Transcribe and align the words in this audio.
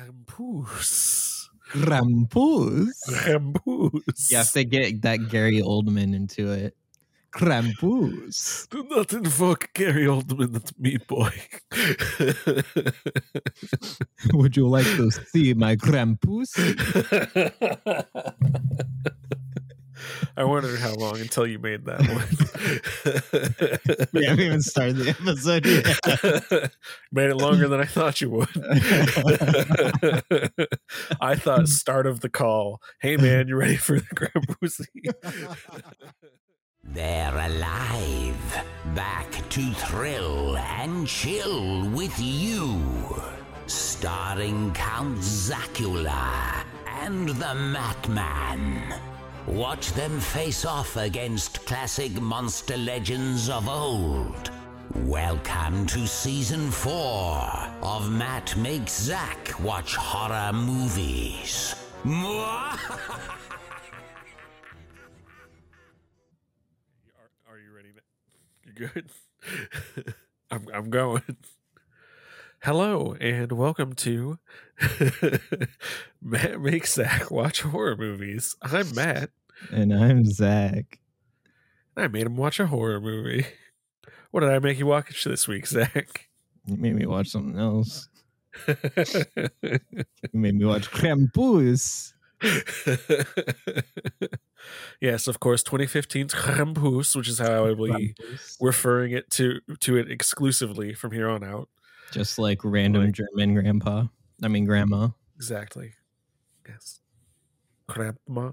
Krampus. 0.00 1.48
Krampus. 1.72 2.96
Krampus. 3.08 4.30
You 4.30 4.36
have 4.38 4.52
to 4.52 4.64
get 4.64 5.02
that 5.02 5.28
Gary 5.28 5.60
Oldman 5.60 6.14
into 6.14 6.50
it. 6.50 6.74
Krampus. 7.32 8.68
Do 8.70 8.84
not 8.90 9.12
invoke 9.12 9.68
Gary 9.74 10.06
Oldman, 10.06 10.52
that's 10.52 10.76
me, 10.78 10.96
boy. 11.06 11.30
Would 14.32 14.56
you 14.56 14.68
like 14.68 14.86
to 14.86 15.10
see 15.10 15.54
my 15.54 15.76
Krampus? 15.76 16.56
I 20.36 20.44
wondered 20.44 20.78
how 20.80 20.94
long 20.94 21.20
until 21.20 21.46
you 21.46 21.58
made 21.58 21.84
that 21.86 22.00
one. 22.00 24.08
We 24.12 24.24
haven't 24.24 24.44
even 24.44 24.62
started 24.62 24.96
the 24.96 25.10
episode 25.10 25.66
yet. 25.66 26.72
made 27.12 27.30
it 27.30 27.36
longer 27.36 27.68
than 27.68 27.80
I 27.80 27.84
thought 27.84 28.20
you 28.20 28.30
would. 28.30 28.48
I 31.20 31.36
thought 31.36 31.68
start 31.68 32.06
of 32.06 32.20
the 32.20 32.28
call. 32.28 32.80
Hey 33.00 33.16
man, 33.16 33.46
you 33.48 33.56
ready 33.56 33.76
for 33.76 34.00
the 34.00 34.06
Grampussy? 34.14 34.86
They're 36.82 37.36
alive, 37.36 38.64
back 38.94 39.30
to 39.50 39.70
thrill 39.72 40.56
and 40.56 41.06
chill 41.06 41.86
with 41.90 42.18
you. 42.18 42.80
Starring 43.66 44.72
Count 44.72 45.18
Zacula 45.18 46.64
and 47.02 47.28
the 47.28 47.54
Matman. 47.54 48.98
Watch 49.46 49.92
them 49.94 50.20
face 50.20 50.66
off 50.66 50.96
against 50.96 51.64
classic 51.64 52.12
monster 52.20 52.76
legends 52.76 53.48
of 53.48 53.68
old. 53.68 54.50
Welcome 55.06 55.86
to 55.86 56.06
season 56.06 56.70
four 56.70 57.40
of 57.82 58.12
Matt 58.12 58.54
Makes 58.58 59.00
Zach 59.00 59.58
Watch 59.60 59.96
Horror 59.96 60.52
Movies. 60.52 61.74
are, 62.04 62.12
are 67.48 67.58
you 67.58 67.74
ready? 67.74 67.88
You 68.66 68.72
good? 68.74 69.10
I'm 70.50 70.66
I'm 70.72 70.90
going. 70.90 71.36
Hello 72.62 73.16
and 73.18 73.52
welcome 73.52 73.94
to 73.94 74.38
Matt 76.22 76.60
Makes 76.60 76.92
Zach 76.92 77.30
Watch 77.30 77.62
Horror 77.62 77.96
Movies. 77.96 78.54
I'm 78.60 78.94
Matt. 78.94 79.30
And 79.72 79.92
I'm 79.92 80.24
Zach. 80.24 80.98
I 81.96 82.08
made 82.08 82.26
him 82.26 82.36
watch 82.36 82.58
a 82.60 82.66
horror 82.66 83.00
movie. 83.00 83.46
What 84.32 84.40
did 84.42 84.50
I 84.50 84.60
make 84.60 84.78
you 84.78 84.86
watch 84.86 85.24
this 85.24 85.48
week, 85.48 85.66
Zach? 85.66 86.28
You 86.64 86.76
made 86.76 86.94
me 86.94 87.04
watch 87.04 87.30
something 87.30 87.58
else. 87.58 88.08
You 89.64 89.80
made 90.32 90.54
me 90.54 90.64
watch 90.64 90.88
Krampus. 90.92 92.12
yes, 95.00 95.26
of 95.26 95.40
course, 95.40 95.62
2015's 95.64 96.34
Krampus, 96.34 97.16
which 97.16 97.28
is 97.28 97.38
how 97.38 97.64
I 97.66 97.72
will 97.72 97.96
be 97.96 98.14
referring 98.60 99.12
it 99.12 99.28
to 99.30 99.60
to 99.80 99.96
it 99.96 100.10
exclusively 100.10 100.94
from 100.94 101.10
here 101.10 101.28
on 101.28 101.42
out. 101.42 101.68
Just 102.12 102.38
like 102.38 102.60
random 102.64 103.06
Like- 103.06 103.14
German 103.14 103.54
grandpa. 103.54 104.04
I 104.42 104.48
mean, 104.48 104.64
grandma. 104.64 105.08
Exactly. 105.36 105.92
Yes. 106.68 107.00
Grandma. 107.88 108.52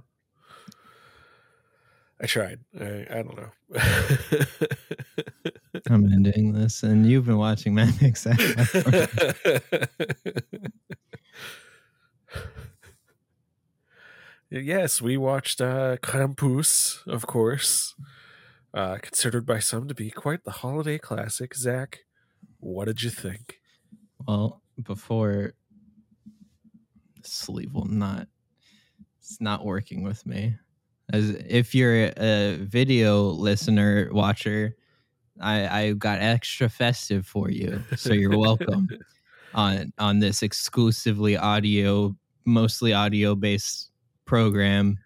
I 2.22 2.26
tried. 2.26 2.60
I, 2.80 3.06
I 3.10 3.24
don't 3.24 3.38
know. 3.38 3.50
I'm 5.90 6.12
ending 6.12 6.54
this, 6.54 6.84
and 6.84 7.06
you've 7.06 7.26
been 7.26 7.38
watching 7.38 7.76
Mad 7.76 7.94
Max. 8.02 8.26
yes, 14.50 15.02
we 15.02 15.18
watched 15.18 15.60
uh, 15.62 15.98
Krampus, 15.98 17.06
of 17.08 17.28
course. 17.28 17.96
Uh, 18.74 18.98
considered 19.02 19.46
by 19.46 19.60
some 19.60 19.88
to 19.88 19.94
be 19.94 20.10
quite 20.10 20.44
the 20.44 20.52
holiday 20.52 20.98
classic. 20.98 21.56
Zach, 21.56 22.00
what 22.60 22.86
did 22.86 23.04
you 23.04 23.10
think? 23.10 23.58
well, 24.28 24.62
before 24.84 25.54
sleeve 27.24 27.74
will 27.74 27.86
not, 27.86 28.28
it's 29.20 29.42
not 29.42 29.66
working 29.66 30.04
with 30.04 30.26
me. 30.26 30.56
As 31.14 31.30
if 31.48 31.74
you're 31.74 32.12
a 32.18 32.58
video 32.62 33.24
listener 33.30 34.10
watcher, 34.12 34.76
I 35.40 35.82
I 35.82 35.94
got 35.94 36.20
extra 36.20 36.68
festive 36.70 37.26
for 37.26 37.50
you, 37.50 37.82
so 37.96 38.14
you're 38.14 38.38
welcome 38.48 38.90
on 39.54 39.94
on 39.98 40.20
this 40.20 40.44
exclusively 40.44 41.38
audio, 41.38 42.16
mostly 42.46 42.94
audio 42.94 43.36
based 43.36 43.92
program 44.26 44.98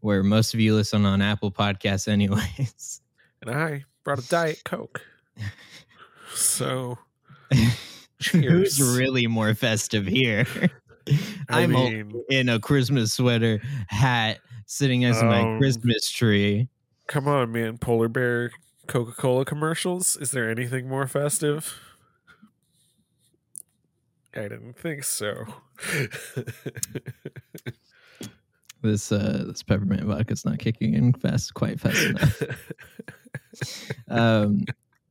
where 0.00 0.22
most 0.22 0.54
of 0.54 0.60
you 0.60 0.74
listen 0.74 1.04
on 1.04 1.22
Apple 1.22 1.50
Podcasts, 1.50 2.08
anyways. 2.08 3.00
And 3.40 3.52
I 3.52 3.84
brought 4.02 4.18
a 4.18 4.28
Diet 4.28 4.62
Coke. 4.64 5.00
So, 6.34 6.98
Who's 7.52 7.76
Cheers. 8.18 8.80
really 8.96 9.26
more 9.28 9.54
festive 9.54 10.06
here? 10.06 10.44
I 11.48 11.62
I'm 11.62 11.70
mean, 11.72 12.22
in 12.30 12.48
a 12.48 12.58
Christmas 12.60 13.12
sweater, 13.12 13.60
hat, 13.88 14.38
sitting 14.66 15.04
as 15.04 15.22
my 15.22 15.40
Um, 15.42 15.58
Christmas 15.58 16.10
tree. 16.10 16.68
come 17.06 17.26
on, 17.28 17.52
man. 17.52 17.78
Polar 17.78 18.08
Bear 18.08 18.50
Coca 18.86 19.12
Cola 19.12 19.44
commercials. 19.44 20.16
Is 20.16 20.30
there 20.30 20.50
anything 20.50 20.88
more 20.88 21.06
festive? 21.06 21.74
I 24.34 24.42
didn't 24.42 24.74
think 24.78 25.04
so. 25.04 25.44
This 28.80 29.10
uh 29.10 29.42
this 29.48 29.64
peppermint 29.64 30.04
vodka's 30.04 30.44
not 30.44 30.60
kicking 30.60 30.94
in 30.94 31.12
fast 31.12 31.52
quite 31.54 31.80
fast 31.80 32.00
enough. 32.00 32.42
um 34.08 34.64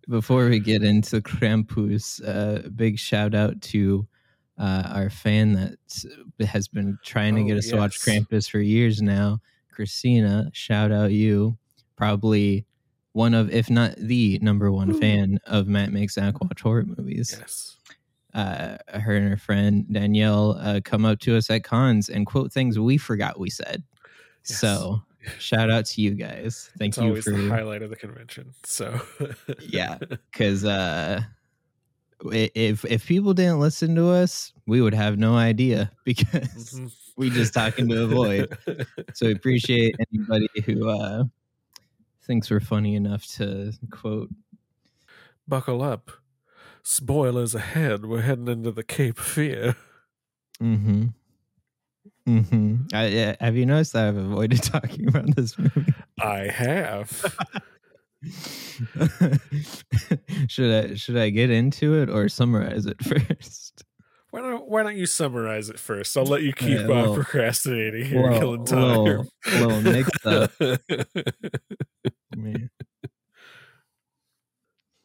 before 0.07 0.47
we 0.47 0.59
get 0.59 0.83
into 0.83 1.19
Krampus, 1.19 2.21
uh 2.25 2.69
big 2.69 2.97
shout 2.97 3.35
out 3.35 3.59
to 3.63 4.07
uh 4.57 4.83
our 4.93 5.09
fan 5.09 5.53
that 5.53 6.47
has 6.47 6.67
been 6.67 6.97
trying 7.03 7.35
to 7.35 7.41
Oh, 7.41 7.45
get 7.45 7.57
us 7.57 7.67
to 7.69 7.77
watch 7.77 7.97
yes. 8.05 8.17
Krampus 8.19 8.49
for 8.49 8.59
years 8.59 9.01
now. 9.01 9.39
Christina, 9.71 10.49
shout 10.53 10.91
out 10.91 11.11
you. 11.11 11.57
Probably 11.95 12.65
one 13.13 13.33
of, 13.33 13.49
if 13.51 13.69
not 13.69 13.95
the 13.97 14.37
number 14.41 14.71
one 14.71 14.91
Ooh. 14.95 14.99
fan 14.99 15.39
of 15.45 15.67
Matt 15.67 15.91
Makes 15.91 16.13
Zach 16.15 16.39
Watch 16.41 16.61
horror 16.61 16.83
movies. 16.85 17.35
yes. 17.39 17.75
uh, 18.33 18.77
her 18.99 19.15
and 19.15 19.29
her 19.29 19.37
friend 19.37 19.85
Danielle 19.91 20.57
uh, 20.59 20.79
come 20.83 21.05
up 21.05 21.19
to 21.21 21.35
us 21.35 21.49
at 21.49 21.63
cons 21.63 22.09
and 22.09 22.25
quote 22.27 22.51
things 22.53 22.77
we 22.79 22.97
forgot 22.97 23.39
we 23.39 23.49
said. 23.49 23.83
Yes. 24.47 24.59
So 24.59 25.01
shout 25.39 25.69
out 25.71 25.85
to 25.87 26.01
you 26.01 26.11
guys. 26.11 26.69
Thank 26.77 26.91
It's 26.91 26.97
you 26.99 27.07
always 27.09 27.23
for 27.23 27.31
the 27.31 27.49
highlight 27.49 27.81
of 27.81 27.89
the 27.89 27.95
convention. 27.95 28.53
So 28.63 28.99
yeah, 29.61 29.97
because 30.31 30.63
uh, 30.65 31.21
if 32.25 32.83
if 32.85 33.05
people 33.05 33.33
didn't 33.33 33.59
listen 33.59 33.95
to 33.95 34.09
us, 34.09 34.53
we 34.65 34.81
would 34.81 34.93
have 34.93 35.17
no 35.17 35.35
idea 35.35 35.91
because 36.05 36.73
Mhm. 36.73 36.91
we 37.17 37.29
just 37.29 37.53
talking 37.53 37.87
to 37.89 38.03
a 38.03 38.07
void. 38.07 38.57
So 39.13 39.27
we 39.27 39.33
appreciate 39.33 39.95
anybody 40.11 40.47
who 40.65 40.89
uh, 40.89 41.23
thinks 42.23 42.49
we're 42.49 42.59
funny 42.59 42.95
enough 42.95 43.25
to 43.37 43.71
quote. 43.91 44.29
Buckle 45.47 45.81
up. 45.81 46.11
Spoilers 46.83 47.55
ahead. 47.55 48.05
We're 48.05 48.21
heading 48.21 48.47
into 48.47 48.71
the 48.71 48.83
Cape 48.83 49.17
Fear. 49.19 49.75
Mm-hmm. 50.61 51.05
Mm-hmm. 52.27 52.75
I, 52.93 53.37
have 53.39 53.55
you 53.55 53.65
noticed 53.65 53.93
that 53.93 54.07
I've 54.09 54.17
avoided 54.17 54.61
talking 54.63 55.07
about 55.07 55.33
this 55.35 55.57
movie? 55.57 55.93
I 56.21 56.47
have. 56.47 57.35
should 60.47 60.85
I 60.85 60.95
should 60.95 61.17
I 61.17 61.29
get 61.29 61.49
into 61.49 61.95
it 62.01 62.09
or 62.09 62.29
summarize 62.29 62.85
it 62.85 63.01
first? 63.03 63.83
Why 64.31 64.41
don't 64.41 64.67
Why 64.69 64.83
don't 64.83 64.97
you 64.97 65.05
summarize 65.05 65.69
it 65.69 65.79
first? 65.79 66.15
I'll 66.17 66.25
let 66.25 66.43
you 66.43 66.53
keep 66.53 66.85
well- 66.87 67.15
procrastinating 67.15 68.05
here, 68.05 68.21
well, 68.23 68.39
killing 68.39 68.65
time. 68.65 69.03
little- 69.03 69.27
little 69.47 69.81
mix 69.81 70.09
up. 70.25 70.51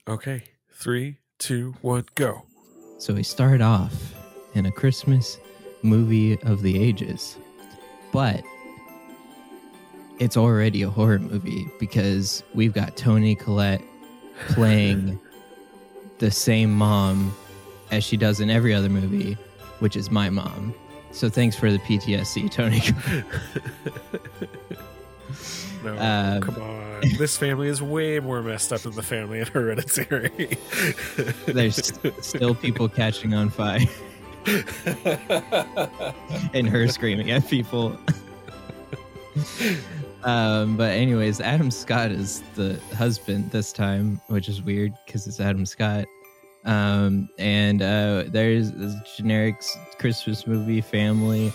Okay, 0.09 0.43
three, 0.73 1.19
two, 1.39 1.75
one, 1.81 2.05
go. 2.17 2.43
So 2.99 3.15
we 3.15 3.23
start 3.23 3.61
off 3.63 3.95
in 4.55 4.67
a 4.67 4.73
Christmas 4.73 5.39
movie 5.83 6.39
of 6.43 6.63
the 6.63 6.83
ages, 6.83 7.37
but 8.13 8.43
it's 10.23 10.37
already 10.37 10.83
a 10.83 10.89
horror 10.89 11.19
movie 11.19 11.69
because 11.81 12.45
we've 12.55 12.73
got 12.73 12.97
Toni 12.97 13.35
Collette 13.35 13.83
playing 14.51 15.19
the 16.19 16.31
same 16.31 16.73
mom 16.73 17.35
as 17.91 18.05
she 18.05 18.17
does 18.17 18.39
in 18.41 18.49
every 18.49 18.73
other 18.73 18.89
movie, 18.89 19.37
which 19.81 19.97
is 19.97 20.13
my 20.13 20.31
mom. 20.31 20.73
So 21.11 21.29
thanks 21.29 21.57
for 21.57 21.73
the 21.73 21.79
PTSD, 21.81 22.51
Toni. 22.51 22.81
No, 25.85 25.99
Um, 25.99 26.41
come 26.43 26.63
on. 26.63 27.01
This 27.19 27.37
family 27.37 27.67
is 27.67 27.83
way 27.83 28.21
more 28.21 28.41
messed 28.41 28.73
up 28.73 28.83
than 28.83 28.93
the 28.93 29.03
family 29.03 29.41
in 29.41 29.47
Hereditary. 29.49 30.57
There's 31.47 31.93
still 32.21 32.55
people 32.55 32.89
catching 32.89 33.35
on 33.35 33.51
fire. 33.51 33.81
and 36.55 36.69
her 36.69 36.87
screaming 36.87 37.33
at 37.33 37.49
people. 37.49 37.99
Um, 40.25 40.77
but 40.77 40.93
anyways, 40.93 41.41
Adam 41.41 41.71
Scott 41.71 42.11
is 42.11 42.43
the 42.55 42.79
husband 42.97 43.51
this 43.51 43.73
time, 43.73 44.21
which 44.29 44.49
is 44.49 44.63
weird 44.63 44.93
because 45.07 45.27
it's 45.27 45.41
Adam 45.41 45.67
Scott. 45.67 46.05
Um, 46.65 47.29
and 47.39 47.83
uh, 47.83 48.25
there's 48.29 48.71
this 48.73 48.95
generic 49.17 49.57
Christmas 49.99 50.47
movie 50.47 50.81
family 50.81 51.53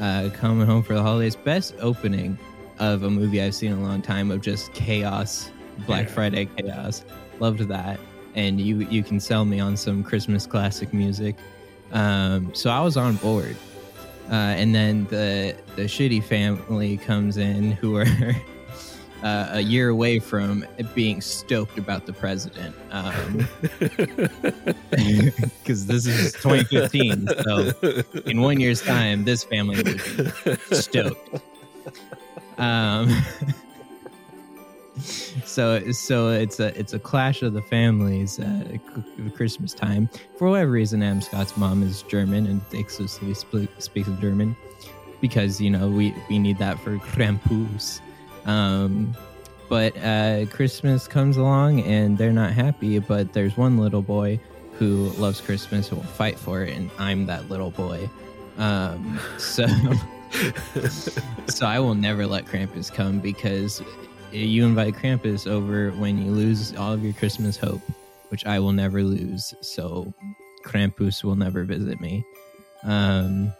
uh, 0.00 0.28
coming 0.34 0.66
home 0.66 0.82
for 0.82 0.94
the 0.94 1.02
holidays. 1.02 1.34
Best 1.36 1.74
opening 1.80 2.38
of 2.78 3.02
a 3.02 3.10
movie 3.10 3.40
I've 3.42 3.54
seen 3.54 3.72
in 3.72 3.78
a 3.78 3.82
long 3.82 4.02
time 4.02 4.30
of 4.30 4.40
just 4.40 4.72
chaos, 4.74 5.50
Black 5.86 6.08
Yeah. 6.08 6.14
Friday 6.14 6.44
chaos. 6.56 7.04
Loved 7.38 7.60
that. 7.68 7.98
And 8.34 8.60
you 8.60 8.80
you 8.80 9.02
can 9.02 9.18
sell 9.18 9.44
me 9.44 9.60
on 9.60 9.76
some 9.76 10.04
Christmas 10.04 10.46
classic 10.46 10.92
music. 10.92 11.36
Um, 11.92 12.54
so 12.54 12.70
I 12.70 12.80
was 12.80 12.96
on 12.96 13.16
board. 13.16 13.56
Uh, 14.28 14.34
and 14.34 14.74
then 14.74 15.06
the 15.06 15.56
the 15.76 15.82
shitty 15.82 16.22
family 16.22 16.96
comes 16.96 17.36
in 17.36 17.72
who 17.72 17.96
are 17.96 18.06
uh, 19.22 19.48
a 19.52 19.60
year 19.60 19.88
away 19.88 20.18
from 20.18 20.64
being 20.94 21.20
stoked 21.20 21.78
about 21.78 22.06
the 22.06 22.12
president 22.12 22.74
because 25.62 25.86
this 25.86 26.06
is 26.06 26.32
2015 26.34 27.28
so 27.44 27.72
in 28.26 28.40
one 28.40 28.60
year's 28.60 28.82
time 28.82 29.24
this 29.24 29.44
family 29.44 29.76
would 29.76 29.86
be 29.88 29.98
stoked. 30.74 31.40
Um 32.58 33.14
so 35.00 35.90
so 35.92 36.28
it's 36.28 36.60
a 36.60 36.78
it's 36.78 36.92
a 36.92 36.98
clash 36.98 37.42
of 37.42 37.52
the 37.52 37.62
families 37.62 38.38
at 38.38 38.78
christmas 39.34 39.72
time. 39.72 40.08
For 40.38 40.48
whatever 40.48 40.70
reason 40.70 41.02
adam 41.02 41.20
scott's 41.20 41.56
mom 41.56 41.82
is 41.82 42.02
german 42.02 42.46
and 42.46 42.60
exclusively 42.72 43.34
sp- 43.34 43.70
speaks 43.78 44.08
german 44.20 44.56
because 45.20 45.60
you 45.60 45.70
know 45.70 45.88
we 45.88 46.14
we 46.28 46.38
need 46.38 46.58
that 46.58 46.78
for 46.80 46.96
krampus. 46.98 48.00
Um 48.46 49.14
but 49.68 49.96
uh 49.98 50.46
christmas 50.46 51.06
comes 51.06 51.36
along 51.36 51.80
and 51.82 52.18
they're 52.18 52.32
not 52.32 52.52
happy 52.52 52.98
but 52.98 53.32
there's 53.32 53.56
one 53.56 53.78
little 53.78 54.02
boy 54.02 54.40
who 54.78 55.10
loves 55.18 55.40
christmas 55.40 55.88
who 55.88 55.96
will 55.96 56.02
fight 56.02 56.38
for 56.38 56.62
it 56.62 56.76
and 56.76 56.90
i'm 56.98 57.26
that 57.26 57.48
little 57.48 57.70
boy. 57.70 58.08
Um 58.58 59.20
so 59.38 59.66
so 61.46 61.66
I 61.66 61.78
will 61.78 61.94
never 61.94 62.26
let 62.26 62.46
Krampus 62.46 62.92
come 62.92 63.20
because 63.20 63.82
you 64.32 64.64
invite 64.64 64.94
Krampus 64.94 65.46
over 65.46 65.90
when 65.92 66.18
you 66.18 66.30
lose 66.30 66.74
all 66.76 66.92
of 66.92 67.04
your 67.04 67.12
Christmas 67.14 67.56
hope, 67.56 67.82
which 68.28 68.46
I 68.46 68.58
will 68.58 68.72
never 68.72 69.02
lose. 69.02 69.54
So 69.60 70.12
Krampus 70.64 71.24
will 71.24 71.36
never 71.36 71.64
visit 71.64 72.00
me. 72.00 72.24
Um, 72.84 73.52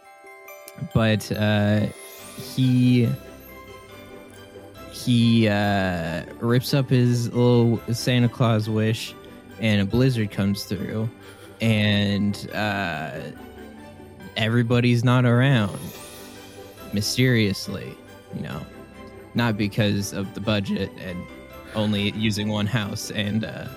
but 0.93 1.31
uh, 1.31 1.87
he 2.37 3.09
he 4.91 5.47
uh, 5.47 6.23
rips 6.39 6.73
up 6.73 6.89
his 6.89 7.31
little 7.33 7.81
Santa 7.93 8.29
Claus 8.29 8.69
wish, 8.69 9.15
and 9.59 9.81
a 9.81 9.85
blizzard 9.85 10.31
comes 10.31 10.63
through, 10.63 11.09
and 11.59 12.49
uh, 12.53 13.19
everybody's 14.37 15.03
not 15.03 15.25
around 15.25 15.79
mysteriously, 16.93 17.95
you 18.35 18.41
know, 18.41 18.61
not 19.33 19.57
because 19.57 20.13
of 20.13 20.33
the 20.33 20.41
budget 20.41 20.91
and 20.99 21.23
only 21.75 22.11
using 22.11 22.49
one 22.49 22.65
house 22.65 23.11
and 23.11 23.45
uh, 23.45 23.67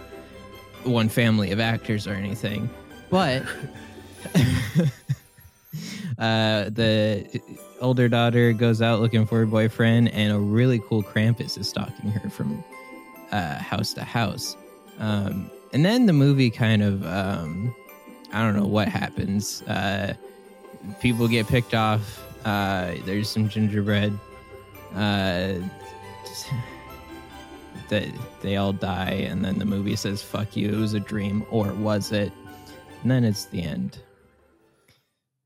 one 0.85 1.09
family 1.09 1.51
of 1.53 1.61
actors 1.61 2.07
or 2.07 2.13
anything, 2.13 2.69
but 3.11 3.43
uh, 6.19 6.71
the 6.71 7.41
older 7.81 8.09
daughter 8.09 8.53
goes 8.53 8.83
out 8.83 9.01
looking 9.01 9.27
for 9.27 9.43
a 9.43 9.47
boyfriend, 9.47 10.09
and 10.09 10.33
a 10.33 10.39
really 10.39 10.81
cool 10.89 11.03
Krampus 11.03 11.59
is 11.59 11.69
stalking 11.69 12.11
her 12.11 12.31
from 12.31 12.63
uh, 13.31 13.57
house 13.59 13.95
to 13.95 14.03
house. 14.03 14.57
Um, 14.99 15.51
and 15.73 15.85
then 15.85 16.07
the 16.07 16.13
movie 16.13 16.51
kind 16.51 16.83
of, 16.83 17.05
um, 17.07 17.75
I 18.33 18.43
don't 18.43 18.57
know 18.57 18.67
what 18.67 18.89
happens. 18.89 19.63
Uh, 19.63 20.15
people 21.01 21.27
get 21.29 21.49
picked 21.49 21.75
off. 21.75 22.23
Uh, 22.45 22.95
there's 23.05 23.29
some 23.29 23.49
gingerbread. 23.49 24.17
Uh, 24.95 25.55
that 27.89 28.09
they 28.41 28.57
all 28.57 28.73
die, 28.73 29.27
and 29.29 29.45
then 29.45 29.59
the 29.59 29.65
movie 29.65 29.97
says 29.97 30.23
"fuck 30.23 30.57
you." 30.57 30.71
It 30.71 30.77
was 30.77 30.95
a 30.95 31.01
dream, 31.01 31.45
or 31.51 31.73
was 31.73 32.13
it? 32.13 32.33
And 33.03 33.11
then 33.11 33.25
it's 33.25 33.47
the 33.47 33.63
end. 33.63 33.99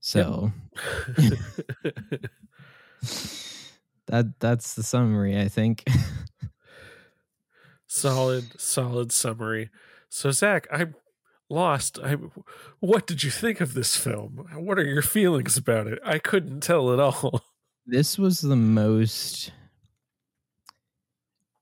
So 0.01 0.53
that 4.07 4.35
that's 4.39 4.75
the 4.75 4.83
summary, 4.83 5.41
I 5.41 5.49
think. 5.49 5.85
solid, 7.87 8.61
solid 8.61 9.13
summary. 9.13 9.71
So 10.09 10.31
Zach, 10.31 10.67
I'm 10.71 10.95
lost. 11.51 11.99
I 12.03 12.17
what 12.81 13.07
did 13.07 13.23
you 13.23 13.31
think 13.31 13.61
of 13.61 13.75
this 13.75 13.97
film? 13.97 14.49
What 14.55 14.79
are 14.79 14.87
your 14.87 15.03
feelings 15.03 15.57
about 15.57 15.87
it? 15.87 15.99
I 16.05 16.19
couldn't 16.19 16.61
tell 16.61 16.93
at 16.93 17.01
all. 17.01 17.43
This 17.89 18.19
was 18.19 18.41
the 18.41 18.55
most 18.57 19.51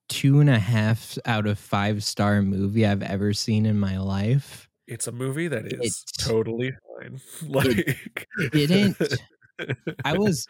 two 0.09 0.39
and 0.39 0.49
a 0.49 0.59
half 0.59 1.17
out 1.25 1.45
of 1.47 1.57
five 1.59 2.03
star 2.03 2.41
movie 2.41 2.85
I've 2.85 3.01
ever 3.03 3.33
seen 3.33 3.65
in 3.65 3.79
my 3.79 3.97
life. 3.97 4.69
It's 4.87 5.07
a 5.07 5.11
movie 5.11 5.47
that 5.47 5.65
is 5.65 5.73
It's- 5.73 6.03
totally 6.27 6.71
fine. 6.99 7.19
Like 7.47 7.97
didn't- 8.51 8.97
I 10.05 10.13
was 10.17 10.47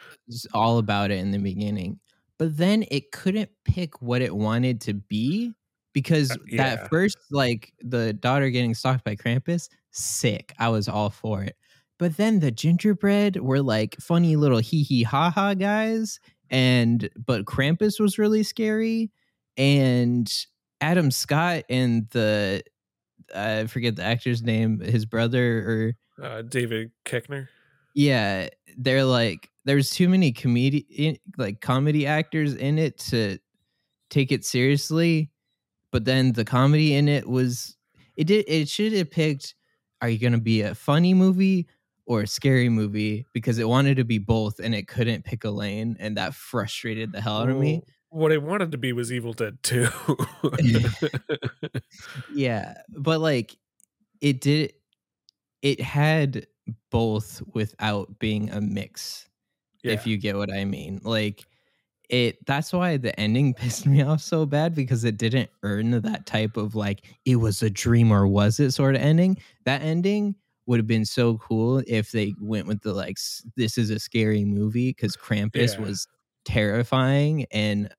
all 0.54 0.80
about 0.80 1.12
it 1.12 1.20
in 1.20 1.32
the 1.32 1.38
beginning, 1.40 2.00
but 2.38 2.58
then 2.58 2.84
it 2.92 3.12
couldn't 3.12 3.50
pick 3.66 4.02
what 4.02 4.22
it 4.22 4.36
wanted 4.36 4.82
to 4.82 4.94
be 4.96 5.54
because 5.94 6.32
Uh, 6.32 6.36
yeah. 6.48 6.76
that 6.76 6.90
first, 6.90 7.18
like 7.32 7.72
the 7.82 8.14
daughter 8.14 8.50
getting 8.50 8.74
stalked 8.76 9.04
by 9.06 9.16
Krampus, 9.16 9.70
sick. 9.92 10.54
I 10.60 10.70
was 10.70 10.88
all 10.90 11.10
for 11.10 11.42
it. 11.44 11.56
But 12.00 12.18
then 12.18 12.40
the 12.40 12.52
gingerbread 12.52 13.38
were 13.38 13.62
like 13.62 13.96
funny 14.00 14.36
little 14.36 14.60
hee 14.60 14.84
hee 14.84 15.04
ha 15.04 15.32
ha 15.32 15.54
guys, 15.54 16.20
and 16.50 17.10
but 17.18 17.46
Krampus 17.46 18.00
was 18.00 18.18
really 18.18 18.44
scary, 18.44 19.12
and 19.58 20.32
Adam 20.80 21.10
Scott 21.12 21.64
and 21.70 22.08
the 22.12 22.64
I 23.36 23.66
forget 23.66 23.96
the 23.96 24.04
actor's 24.04 24.44
name, 24.44 24.80
his 24.80 25.06
brother 25.06 25.96
or 26.20 26.24
uh, 26.24 26.42
David 26.44 26.92
Koechner. 27.06 27.48
yeah, 27.94 28.50
they're 28.78 29.04
like 29.04 29.50
there's 29.66 29.90
too 29.90 30.07
many 30.07 30.31
comedy 30.31 31.19
like 31.38 31.62
comedy 31.62 32.06
actors 32.06 32.54
in 32.54 32.78
it 32.78 33.00
to 33.00 33.40
take 34.10 34.31
it 34.31 34.45
seriously, 34.45 35.31
but 35.92 36.06
then 36.06 36.33
the 36.33 36.45
comedy 36.45 36.94
in 36.94 37.10
it 37.10 37.28
was 37.28 37.76
it 38.16 38.26
did 38.26 38.45
it 38.48 38.69
should 38.69 38.94
have 38.94 39.10
picked 39.12 39.56
are 40.02 40.10
you 40.10 40.19
going 40.19 40.33
to 40.33 40.40
be 40.40 40.62
a 40.62 40.76
funny 40.76 41.14
movie 41.16 41.68
or 42.07 42.21
a 42.21 42.28
scary 42.28 42.69
movie 42.69 43.26
because 43.33 43.59
it 43.59 43.68
wanted 43.68 43.97
to 43.97 44.06
be 44.06 44.18
both 44.18 44.59
and 44.59 44.73
it 44.73 44.87
couldn't 44.87 45.26
pick 45.26 45.44
a 45.44 45.49
lane 45.49 45.97
and 45.99 46.16
that 46.18 46.33
frustrated 46.33 47.11
the 47.11 47.21
hell 47.21 47.40
out 47.40 47.49
of 47.49 47.57
me. 47.57 47.83
What 48.09 48.31
I 48.31 48.37
wanted 48.37 48.71
to 48.71 48.78
be 48.78 48.94
was 48.94 49.11
Evil 49.11 49.33
Dead 49.33 49.57
2. 49.64 49.87
Yeah, 52.33 52.76
but 52.90 53.19
like 53.19 53.56
it 54.21 54.40
did 54.42 54.73
it 55.61 55.81
had 55.81 56.47
both 56.90 57.42
without 57.54 58.19
being 58.19 58.49
a 58.52 58.61
mix. 58.61 59.28
if 59.83 60.07
you 60.07 60.18
get 60.18 60.37
what 60.37 60.52
I 60.52 60.64
mean. 60.64 61.02
Like 61.04 61.45
it 62.09 62.37
that's 62.45 62.71
why 62.71 62.95
the 62.95 63.18
ending 63.19 63.54
pissed 63.54 63.85
me 63.85 64.02
off 64.02 64.21
so 64.21 64.45
bad 64.45 64.73
because 64.73 65.04
it 65.04 65.18
didn't 65.18 65.49
earn 65.64 65.92
that 65.92 66.26
type 66.26 66.56
of 66.56 66.73
like 66.73 67.02
it 67.26 67.35
was 67.35 67.61
a 67.61 67.69
dream 67.69 68.11
or 68.14 68.26
was 68.26 68.61
it 68.61 68.71
sort 68.71 68.95
of 68.95 69.02
ending. 69.02 69.37
That 69.66 69.81
ending 69.81 70.35
would 70.68 70.80
have 70.80 70.88
been 70.88 71.06
so 71.06 71.38
cool 71.40 71.81
if 71.88 72.12
they 72.12 72.33
went 72.40 72.68
with 72.68 72.81
the 72.81 72.94
like 72.94 73.18
this 73.56 73.78
is 73.78 73.90
a 73.90 74.00
scary 74.00 74.45
movie 74.45 74.94
cuz 74.94 75.16
Krampus 75.18 75.74
Yeah. 75.74 75.80
was 75.81 76.07
terrifying 76.45 77.45
and 77.52 77.90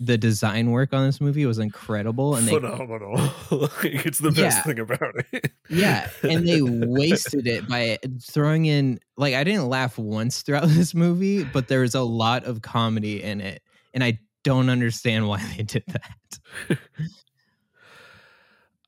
the 0.00 0.16
design 0.16 0.70
work 0.70 0.92
on 0.92 1.04
this 1.06 1.20
movie 1.20 1.44
was 1.44 1.58
incredible 1.58 2.36
and 2.36 2.46
they 2.46 2.52
Phenomenal. 2.52 3.14
like, 3.50 4.06
it's 4.06 4.18
the 4.20 4.30
best 4.30 4.58
Yeah. 4.58 4.62
thing 4.62 4.78
about 4.78 5.14
it. 5.32 5.50
Yeah, 5.68 6.08
and 6.22 6.46
they 6.46 6.62
wasted 6.62 7.46
it 7.48 7.68
by 7.68 7.98
throwing 8.22 8.66
in 8.66 9.00
like 9.16 9.34
I 9.34 9.42
didn't 9.42 9.68
laugh 9.68 9.98
once 9.98 10.42
throughout 10.42 10.68
this 10.68 10.94
movie, 10.94 11.42
but 11.44 11.66
there 11.68 11.80
was 11.80 11.94
a 11.96 12.02
lot 12.02 12.44
of 12.44 12.62
comedy 12.62 13.22
in 13.22 13.40
it, 13.40 13.60
and 13.92 14.04
I 14.04 14.20
don't 14.44 14.70
understand 14.70 15.26
why 15.26 15.42
they 15.56 15.64
did 15.64 15.82
that. 15.88 16.78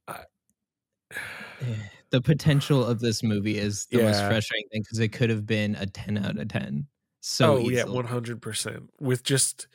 I- 0.07 0.25
eh. 1.63 1.75
The 2.11 2.21
potential 2.21 2.85
of 2.85 3.01
this 3.01 3.23
movie 3.23 3.59
is 3.59 3.87
the 3.87 4.03
most 4.03 4.25
frustrating 4.25 4.69
thing 4.71 4.83
because 4.83 4.99
it 4.99 5.09
could 5.09 5.31
have 5.31 5.47
been 5.47 5.75
a 5.77 5.87
ten 5.87 6.19
out 6.19 6.39
of 6.39 6.49
ten. 6.49 6.87
So 7.21 7.57
oh 7.57 7.69
yeah, 7.69 7.85
one 7.85 8.07
hundred 8.07 8.41
percent. 8.43 8.91
With 8.99 9.23
just, 9.23 9.69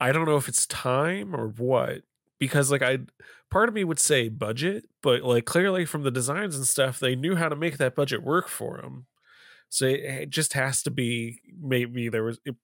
I 0.00 0.12
don't 0.12 0.26
know 0.26 0.36
if 0.36 0.48
it's 0.48 0.66
time 0.66 1.34
or 1.34 1.48
what, 1.48 2.02
because 2.38 2.70
like 2.70 2.82
I, 2.82 2.98
part 3.50 3.68
of 3.68 3.74
me 3.74 3.84
would 3.84 3.98
say 3.98 4.28
budget, 4.28 4.84
but 5.02 5.22
like 5.22 5.44
clearly 5.44 5.84
from 5.84 6.02
the 6.02 6.10
designs 6.10 6.56
and 6.56 6.66
stuff, 6.66 7.00
they 7.00 7.16
knew 7.16 7.36
how 7.36 7.48
to 7.48 7.56
make 7.56 7.78
that 7.78 7.94
budget 7.94 8.22
work 8.22 8.48
for 8.48 8.80
them. 8.80 9.06
So 9.68 9.86
it, 9.86 10.00
it 10.00 10.30
just 10.30 10.52
has 10.52 10.82
to 10.82 10.90
be 10.90 11.40
maybe 11.60 12.08
there 12.08 12.24
was 12.24 12.38
it, 12.44 12.56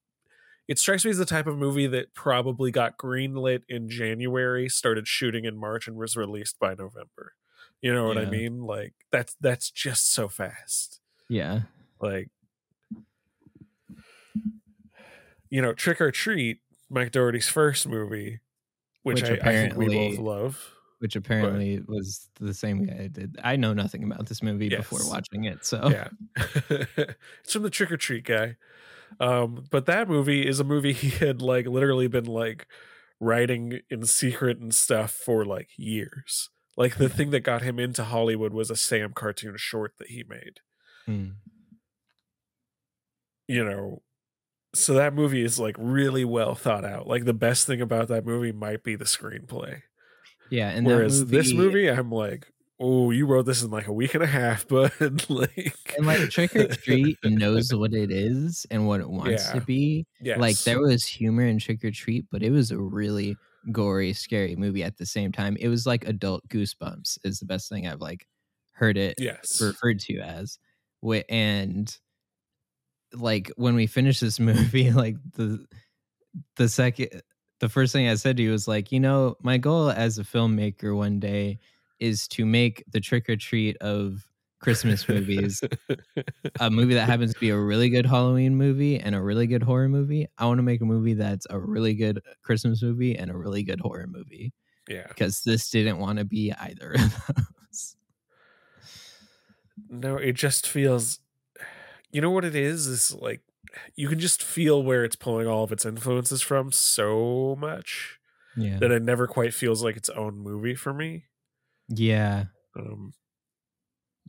it 0.67 0.77
strikes 0.77 1.03
me 1.03 1.09
as 1.09 1.17
the 1.17 1.25
type 1.25 1.47
of 1.47 1.57
movie 1.57 1.87
that 1.87 2.13
probably 2.13 2.69
got 2.69 2.97
greenlit 2.97 3.63
in 3.67 3.89
January, 3.89 4.69
started 4.69 5.07
shooting 5.07 5.45
in 5.45 5.57
March, 5.57 5.87
and 5.87 5.97
was 5.97 6.15
released 6.15 6.59
by 6.59 6.75
November. 6.75 7.33
You 7.81 7.93
know 7.93 8.05
what 8.07 8.17
I 8.17 8.25
mean? 8.25 8.63
Like 8.63 8.93
that's 9.11 9.35
that's 9.39 9.71
just 9.71 10.11
so 10.13 10.27
fast. 10.27 10.99
Yeah. 11.29 11.61
Like 12.01 12.29
you 15.49 15.61
know, 15.61 15.73
Trick 15.73 16.01
'r 16.01 16.11
Treat, 16.11 16.59
Mike 16.89 17.11
Dougherty's 17.11 17.47
first 17.47 17.87
movie, 17.87 18.39
which, 19.03 19.21
Which 19.21 19.31
I, 19.41 19.49
I 19.49 19.53
think 19.53 19.75
we 19.75 19.85
apparently- 19.87 20.09
both 20.17 20.19
love. 20.19 20.69
Which 20.99 21.15
apparently 21.15 21.81
was 21.87 22.27
the 22.41 22.53
same 22.53 22.85
guy 22.85 23.03
that 23.03 23.13
did. 23.13 23.39
I 23.41 23.55
know 23.55 23.71
nothing 23.73 24.03
about 24.03 24.25
this 24.27 24.43
movie 24.43 24.67
before 24.67 24.99
watching 25.07 25.45
it. 25.45 25.65
So 25.65 25.87
Yeah. 25.89 26.09
it's 26.69 27.53
from 27.53 27.63
the 27.63 27.69
Trick 27.69 27.89
'r 27.91 27.95
Treat 27.95 28.25
guy. 28.25 28.57
Um, 29.21 29.63
but 29.71 29.85
that 29.85 30.09
movie 30.09 30.45
is 30.45 30.59
a 30.59 30.65
movie 30.65 30.91
he 31.05 31.09
had 31.11 31.41
like 31.41 31.67
literally 31.67 32.07
been 32.07 32.25
like 32.25 32.67
writing 33.21 33.79
in 33.89 34.03
secret 34.03 34.59
and 34.59 34.75
stuff 34.75 35.11
for 35.11 35.45
like 35.45 35.69
years. 35.77 36.49
Like 36.79 36.95
the 36.97 37.09
thing 37.09 37.29
that 37.31 37.41
got 37.41 37.61
him 37.61 37.77
into 37.77 38.03
Hollywood 38.05 38.53
was 38.53 38.71
a 38.71 38.75
Sam 38.75 39.11
cartoon 39.13 39.55
short 39.57 39.93
that 39.99 40.07
he 40.07 40.23
made. 40.27 40.61
Hmm. 41.05 41.31
You 43.47 43.65
know, 43.65 44.01
so 44.75 44.93
that 44.93 45.13
movie 45.15 45.43
is 45.43 45.59
like 45.59 45.75
really 45.79 46.23
well 46.23 46.53
thought 46.55 46.85
out. 46.85 47.07
Like 47.07 47.25
the 47.25 47.33
best 47.33 47.65
thing 47.67 47.81
about 47.81 48.07
that 48.09 48.25
movie 48.25 48.51
might 48.51 48.83
be 48.83 48.95
the 48.95 49.05
screenplay. 49.05 49.81
yeah, 50.51 50.69
and 50.69 50.85
Whereas 50.85 51.19
movie, 51.21 51.37
this 51.37 51.53
movie, 51.53 51.87
I'm 51.89 52.11
like, 52.11 52.47
oh, 52.79 53.09
you 53.11 53.25
wrote 53.25 53.47
this 53.47 53.63
in 53.63 53.71
like 53.71 53.87
a 53.87 53.91
week 53.93 54.13
and 54.13 54.23
a 54.23 54.27
half, 54.27 54.67
but 54.69 54.93
like, 55.29 55.73
and 55.97 56.05
like 56.05 56.29
Trick 56.29 56.55
'r 56.55 56.67
Treat 56.67 57.17
knows 57.23 57.73
what 57.73 57.93
it 57.93 58.11
is 58.11 58.65
and 58.69 58.87
what 58.87 59.01
it 59.01 59.09
wants 59.09 59.47
Yeah. 59.47 59.53
to 59.59 59.61
be. 59.61 60.05
yes. 60.21 60.39
Like 60.39 60.57
there 60.59 60.79
was 60.79 61.03
humor 61.05 61.43
in 61.45 61.57
Trick 61.57 61.83
'r 61.83 61.91
Treat, 61.91 62.25
but 62.31 62.43
it 62.43 62.51
was 62.51 62.69
a 62.69 62.77
really 62.77 63.35
gory, 63.71 64.13
scary 64.13 64.55
movie 64.55 64.83
at 64.83 64.97
the 64.97 65.05
same 65.05 65.31
time. 65.31 65.57
It 65.59 65.67
was 65.67 65.85
like 65.85 66.07
adult 66.07 66.47
goosebumps 66.49 67.19
is 67.23 67.39
the 67.39 67.45
best 67.45 67.69
thing 67.69 67.87
I've 67.87 68.01
like 68.01 68.27
heard 68.73 68.97
it 68.97 69.15
yes, 69.17 69.61
referred 69.61 69.99
to 70.01 70.19
as. 70.19 70.59
And 71.29 71.95
like 73.13 73.51
when 73.55 73.75
we 73.75 73.87
finished 73.87 74.21
this 74.21 74.39
movie, 74.39 74.91
like 74.91 75.17
the 75.33 75.65
the 76.57 76.69
second 76.69 77.21
the 77.59 77.69
first 77.69 77.91
thing 77.91 78.07
I 78.07 78.15
said 78.15 78.37
to 78.37 78.43
you 78.43 78.51
was 78.51 78.67
like, 78.67 78.91
you 78.91 78.99
know, 78.99 79.35
my 79.41 79.57
goal 79.57 79.89
as 79.89 80.17
a 80.17 80.23
filmmaker 80.23 80.95
one 80.95 81.19
day 81.19 81.59
is 81.99 82.27
to 82.29 82.45
make 82.45 82.83
the 82.91 83.01
trick 83.01 83.25
'r 83.27 83.35
treat 83.35 83.75
of 83.77 84.25
Christmas 84.59 85.07
movies 85.07 85.61
a 86.59 86.69
movie 86.69 86.93
that 86.95 87.07
happens 87.07 87.33
to 87.33 87.39
be 87.39 87.49
a 87.49 87.57
really 87.57 87.89
good 87.89 88.05
Halloween 88.05 88.55
movie 88.55 88.99
and 88.99 89.15
a 89.15 89.21
really 89.21 89.47
good 89.47 89.63
horror 89.63 89.87
movie. 89.87 90.27
I 90.37 90.45
want 90.45 90.57
to 90.59 90.63
make 90.63 90.81
a 90.81 90.85
movie 90.85 91.13
that's 91.13 91.47
a 91.49 91.57
really 91.57 91.93
good 91.93 92.21
Christmas 92.43 92.81
movie 92.83 93.17
and 93.17 93.31
a 93.31 93.37
really 93.37 93.63
good 93.63 93.79
horror 93.79 94.07
movie 94.07 94.53
yeah. 94.87 95.07
because 95.07 95.41
this 95.45 95.69
didn't 95.69 95.99
want 95.99 96.19
to 96.19 96.25
be 96.25 96.51
either 96.53 96.91
of 96.93 97.25
those. 97.35 97.95
No, 99.89 100.17
it 100.17 100.33
just 100.33 100.67
feels. 100.67 101.19
You 102.11 102.21
know 102.21 102.31
what 102.31 102.43
it 102.45 102.55
is? 102.55 102.87
Is 102.87 103.13
like 103.13 103.41
you 103.95 104.07
can 104.07 104.19
just 104.19 104.41
feel 104.43 104.83
where 104.83 105.03
it's 105.03 105.15
pulling 105.15 105.47
all 105.47 105.63
of 105.63 105.71
its 105.71 105.85
influences 105.85 106.41
from 106.41 106.71
so 106.71 107.55
much 107.59 108.19
Yeah. 108.57 108.77
that 108.79 108.91
it 108.91 109.03
never 109.03 109.27
quite 109.27 109.53
feels 109.53 109.83
like 109.83 109.95
its 109.95 110.09
own 110.09 110.39
movie 110.39 110.75
for 110.75 110.93
me. 110.93 111.25
Yeah. 111.87 112.45
Um, 112.75 113.13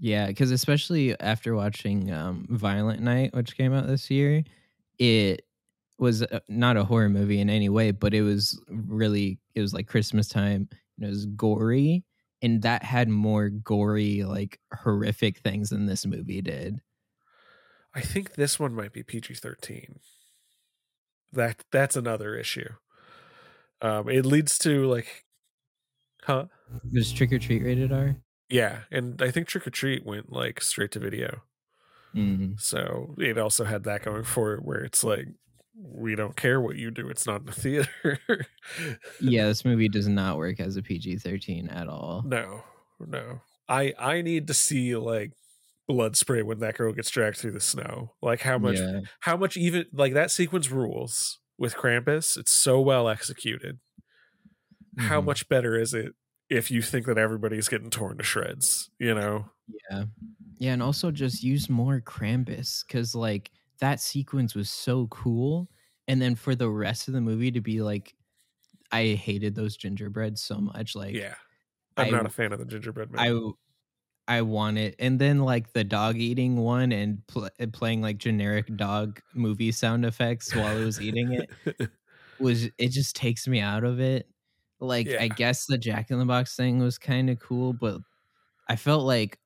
Yeah, 0.01 0.29
because 0.29 0.51
especially 0.51 1.19
after 1.21 1.55
watching 1.55 2.11
um, 2.11 2.47
Violent 2.49 3.03
Night, 3.03 3.35
which 3.35 3.57
came 3.57 3.75
out 3.75 3.87
this 3.87 4.11
year, 4.11 4.43
it 4.99 5.45
was 5.99 6.23
uh, 6.23 6.41
not 6.49 6.79
a 6.79 6.85
horror 6.85 7.11
movie 7.11 7.39
in 7.41 7.51
any 7.51 7.69
way, 7.69 7.91
but 7.91 8.15
it 8.15 8.23
was 8.23 8.59
really 8.69 9.39
it 9.55 9.61
was 9.61 9.75
like 9.75 9.87
Christmas 9.87 10.29
time. 10.29 10.69
And 10.99 11.07
it 11.07 11.11
was 11.11 11.27
gory, 11.27 12.05
and 12.41 12.63
that 12.63 12.83
had 12.83 13.09
more 13.11 13.51
gory, 13.51 14.23
like 14.25 14.59
horrific 14.73 15.39
things 15.41 15.71
than 15.71 15.85
this 15.87 16.07
movie 16.07 16.41
did. 16.41 16.81
I 17.95 18.01
think 18.01 18.35
this 18.35 18.59
one 18.59 18.75
might 18.75 18.93
be 18.93 19.03
PG 19.05 19.35
thirteen. 19.35 20.01
That 21.33 21.65
that's 21.73 21.97
another 21.97 22.37
issue. 22.37 22.75
Um, 23.83 24.09
it 24.09 24.27
leads 24.27 24.59
to 24.59 24.87
like, 24.87 25.25
huh? 26.23 26.47
Was 26.93 27.13
Trick 27.13 27.33
'r 27.33 27.39
Treat 27.39 27.63
rated 27.63 27.93
R? 27.93 28.17
Yeah, 28.51 28.81
and 28.91 29.21
I 29.23 29.31
think 29.31 29.47
Trick 29.49 29.67
'r 29.67 29.71
Treat 29.71 30.05
went 30.05 30.33
like 30.33 30.61
straight 30.63 30.91
to 30.93 30.99
video. 30.99 31.43
Mm. 32.15 32.61
So 32.61 33.15
it 33.19 33.39
also 33.39 33.65
had 33.65 33.85
that 33.85 34.03
going 34.05 34.25
for 34.25 34.55
it, 34.55 34.65
where 34.65 34.81
it's 34.81 35.05
like, 35.05 35.27
we 35.75 36.17
don't 36.17 36.35
care 36.37 36.61
what 36.61 36.77
you 36.77 36.91
do; 36.91 37.09
it's 37.09 37.27
not 37.27 37.41
in 37.43 37.47
the 37.47 37.53
theater. 37.53 38.19
Yeah, 39.21 39.47
this 39.49 39.65
movie 39.65 39.89
does 39.89 40.09
not 40.09 40.37
work 40.37 40.59
as 40.61 40.77
a 40.77 40.83
PG 40.83 41.19
thirteen 41.19 41.69
at 41.69 41.89
all. 41.89 42.23
no, 42.27 42.65
no. 42.99 43.41
I 43.69 43.95
I 43.99 44.23
need 44.23 44.49
to 44.49 44.55
see 44.55 44.97
like 44.97 45.31
blood 45.87 46.17
spray 46.17 46.43
when 46.43 46.59
that 46.61 46.77
girl 46.77 46.93
gets 46.93 47.11
dragged 47.11 47.37
through 47.37 47.53
the 47.53 47.61
snow. 47.61 48.15
Like 48.21 48.41
how 48.41 48.59
much, 48.59 48.79
Yeah. 48.79 49.01
how 49.21 49.37
much 49.37 49.57
even 49.57 49.87
like 49.93 50.13
that 50.15 50.33
sequence 50.33 50.71
rules 50.71 51.39
with 51.59 51.75
Krampus. 51.77 52.37
It's 52.37 52.51
so 52.53 52.81
well 52.81 53.09
executed. 53.09 53.79
How 54.99 55.21
Mhm. 55.21 55.25
much 55.27 55.49
better 55.49 55.77
is 55.79 55.95
it 55.95 56.15
if 56.51 56.71
you 56.71 56.83
think 56.83 57.07
that 57.07 57.19
everybody's 57.19 57.69
getting 57.69 57.91
torn 57.91 58.19
to 58.19 58.25
shreds? 58.25 58.91
You 58.99 59.15
know. 59.15 59.51
Yeah. 59.91 60.05
Yeah, 60.59 60.73
and 60.75 60.83
also 60.83 61.11
just 61.11 61.43
use 61.43 61.71
more 61.71 62.01
Krampus 62.03 62.85
because 62.87 63.15
like 63.15 63.51
that 63.79 64.01
sequence 64.01 64.55
was 64.55 64.69
so 64.71 65.07
cool. 65.09 65.71
And 66.09 66.21
then 66.21 66.35
for 66.35 66.55
the 66.55 66.69
rest 66.69 67.09
of 67.09 67.15
the 67.15 67.21
movie 67.23 67.51
to 67.53 67.61
be 67.63 67.81
like, 67.81 68.15
I 68.93 69.09
hated 69.15 69.55
those 69.55 69.77
gingerbreads 69.77 70.43
so 70.43 70.57
much. 70.61 70.95
Like, 70.97 71.15
yeah, 71.15 71.37
I'm 71.97 72.09
I- 72.09 72.11
not 72.11 72.27
a 72.27 72.31
fan 72.31 72.53
of 72.53 72.59
the 72.59 72.67
gingerbread 72.67 73.11
man. 73.13 73.21
I 74.29 74.37
I 74.39 74.43
want 74.43 74.79
it. 74.79 74.95
And 74.99 75.19
then 75.19 75.41
like 75.41 75.73
the 75.73 75.85
dog 75.85 76.17
eating 76.17 76.57
one 76.57 76.93
and 76.93 77.27
pl- 77.27 77.51
and 77.59 77.73
playing 77.73 78.01
like 78.03 78.19
generic 78.19 78.75
dog 78.77 79.21
movie 79.35 79.73
sound 79.73 80.05
effects 80.05 80.55
while 80.55 80.77
it 80.77 80.85
was 80.85 81.01
eating 81.01 81.33
it 81.33 81.91
was 82.41 82.65
it 82.79 82.89
just 82.91 83.17
takes 83.17 83.49
me 83.49 83.61
out 83.61 83.85
of 83.85 84.01
it. 84.01 84.29
Like 84.81 85.07
Yeah. 85.07 85.23
I 85.23 85.29
guess 85.29 85.67
the 85.67 85.79
Jack 85.79 86.11
in 86.11 86.19
the 86.19 86.25
Box 86.25 86.57
thing 86.57 86.79
was 86.79 86.99
kind 86.99 87.31
of 87.31 87.39
cool, 87.39 87.73
but 87.73 87.99
I 88.69 88.77
felt 88.77 89.05
like 89.05 89.39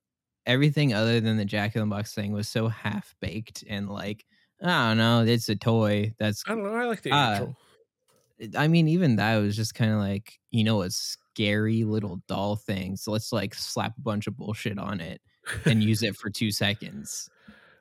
everything 0.46 0.94
other 0.94 1.20
than 1.20 1.36
the 1.36 1.44
Jack 1.44 1.74
in 1.74 1.80
the 1.80 1.86
Box 1.86 2.14
thing 2.14 2.32
was 2.32 2.48
so 2.48 2.68
half 2.68 3.14
baked 3.20 3.64
and 3.68 3.88
like 3.88 4.24
I 4.62 4.88
don't 4.88 4.98
know, 4.98 5.24
it's 5.24 5.48
a 5.48 5.56
toy. 5.56 6.14
That's 6.18 6.42
I 6.46 6.54
don't 6.54 6.62
know. 6.62 6.74
I 6.74 6.84
like 6.86 7.02
the 7.02 7.12
uh, 7.12 7.32
angel. 7.32 7.56
I 8.56 8.68
mean, 8.68 8.88
even 8.88 9.16
that 9.16 9.36
was 9.38 9.56
just 9.56 9.74
kind 9.74 9.92
of 9.92 9.98
like, 9.98 10.38
you 10.50 10.64
know, 10.64 10.82
a 10.82 10.90
scary 10.90 11.84
little 11.84 12.20
doll 12.28 12.56
thing. 12.56 12.96
So 12.96 13.12
let's 13.12 13.32
like 13.32 13.54
slap 13.54 13.96
a 13.96 14.00
bunch 14.00 14.26
of 14.26 14.36
bullshit 14.36 14.78
on 14.78 15.00
it 15.00 15.20
and 15.64 15.82
use 15.82 16.02
it 16.02 16.16
for 16.16 16.30
two 16.30 16.50
seconds. 16.50 17.28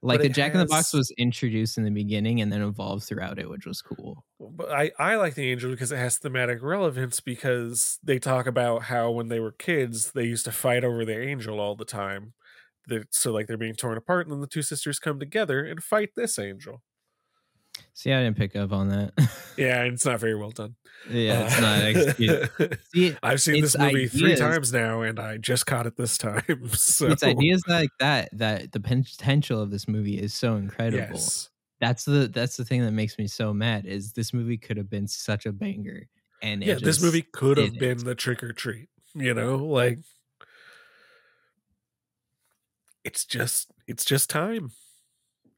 Like 0.03 0.19
the 0.19 0.25
it 0.25 0.33
Jack 0.33 0.53
in 0.53 0.59
the 0.59 0.65
Box 0.65 0.93
was 0.93 1.11
introduced 1.17 1.77
in 1.77 1.85
the 1.85 1.89
beginning 1.89 2.41
and 2.41 2.51
then 2.51 2.61
evolved 2.61 3.05
throughout 3.05 3.39
it, 3.39 3.49
which 3.49 3.65
was 3.65 3.81
cool. 3.81 4.25
But 4.39 4.69
I, 4.69 4.91
I 4.99 5.15
like 5.15 5.35
the 5.35 5.49
angel 5.49 5.71
because 5.71 5.93
it 5.93 5.97
has 5.97 6.17
thematic 6.17 6.61
relevance 6.61 7.21
because 7.21 7.99
they 8.03 8.19
talk 8.19 8.45
about 8.45 8.83
how 8.83 9.11
when 9.11 9.29
they 9.29 9.39
were 9.39 9.53
kids 9.53 10.11
they 10.11 10.25
used 10.25 10.45
to 10.45 10.51
fight 10.51 10.83
over 10.83 11.05
the 11.05 11.17
angel 11.17 11.59
all 11.59 11.75
the 11.75 11.85
time. 11.85 12.33
That 12.87 13.15
so 13.15 13.31
like 13.31 13.47
they're 13.47 13.55
being 13.55 13.75
torn 13.75 13.97
apart, 13.97 14.25
and 14.27 14.33
then 14.33 14.41
the 14.41 14.47
two 14.47 14.61
sisters 14.61 14.99
come 14.99 15.19
together 15.19 15.63
and 15.63 15.81
fight 15.81 16.09
this 16.15 16.37
angel. 16.37 16.81
See, 17.95 18.11
I 18.11 18.23
didn't 18.23 18.37
pick 18.37 18.55
up 18.55 18.71
on 18.71 18.89
that. 18.89 19.13
Yeah, 19.55 19.83
it's 19.83 20.03
not 20.03 20.19
very 20.19 20.33
well 20.33 20.49
done. 20.49 20.73
yeah, 21.07 21.45
it's 21.45 21.61
not. 21.61 21.77
Uh, 21.77 22.47
Actually, 22.59 22.77
see, 22.91 23.15
I've 23.21 23.39
seen 23.39 23.61
this 23.61 23.77
movie 23.77 24.07
three 24.07 24.35
times 24.35 24.73
now, 24.73 25.03
and 25.03 25.19
I 25.19 25.37
just 25.37 25.67
caught 25.67 25.85
it 25.85 25.95
this 25.95 26.17
time. 26.17 26.41
So 26.73 27.05
it's 27.09 27.21
ideas 27.21 27.61
like 27.67 27.91
that 27.99 28.29
that 28.35 28.71
the 28.71 28.79
potential 28.79 29.61
of 29.61 29.69
this 29.69 29.87
movie 29.87 30.19
is 30.19 30.33
so 30.33 30.55
incredible. 30.55 30.97
Yes, 31.13 31.51
That's 31.81 32.03
the 32.03 32.27
that's 32.29 32.57
the 32.57 32.65
thing 32.65 32.81
that 32.81 32.93
makes 32.93 33.19
me 33.19 33.27
so 33.27 33.53
mad 33.53 33.85
is 33.85 34.13
this 34.13 34.33
movie 34.33 34.57
could 34.57 34.77
have 34.77 34.89
been 34.89 35.07
such 35.07 35.45
a 35.45 35.51
banger. 35.51 36.07
And 36.41 36.63
yeah. 36.63 36.79
This 36.81 36.99
movie 36.99 37.21
could 37.21 37.59
have 37.59 37.77
been 37.77 37.99
the 37.99 38.15
trick 38.15 38.41
'r 38.41 38.53
treat. 38.53 38.89
You 39.13 39.35
know, 39.35 39.57
like 39.57 39.99
it's 43.03 43.23
just 43.23 43.69
it's 43.87 44.03
just 44.03 44.31
time. 44.31 44.71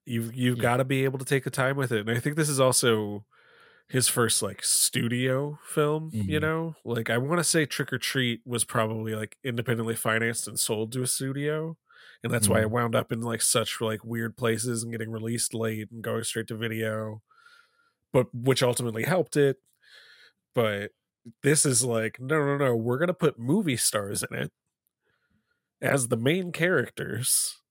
You've 0.05 0.35
you've 0.35 0.57
Yeah. 0.57 0.65
got 0.65 0.77
to 0.77 0.85
be 0.85 1.03
able 1.03 1.17
to 1.19 1.25
take 1.25 1.43
the 1.43 1.49
time 1.49 1.77
with 1.77 1.91
it, 1.91 2.01
and 2.07 2.11
I 2.15 2.19
think 2.19 2.35
this 2.35 2.49
is 2.49 2.59
also 2.59 3.25
his 3.89 4.07
first 4.09 4.41
like 4.43 4.63
studio 4.63 5.59
film. 5.67 6.15
You 6.27 6.39
Mhm. 6.39 6.41
know, 6.41 6.75
like 6.85 7.09
I 7.09 7.17
want 7.19 7.39
to 7.39 7.45
say 7.45 7.65
Trick 7.65 7.93
'r 7.93 7.99
Treat 7.99 8.41
was 8.45 8.65
probably 8.65 9.15
like 9.15 9.37
independently 9.43 9.95
financed 9.95 10.47
and 10.47 10.59
sold 10.59 10.91
to 10.93 11.03
a 11.03 11.07
studio, 11.07 11.77
and 12.23 12.33
that's 12.33 12.49
why 12.49 12.61
it 12.61 12.71
wound 12.71 12.95
up 12.95 13.11
in 13.11 13.21
like 13.21 13.41
such 13.41 13.81
like 13.81 14.05
weird 14.05 14.37
places 14.37 14.83
and 14.83 14.91
getting 14.93 15.11
released 15.11 15.53
late 15.53 15.91
and 15.91 16.03
going 16.03 16.23
straight 16.25 16.47
to 16.49 16.57
video, 16.57 17.23
but 18.13 18.33
which 18.35 18.63
ultimately 18.63 19.03
helped 19.03 19.37
it. 19.37 19.57
But 20.55 20.93
this 21.43 21.65
is 21.65 21.83
like 21.85 22.19
no 22.21 22.39
no 22.45 22.57
no 22.57 22.75
we're 22.75 22.99
gonna 22.99 23.13
put 23.15 23.39
movie 23.39 23.77
stars 23.77 24.23
in 24.23 24.35
it 24.37 24.51
as 25.81 26.07
the 26.07 26.17
main 26.17 26.51
characters 26.51 27.61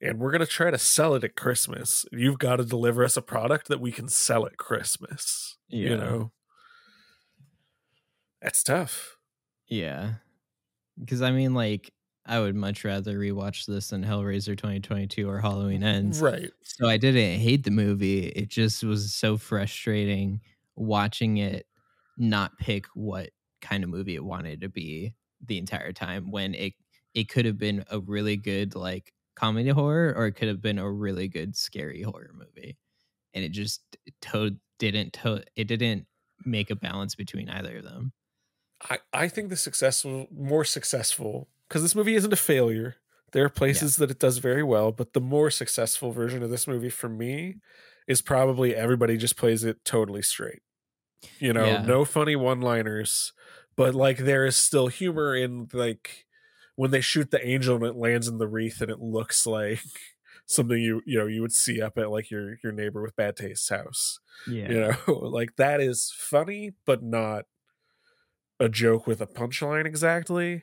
and 0.00 0.18
we're 0.18 0.30
going 0.30 0.40
to 0.40 0.46
try 0.46 0.70
to 0.70 0.78
sell 0.78 1.14
it 1.14 1.24
at 1.24 1.36
Christmas. 1.36 2.06
You've 2.12 2.38
got 2.38 2.56
to 2.56 2.64
deliver 2.64 3.04
us 3.04 3.16
a 3.16 3.22
product 3.22 3.68
that 3.68 3.80
we 3.80 3.92
can 3.92 4.08
sell 4.08 4.46
at 4.46 4.56
Christmas. 4.56 5.56
You 5.68 5.96
know, 5.96 6.32
that's 8.40 8.62
tough. 8.62 9.16
Yeah. 9.68 10.14
Because 10.98 11.22
I 11.22 11.30
mean, 11.30 11.54
like, 11.54 11.92
I 12.26 12.40
would 12.40 12.54
much 12.54 12.84
rather 12.84 13.18
rewatch 13.18 13.64
this 13.66 13.88
than 13.88 14.04
Hellraiser 14.04 14.56
2022 14.56 15.28
or 15.28 15.40
Halloween 15.40 15.82
Ends. 15.82 16.20
Right. 16.20 16.50
So 16.62 16.86
I 16.86 16.98
didn't 16.98 17.40
hate 17.40 17.64
the 17.64 17.70
movie. 17.70 18.26
It 18.26 18.48
just 18.48 18.84
was 18.84 19.14
so 19.14 19.38
frustrating 19.38 20.40
watching 20.76 21.38
it 21.38 21.66
not 22.18 22.56
pick 22.58 22.86
what 22.94 23.30
kind 23.60 23.82
of 23.82 23.90
movie 23.90 24.14
it 24.14 24.24
wanted 24.24 24.60
to 24.60 24.68
be 24.68 25.14
the 25.44 25.58
entire 25.58 25.92
time 25.92 26.30
when 26.30 26.54
it 26.54 26.74
it 27.14 27.28
could 27.28 27.44
have 27.44 27.58
been 27.58 27.84
a 27.90 27.98
really 28.00 28.36
good 28.36 28.74
like 28.74 29.12
comedy 29.38 29.68
horror 29.70 30.14
or 30.16 30.26
it 30.26 30.32
could 30.32 30.48
have 30.48 30.60
been 30.60 30.78
a 30.78 30.90
really 30.90 31.28
good 31.28 31.56
scary 31.56 32.02
horror 32.02 32.32
movie. 32.34 32.76
And 33.34 33.44
it 33.44 33.50
just 33.52 33.82
to- 34.22 34.56
didn't 34.78 35.12
to- 35.14 35.44
it 35.56 35.64
didn't 35.64 36.06
make 36.44 36.70
a 36.70 36.76
balance 36.76 37.14
between 37.14 37.48
either 37.48 37.78
of 37.78 37.84
them. 37.84 38.12
I, 38.82 38.98
I 39.12 39.28
think 39.28 39.48
the 39.48 39.56
successful, 39.56 40.28
more 40.32 40.64
successful, 40.64 41.48
because 41.68 41.82
this 41.82 41.94
movie 41.96 42.14
isn't 42.14 42.32
a 42.32 42.36
failure. 42.36 42.96
There 43.32 43.44
are 43.44 43.48
places 43.50 43.96
that 43.96 44.10
it 44.10 44.18
does 44.20 44.38
very 44.38 44.62
well, 44.62 44.92
but 44.92 45.12
the 45.12 45.20
more 45.20 45.50
successful 45.50 46.12
version 46.12 46.42
of 46.42 46.50
this 46.50 46.66
movie 46.66 46.88
for 46.90 47.08
me 47.08 47.56
is 48.06 48.22
probably 48.22 48.74
everybody 48.74 49.16
just 49.16 49.36
plays 49.36 49.64
it 49.64 49.84
totally 49.84 50.22
straight. 50.22 50.62
You 51.40 51.52
know, 51.52 51.66
Yeah. 51.66 51.82
no 51.82 52.04
funny 52.04 52.36
one 52.36 52.60
liners, 52.60 53.32
but 53.76 53.94
like 53.94 54.18
there 54.18 54.46
is 54.46 54.56
still 54.56 54.86
humor 54.86 55.34
in 55.34 55.68
like 55.72 56.24
when 56.78 56.92
they 56.92 57.00
shoot 57.00 57.32
the 57.32 57.44
angel 57.44 57.74
and 57.74 57.84
it 57.84 57.96
lands 57.96 58.28
in 58.28 58.38
the 58.38 58.46
wreath 58.46 58.80
and 58.80 58.88
it 58.90 59.00
looks 59.00 59.46
like 59.46 59.80
something 60.46 60.78
you 60.80 61.02
you 61.04 61.18
know 61.18 61.26
you 61.26 61.42
would 61.42 61.52
see 61.52 61.82
up 61.82 61.98
at 61.98 62.10
like 62.10 62.30
your 62.30 62.56
your 62.62 62.72
neighbor 62.72 63.02
with 63.02 63.16
bad 63.16 63.36
taste's 63.36 63.68
house 63.68 64.20
Yeah. 64.46 64.70
you 64.70 64.80
know 64.80 65.12
like 65.38 65.56
that 65.56 65.80
is 65.80 66.14
funny 66.16 66.74
but 66.86 67.02
not 67.02 67.46
a 68.60 68.68
joke 68.68 69.06
with 69.08 69.20
a 69.20 69.26
punchline 69.26 69.86
exactly 69.86 70.62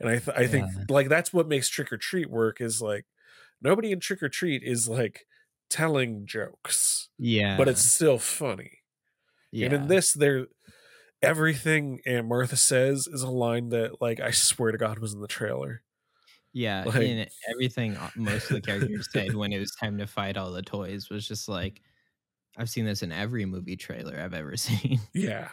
and 0.00 0.08
i 0.08 0.18
th- 0.18 0.36
i 0.36 0.46
think 0.46 0.66
like 0.90 1.08
that's 1.08 1.32
what 1.32 1.48
makes 1.48 1.68
trick 1.68 1.92
'r 1.92 1.98
treat 1.98 2.30
work 2.30 2.60
is 2.60 2.80
like 2.82 3.06
nobody 3.62 3.90
in 3.90 4.00
trick 4.00 4.22
'r 4.22 4.28
treat 4.28 4.62
is 4.62 4.86
like 4.88 5.26
telling 5.70 6.26
jokes 6.26 7.08
Yeah. 7.18 7.56
but 7.56 7.68
it's 7.68 7.84
still 7.84 8.18
funny 8.18 8.78
yeah. 9.50 9.66
and 9.66 9.74
in 9.74 9.88
this 9.88 10.12
there 10.12 10.46
everything 11.24 12.00
aunt 12.06 12.26
martha 12.26 12.56
says 12.56 13.06
is 13.06 13.22
a 13.22 13.30
line 13.30 13.70
that 13.70 14.00
like 14.00 14.20
i 14.20 14.30
swear 14.30 14.72
to 14.72 14.78
god 14.78 14.98
was 14.98 15.14
in 15.14 15.20
the 15.20 15.28
trailer 15.28 15.82
Yeah, 16.52 16.84
Like- 16.86 17.02
and 17.02 17.28
everything 17.50 17.96
uh, 17.96 18.10
most 18.16 18.50
of 18.50 18.54
the 18.56 18.60
characters 18.60 19.08
said 19.12 19.34
when 19.34 19.52
it 19.52 19.58
was 19.58 19.72
time 19.74 19.98
to 19.98 20.06
fight 20.06 20.36
all 20.36 20.52
the 20.52 20.62
toys 20.62 21.10
was 21.10 21.26
just 21.26 21.48
like, 21.48 21.80
I've 22.56 22.70
seen 22.70 22.84
this 22.86 23.02
in 23.02 23.10
every 23.10 23.44
movie 23.44 23.76
trailer 23.76 24.16
I've 24.20 24.34
ever 24.34 24.56
seen. 24.66 25.00
Yeah. 25.12 25.48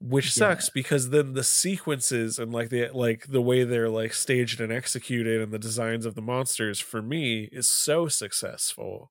Which 0.00 0.26
Yeah. 0.26 0.30
sucks 0.54 0.70
because 0.70 1.10
then 1.10 1.32
the 1.32 1.42
sequences 1.42 2.38
and 2.38 2.52
like 2.52 2.70
the 2.70 2.90
like 2.94 3.26
the 3.26 3.42
way 3.42 3.64
they're 3.64 3.90
like 3.90 4.14
staged 4.14 4.60
and 4.60 4.70
executed 4.72 5.40
and 5.42 5.52
the 5.52 5.58
designs 5.58 6.06
of 6.06 6.14
the 6.14 6.22
monsters 6.22 6.78
for 6.78 7.02
me 7.02 7.48
is 7.50 7.68
so 7.68 8.06
successful. 8.06 9.10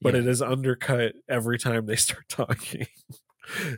But 0.00 0.14
yeah. 0.14 0.20
it 0.20 0.26
is 0.28 0.40
undercut 0.40 1.12
every 1.28 1.58
time 1.58 1.84
they 1.84 1.96
start 1.96 2.26
talking. 2.30 2.86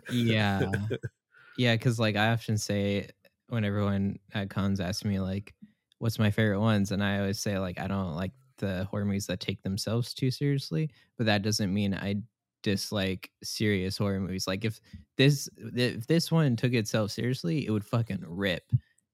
Yeah, 0.08 0.88
yeah, 1.56 1.74
because 1.76 1.98
like 2.00 2.16
I 2.16 2.30
often 2.32 2.58
say 2.58 3.10
when 3.48 3.64
everyone 3.64 4.18
at 4.34 4.50
cons 4.50 4.80
asks 4.80 5.04
me 5.04 5.20
like, 5.20 5.54
"What's 5.98 6.18
my 6.18 6.30
favorite 6.30 6.60
ones?" 6.60 6.92
and 6.92 7.02
I 7.04 7.20
always 7.20 7.40
say 7.40 7.58
like 7.58 7.78
I 7.80 7.88
don't 7.88 8.14
like 8.16 8.32
the 8.58 8.84
horror 8.86 9.04
movies 9.06 9.26
that 9.28 9.40
take 9.40 9.62
themselves 9.62 10.14
too 10.14 10.30
seriously, 10.30 10.90
but 11.18 11.26
that 11.26 11.42
doesn't 11.42 11.72
mean 11.74 11.94
I 11.94 12.16
dislike 12.62 13.30
serious 13.44 13.98
horror 13.98 14.20
movies. 14.20 14.46
Like 14.46 14.64
if 14.64 14.80
this 15.18 15.48
if 15.58 16.06
this 16.08 16.32
one 16.32 16.56
took 16.56 16.74
itself 16.74 17.10
seriously, 17.12 17.66
it 17.66 17.70
would 17.70 17.84
fucking 17.86 18.24
rip. 18.26 18.72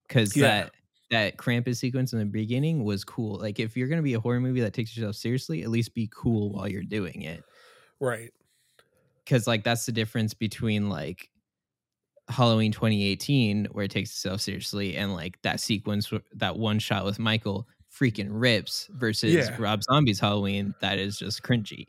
Because 0.08 0.34
Yeah. 0.34 0.38
that 0.38 0.72
that 1.10 1.36
Krampus 1.38 1.76
sequence 1.78 2.12
in 2.12 2.18
the 2.20 2.24
beginning 2.26 2.84
was 2.84 3.04
cool. 3.04 3.38
Like 3.38 3.60
if 3.60 3.76
you're 3.76 3.88
gonna 3.88 4.02
be 4.02 4.14
a 4.14 4.20
horror 4.20 4.40
movie 4.40 4.60
that 4.62 4.74
takes 4.74 4.96
yourself 4.96 5.16
seriously, 5.16 5.62
at 5.62 5.70
least 5.70 5.94
be 5.94 6.08
cool 6.12 6.52
while 6.52 6.68
you're 6.68 6.82
doing 6.84 7.22
it 7.22 7.44
right. 8.00 8.32
Because 9.24 9.46
like 9.46 9.64
that's 9.64 9.86
the 9.86 9.92
difference 9.92 10.34
between 10.34 10.88
like 10.88 11.28
Halloween 12.28 12.72
2018 12.72 13.66
where 13.72 13.84
it 13.84 13.90
takes 13.90 14.10
itself 14.10 14.40
seriously 14.40 14.96
and 14.96 15.12
like 15.14 15.40
that 15.42 15.60
sequence 15.60 16.12
that 16.34 16.56
one 16.56 16.78
shot 16.78 17.04
with 17.04 17.18
Michael 17.18 17.66
freaking 17.92 18.28
rips 18.30 18.88
versus 18.92 19.34
Yeah. 19.34 19.56
Rob 19.58 19.82
Zombie's 19.82 20.20
Halloween 20.20 20.74
that 20.80 20.98
is 20.98 21.18
just 21.18 21.42
cringy. 21.42 21.88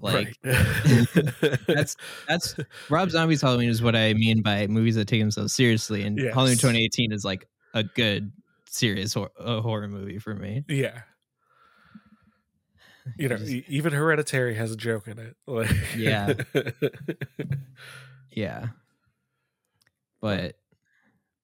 Like, 0.00 0.34
right. 0.42 1.56
That's 1.66 1.96
that's 2.26 2.56
Rob 2.88 3.10
Zombie's 3.10 3.42
Halloween 3.42 3.68
is 3.68 3.82
what 3.82 3.94
I 3.94 4.14
mean 4.14 4.40
by 4.40 4.66
movies 4.66 4.94
that 4.94 5.06
take 5.06 5.20
themselves 5.20 5.52
seriously 5.52 6.02
and 6.02 6.18
Halloween 6.18 6.56
2018 6.56 7.12
is 7.12 7.24
like 7.24 7.46
a 7.74 7.84
good 7.84 8.32
serious 8.66 9.12
hor- 9.12 9.30
horror 9.38 9.86
movie 9.88 10.18
for 10.18 10.34
me. 10.34 10.64
yeah. 10.68 11.02
You 13.16 13.28
know, 13.28 13.36
Just- 13.36 13.50
even 13.68 13.92
Hereditary 13.92 14.54
has 14.56 14.72
a 14.72 14.76
joke 14.76 15.08
in 15.08 15.18
it. 15.18 15.36
Like 15.46 15.70
Yeah. 15.96 16.34
yeah. 18.32 18.66
But 20.20 20.56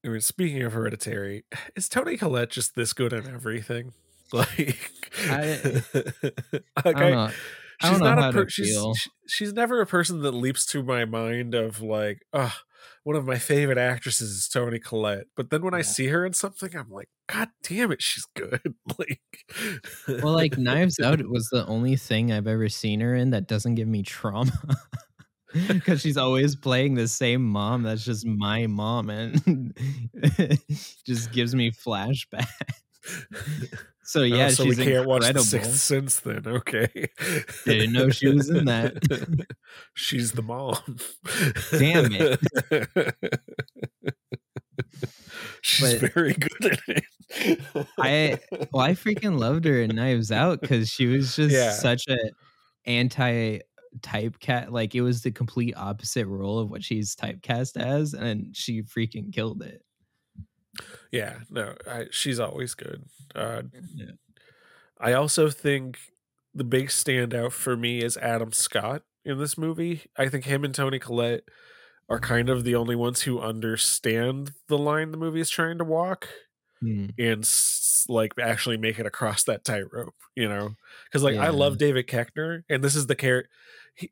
I 0.05 0.09
mean, 0.09 0.21
speaking 0.21 0.63
of 0.63 0.73
Hereditary, 0.73 1.45
is 1.77 1.89
Toni 1.89 2.17
Collette 2.17 2.51
just 2.51 2.75
this 2.75 2.93
good 2.93 3.13
at 3.13 3.27
everything? 3.27 3.93
Like, 4.33 4.91
I- 5.29 5.61
like 6.85 6.97
I 6.97 7.01
don't 7.01 7.13
know. 7.13 7.31
I 7.83 7.91
she's 7.91 8.01
not 8.01 8.19
a 8.19 8.33
per- 8.33 8.49
she's 8.49 8.77
she's 9.29 9.53
never 9.53 9.81
a 9.81 9.87
person 9.87 10.23
that 10.23 10.33
leaps 10.33 10.67
to 10.67 10.83
my 10.83 11.05
mind 11.05 11.55
of 11.55 11.81
like, 11.83 12.25
oh, 12.33 12.53
one 13.05 13.17
of 13.17 13.27
my 13.27 13.39
favorite 13.39 13.79
actresses 13.79 14.31
is 14.31 14.49
Toni 14.49 14.79
Collette. 14.79 15.27
But 15.37 15.51
then 15.51 15.63
when 15.63 15.75
I 15.75 15.83
see 15.83 16.07
her 16.09 16.25
in 16.25 16.33
something, 16.33 16.75
I'm 16.75 16.91
like, 16.91 17.09
God 17.29 17.49
damn 17.63 17.93
it, 17.93 18.03
she's 18.03 18.27
good. 18.35 18.75
like, 18.99 19.21
well, 20.09 20.33
like 20.33 20.59
Knives 20.59 20.99
Out 20.99 21.23
was 21.29 21.49
the 21.51 21.67
only 21.67 21.97
thing 21.97 22.33
I've 22.33 22.47
ever 22.47 22.69
seen 22.69 23.01
her 23.01 23.15
in 23.15 23.31
that 23.31 23.47
doesn't 23.47 23.77
give 23.77 23.89
me 23.89 24.03
trauma. 24.03 24.53
Because 25.69 26.01
she's 26.01 26.17
always 26.17 26.57
playing 26.57 26.95
the 26.95 27.07
same 27.07 27.41
mom 27.41 27.85
that's 27.85 28.05
just 28.05 28.27
my 28.27 28.67
mom 28.67 29.09
and 29.09 29.73
just 31.07 31.31
gives 31.31 31.55
me 31.55 31.71
flashbacks. 31.71 32.49
So 34.05 34.21
oh, 34.21 34.25
yeah, 34.25 34.47
oh, 34.47 34.49
so 34.51 34.65
she's 34.65 34.79
we 34.79 34.85
can't 34.85 35.07
watch 35.07 35.23
incredible. 35.23 35.45
The 35.45 35.49
Sixth 35.49 35.81
Sense 35.81 36.21
then. 36.21 36.43
Okay, 36.47 37.09
Didn't 37.65 37.93
know 37.93 38.11
she 38.11 38.29
was 38.29 38.51
in 38.51 38.67
that. 38.67 39.03
she's 39.95 40.33
the 40.33 40.43
mom. 40.43 40.77
Damn 41.71 42.11
it! 42.13 43.15
she's 45.63 46.01
But- 46.01 46.13
very 46.13 46.35
good 46.35 46.73
at 46.73 46.81
it. 46.89 47.05
I 47.99 48.39
well, 48.73 48.83
I 48.85 48.93
freaking 48.95 49.39
loved 49.39 49.65
her 49.65 49.81
in 49.81 49.97
Knives 49.97 50.31
Out 50.31 50.61
because 50.61 50.89
she 50.89 51.07
was 51.07 51.35
just 51.35 51.55
Yeah. 51.55 51.73
such 51.73 52.07
a 52.09 52.17
anti 52.87 53.61
typecast. 54.01 54.71
Like 54.71 54.95
it 54.95 55.01
was 55.03 55.23
the 55.23 55.31
complete 55.31 55.75
opposite 55.77 56.27
role 56.27 56.59
of 56.59 56.71
what 56.71 56.85
she's 56.85 57.17
typecast 57.17 57.77
as, 57.81 58.13
and 58.15 58.55
she 58.57 58.83
freaking 58.83 59.33
killed 59.33 59.63
it. 59.63 59.83
Yeah, 61.13 61.41
no, 61.51 61.75
I, 61.87 62.07
she's 62.11 62.41
always 62.41 62.75
good. 62.75 63.05
Uh, 63.35 63.63
Yeah. 63.95 64.13
I 64.99 65.13
also 65.13 65.51
think 65.51 65.99
the 66.55 66.65
big 66.65 66.89
standout 66.89 67.53
for 67.53 67.77
me 67.77 68.03
is 68.03 68.17
Adam 68.17 68.53
Scott 68.53 69.03
in 69.25 69.39
this 69.39 69.59
movie. 69.59 70.03
I 70.17 70.29
think 70.29 70.45
him 70.45 70.65
and 70.65 70.75
Toni 70.75 70.99
Collette 70.99 71.45
are 72.09 72.21
kind 72.21 72.49
of 72.49 72.65
the 72.65 72.75
only 72.75 72.95
ones 72.97 73.23
who 73.23 73.41
understand 73.41 74.53
the 74.69 74.79
line 74.79 75.11
the 75.11 75.17
movie 75.17 75.41
is 75.41 75.51
trying 75.51 75.79
to 75.79 75.85
walk 75.85 76.29
Hmm. 76.81 77.07
and 77.19 77.43
s- 77.45 78.05
like 78.09 78.33
actually 78.39 78.77
make 78.77 78.99
it 78.99 79.07
across 79.07 79.45
that 79.45 79.65
tightrope, 79.65 80.15
you 80.37 80.49
know? 80.49 80.75
Because 81.07 81.23
like 81.23 81.37
I 81.37 81.49
love 81.49 81.79
David 81.79 82.07
Koechner, 82.09 82.63
and 82.69 82.83
this 82.85 82.95
is 82.95 83.07
the 83.07 83.15
character. 83.17 83.49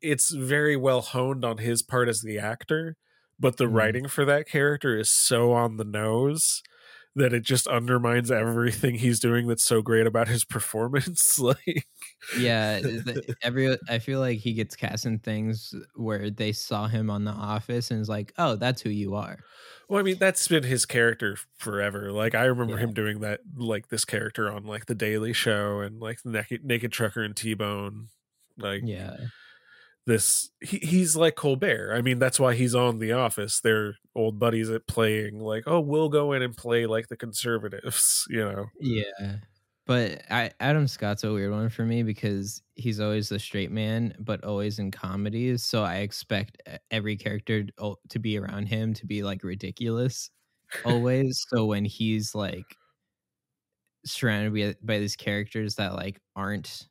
It's 0.01 0.31
very 0.31 0.75
well 0.75 1.01
honed 1.01 1.45
on 1.45 1.57
his 1.59 1.81
part 1.83 2.07
as 2.07 2.21
the 2.21 2.39
actor, 2.39 2.95
but 3.39 3.57
the 3.57 3.67
Mhm. 3.69 3.69
writing 3.69 4.07
for 4.07 4.25
that 4.25 4.47
character 4.47 4.97
is 4.97 5.09
so 5.09 5.53
on 5.53 5.77
the 5.77 5.85
nose 5.85 6.61
that 7.15 7.33
it 7.33 7.43
just 7.43 7.67
undermines 7.67 8.31
everything 8.31 8.95
he's 8.95 9.19
doing 9.19 9.47
that's 9.47 9.63
so 9.63 9.81
great 9.81 10.07
about 10.07 10.27
his 10.27 10.43
performance. 10.45 11.39
like, 11.39 11.87
Yeah, 12.31 12.81
every 13.41 13.77
I 13.89 13.99
feel 13.99 14.19
like 14.19 14.39
he 14.39 14.53
gets 14.53 14.75
cast 14.75 15.05
in 15.05 15.19
things 15.19 15.73
where 15.95 16.29
they 16.31 16.51
saw 16.51 16.87
him 16.87 17.09
on 17.09 17.25
The 17.25 17.31
Office 17.31 17.91
and 17.91 18.01
is 18.01 18.09
like, 18.09 18.33
oh, 18.37 18.55
that's 18.55 18.81
who 18.81 18.89
you 18.89 19.15
are. 19.15 19.45
well, 19.89 19.99
I 19.99 20.03
mean, 20.03 20.17
that's 20.17 20.47
been 20.47 20.63
his 20.63 20.85
character 20.85 21.37
forever. 21.57 22.11
Like, 22.11 22.35
I 22.35 22.45
remember 22.45 22.77
Yeah. 22.77 22.77
him 22.77 22.93
doing 22.93 23.19
that, 23.21 23.41
like 23.55 23.89
this 23.89 24.05
character 24.05 24.51
on 24.51 24.63
like 24.65 24.85
The 24.85 24.95
Daily 24.95 25.33
Show 25.33 25.81
and 25.81 25.99
like 25.99 26.19
Naked, 26.25 26.63
Naked 26.63 26.91
Trucker 26.91 27.23
and 27.23 27.35
T 27.35 27.53
Bone. 27.53 28.09
Like, 28.57 28.83
Yeah, 28.83 29.27
this 30.05 30.49
he, 30.61 30.77
he's 30.79 31.15
like 31.15 31.35
colbert 31.35 31.93
i 31.95 32.01
mean 32.01 32.19
that's 32.19 32.39
why 32.39 32.53
he's 32.53 32.75
on 32.75 32.99
the 32.99 33.11
office 33.11 33.61
they're 33.61 33.95
old 34.15 34.37
buddies 34.39 34.69
at 34.69 34.85
playing 34.87 35.39
like 35.39 35.63
oh 35.65 35.79
we'll 35.79 36.09
go 36.09 36.33
in 36.33 36.41
and 36.41 36.57
play 36.57 36.85
like 36.85 37.07
the 37.07 37.17
conservatives 37.17 38.25
you 38.29 38.43
know 38.43 38.65
yeah, 38.79 39.37
But 39.85 40.21
I, 40.29 40.51
Adam 40.61 40.87
Scott's 40.87 41.23
a 41.25 41.33
weird 41.33 41.51
one 41.51 41.69
for 41.69 41.85
me 41.85 42.03
because 42.03 42.61
he's 42.75 42.99
always 43.01 43.29
the 43.29 43.39
straight 43.39 43.71
man, 43.71 44.15
but 44.19 44.43
always 44.43 44.79
in 44.79 44.91
comedies. 44.91 45.63
So 45.63 45.83
I 45.83 45.97
expect 45.97 46.61
every 46.91 47.17
character 47.17 47.63
to 47.65 47.73
oh, 47.79 47.97
to 48.09 48.19
be 48.19 48.37
around 48.37 48.67
him 48.67 48.93
to 48.95 49.05
be 49.05 49.23
like 49.23 49.43
ridiculous 49.43 50.29
always. 50.85 51.45
so 51.49 51.65
when 51.65 51.85
he's 51.85 52.33
like 52.35 52.77
surrounded 54.05 54.53
by, 54.81 54.93
by 54.95 54.99
these 54.99 55.15
characters 55.15 55.75
that 55.75 55.93
like 55.95 56.19
aren't 56.35 56.87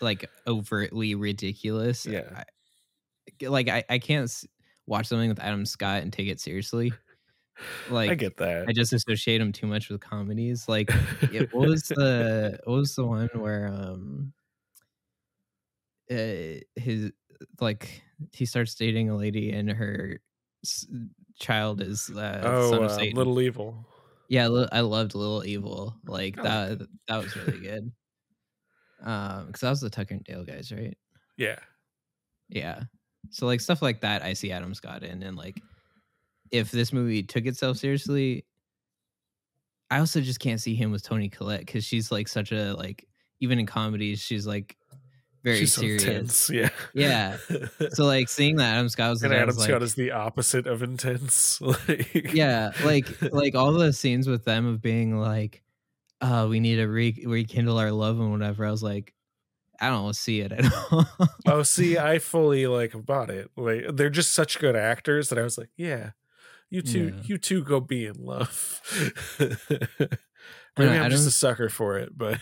like 0.00 0.28
overtly 0.46 1.14
ridiculous, 1.14 2.06
Yeah. 2.06 2.44
I, 3.42 3.46
like 3.46 3.68
I, 3.68 3.84
I 3.88 3.98
can't 3.98 4.32
watch 4.86 5.06
something 5.06 5.28
with 5.28 5.40
Adam 5.40 5.66
Scott 5.66 6.02
and 6.02 6.12
take 6.12 6.28
it 6.28 6.40
seriously. 6.40 6.92
Like 7.90 8.10
I 8.10 8.14
get 8.14 8.36
that. 8.36 8.66
I 8.68 8.72
just 8.72 8.92
associate 8.92 9.40
him 9.40 9.52
too 9.52 9.66
much 9.66 9.88
with 9.88 10.00
comedies. 10.00 10.68
Like, 10.68 10.90
yeah, 11.32 11.42
what 11.50 11.68
was 11.68 11.82
the 11.88 12.58
what 12.64 12.76
was 12.76 12.94
the 12.94 13.04
one 13.04 13.28
where 13.34 13.66
um, 13.66 14.32
uh, 16.10 16.60
his 16.76 17.10
like 17.60 18.02
he 18.32 18.46
starts 18.46 18.74
dating 18.74 19.10
a 19.10 19.16
lady 19.16 19.50
and 19.50 19.70
her 19.70 20.20
s- 20.64 20.86
child 21.38 21.80
is 21.80 22.10
uh, 22.10 22.42
oh, 22.44 22.84
uh, 22.84 22.96
Little 23.12 23.40
Evil. 23.40 23.84
yeah, 24.28 24.44
I 24.72 24.80
loved 24.80 25.14
Little 25.14 25.44
Evil. 25.44 25.96
Like 26.06 26.36
that 26.36 26.78
that 27.08 27.22
was 27.22 27.34
really 27.36 27.58
good. 27.58 27.92
Um, 29.02 29.46
because 29.46 29.60
that 29.60 29.70
was 29.70 29.80
the 29.80 29.90
Tucker 29.90 30.14
and 30.14 30.24
Dale 30.24 30.44
guys, 30.44 30.72
right? 30.72 30.96
Yeah. 31.36 31.58
Yeah. 32.48 32.82
So 33.30 33.46
like 33.46 33.60
stuff 33.60 33.82
like 33.82 34.00
that 34.00 34.22
I 34.22 34.32
see 34.32 34.52
Adam 34.52 34.74
Scott 34.74 35.02
in 35.02 35.22
and 35.22 35.36
like 35.36 35.60
if 36.50 36.70
this 36.70 36.92
movie 36.92 37.22
took 37.22 37.46
itself 37.46 37.76
seriously 37.76 38.44
I 39.90 39.98
also 39.98 40.20
just 40.20 40.40
can't 40.40 40.60
see 40.60 40.74
him 40.74 40.90
with 40.90 41.02
Toni 41.02 41.28
Collette 41.28 41.66
cuz 41.66 41.84
she's 41.84 42.10
like 42.10 42.26
such 42.28 42.52
a 42.52 42.72
like 42.74 43.06
even 43.40 43.58
in 43.58 43.66
comedies 43.66 44.20
she's 44.20 44.46
like 44.46 44.76
very 45.44 45.58
She's 45.60 45.72
so 45.72 45.82
serious. 45.82 46.04
intense. 46.04 46.50
Yeah. 46.50 46.68
Yeah. 46.94 47.36
So 47.92 48.04
like 48.04 48.28
seeing 48.28 48.56
that 48.56 48.74
Adam 48.74 48.88
Scott 48.88 49.10
was 49.10 49.22
and 49.22 49.32
Adam 49.32 49.46
was 49.46 49.62
Scott 49.62 49.74
like, 49.74 49.82
is 49.82 49.94
the 49.94 50.10
opposite 50.10 50.66
of 50.66 50.82
intense. 50.82 51.60
like, 51.60 52.32
yeah, 52.34 52.72
like 52.84 53.06
like 53.32 53.54
all 53.54 53.72
the 53.72 53.92
scenes 53.92 54.28
with 54.28 54.44
them 54.44 54.66
of 54.66 54.82
being 54.82 55.18
like 55.18 55.62
uh 56.20 56.46
we 56.48 56.60
need 56.60 56.76
to 56.76 56.86
re- 56.86 57.24
rekindle 57.26 57.78
our 57.78 57.92
love 57.92 58.18
and 58.20 58.30
whatever. 58.32 58.64
I 58.66 58.70
was 58.70 58.82
like 58.82 59.14
I 59.80 59.88
don't 59.90 60.14
see 60.16 60.40
it 60.40 60.50
at 60.52 60.64
all. 60.90 61.06
oh, 61.46 61.62
see, 61.62 61.96
I 61.98 62.18
fully 62.18 62.66
like 62.66 62.94
bought 63.06 63.30
it. 63.30 63.48
Like 63.56 63.84
they're 63.92 64.10
just 64.10 64.34
such 64.34 64.58
good 64.58 64.74
actors 64.74 65.28
that 65.28 65.38
I 65.38 65.42
was 65.42 65.56
like, 65.56 65.70
yeah, 65.76 66.10
you 66.68 66.82
two, 66.82 67.12
Yeah. 67.16 67.22
you 67.22 67.38
two 67.38 67.62
go 67.62 67.78
be 67.78 68.06
in 68.06 68.16
love. 68.18 68.80
I 69.40 70.82
know, 70.84 70.90
Maybe 70.90 70.98
I'm 70.98 71.10
just 71.10 71.26
a 71.26 71.30
sucker 71.32 71.68
for 71.68 71.98
it, 71.98 72.16
but 72.16 72.38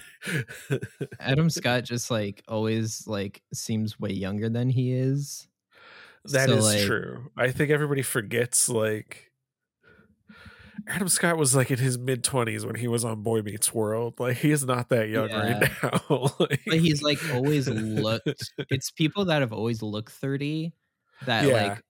Adam 1.20 1.48
Scott 1.50 1.84
just 1.84 2.10
like 2.10 2.42
always 2.48 3.06
like 3.06 3.42
seems 3.52 3.98
way 4.00 4.10
younger 4.12 4.48
than 4.48 4.68
he 4.68 4.92
is. 4.92 5.46
that 6.24 6.50
is 6.50 6.64
So, 6.64 6.70
like- 6.70 6.86
true. 6.86 7.30
I 7.36 7.50
think 7.50 7.70
everybody 7.70 8.02
forgets 8.02 8.68
like 8.68 9.25
Adam 10.88 11.08
Scott 11.08 11.36
was 11.36 11.54
like 11.56 11.70
in 11.70 11.78
his 11.78 11.98
mid 11.98 12.22
twenties 12.24 12.64
when 12.66 12.74
he 12.74 12.88
was 12.88 13.04
on 13.04 13.22
Boy 13.22 13.42
Meets 13.42 13.72
World. 13.74 14.18
Like 14.20 14.36
he 14.38 14.50
is 14.50 14.64
not 14.64 14.88
that 14.90 15.08
young 15.08 15.30
right 15.30 15.60
now. 15.82 16.30
like, 16.38 16.60
But 16.66 16.78
he's 16.80 17.02
like 17.02 17.18
always 17.32 17.68
looked 17.68 18.52
it's 18.70 18.90
people 18.90 19.24
that 19.26 19.40
have 19.40 19.52
always 19.52 19.82
looked 19.82 20.12
30 20.12 20.72
that 21.24 21.46
Yeah, 21.46 21.52
like 21.68 21.82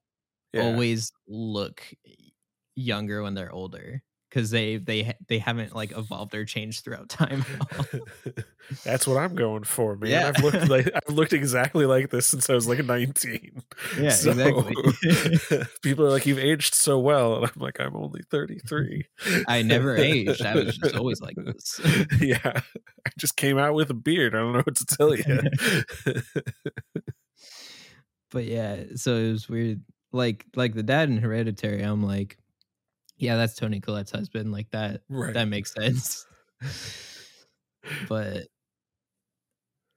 yeah. 0.53 0.63
always 0.63 1.13
look 1.27 1.83
younger 2.75 3.23
when 3.23 3.35
they're 3.35 3.53
older 3.53 4.03
because 4.29 4.51
they 4.51 4.77
they 4.77 5.15
they 5.29 5.39
haven't 5.39 5.75
like 5.75 5.97
evolved 5.97 6.35
or 6.35 6.45
changed 6.45 6.85
throughout 6.85 7.09
time. 7.09 7.45
That's 8.85 9.07
what 9.07 9.17
I'm 9.17 9.35
going 9.35 9.63
for, 9.65 9.97
man. 9.97 10.11
Yeah. 10.11 10.29
I've 10.35 10.43
looked 10.43 10.69
like 10.69 10.91
I've 10.95 11.15
looked 11.15 11.33
exactly 11.33 11.87
like 11.87 12.11
this 12.11 12.27
since 12.27 12.51
I 12.51 12.55
was 12.55 12.67
like 12.67 12.85
19. 12.85 13.63
yeah 14.01 14.11
So, 14.11 14.31
exactly 14.31 14.75
people 15.83 16.05
are 16.07 16.11
like, 16.11 16.27
"You've 16.27 16.39
aged 16.39 16.75
so 16.75 16.99
well," 16.99 17.37
and 17.37 17.45
I'm 17.47 17.61
like, 17.63 17.81
"I'm 17.81 17.97
only 17.97 18.23
33." 18.31 19.07
i 19.49 19.63
never 19.63 19.97
aged 19.97 20.43
i 20.43 20.55
was 20.55 20.77
just 20.77 20.97
always 20.97 21.21
like 21.21 21.37
this 21.37 21.81
yeah, 22.21 22.39
I 22.45 23.11
just 23.19 23.37
came 23.37 23.59
out 23.59 23.75
with 23.75 23.91
a 23.91 23.95
beard. 23.95 24.35
I 24.35 24.39
don't 24.39 24.53
know 24.53 24.63
what 24.65 24.77
to 24.77 24.87
tell 24.87 25.15
you. 25.15 25.41
but 28.31 28.45
yeah 28.45 28.83
so 28.95 29.15
it 29.17 29.31
was 29.31 29.49
weird 29.49 29.81
like 30.13 30.45
like 30.57 30.75
the 30.75 30.83
dad 30.83 31.09
in 31.09 31.19
hereditary 31.19 31.83
i'm 31.83 32.03
like 32.03 32.39
yeah 33.19 33.37
that's 33.37 33.55
toni 33.55 33.81
collette's 33.81 34.11
husband 34.11 34.53
like 34.53 34.71
that 34.71 35.03
right. 35.09 35.35
that 35.35 35.47
makes 35.49 35.73
sense 35.75 36.27
but 38.01 38.47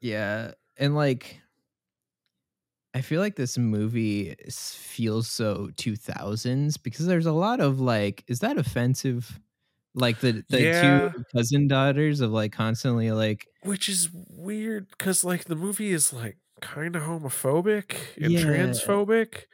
yeah 0.02 0.54
and 0.78 0.96
like 0.96 1.42
i 2.94 3.02
feel 3.02 3.22
like 3.22 3.36
this 3.36 3.58
movie 3.58 4.36
feels 4.52 5.30
so 5.30 5.70
2000s 5.78 6.78
because 6.78 7.06
there's 7.06 7.26
a 7.26 7.32
lot 7.32 7.60
of 7.60 7.80
like 7.80 8.24
is 8.28 8.40
that 8.40 8.58
offensive 8.58 9.40
like 9.96 10.20
the 10.20 10.44
the 10.50 10.68
Yeah. 10.68 10.72
two 10.72 11.00
cousin 11.36 11.68
daughters 11.68 12.22
of 12.22 12.32
like 12.32 12.52
constantly 12.52 13.12
like 13.12 13.48
Which 13.62 13.90
is 13.90 14.10
weird 14.14 14.90
because 14.90 15.24
like 15.24 15.46
the 15.46 15.56
movie 15.56 15.92
is 15.92 16.14
like 16.14 16.38
kind 16.62 16.96
of 16.96 17.04
homophobic 17.04 17.96
and 18.22 18.36
Yeah. 18.36 18.38
transphobic, 18.38 19.46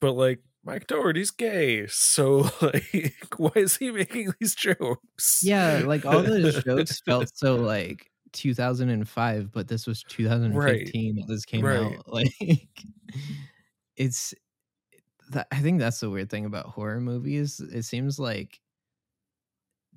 but 0.00 0.12
like 0.12 0.42
Mike 0.64 0.86
Dougherty's 0.86 1.30
gay, 1.32 1.86
so 1.88 2.48
like, 2.62 3.34
why 3.36 3.50
is 3.56 3.76
he 3.76 3.90
making 3.90 4.32
these 4.38 4.54
jokes? 4.54 5.42
yeah 5.42 5.82
like 5.84 6.04
all 6.06 6.22
those 6.22 6.58
jokes 6.64 7.00
felt 7.00 7.30
so 7.36 7.56
like 7.56 8.10
2005 8.32 9.50
but 9.52 9.68
this 9.68 9.86
was 9.86 10.04
2015 10.04 11.16
that 11.16 11.26
this 11.28 11.44
came 11.44 11.64
Right. 11.64 11.96
out 11.96 12.06
like 12.12 12.32
it's 13.96 14.34
that 15.30 15.46
i 15.52 15.58
think 15.60 15.78
that's 15.78 16.00
the 16.00 16.10
weird 16.10 16.30
thing 16.30 16.44
about 16.44 16.66
horror 16.66 17.00
movies 17.00 17.60
it 17.60 17.82
seems 17.82 18.18
like 18.18 18.60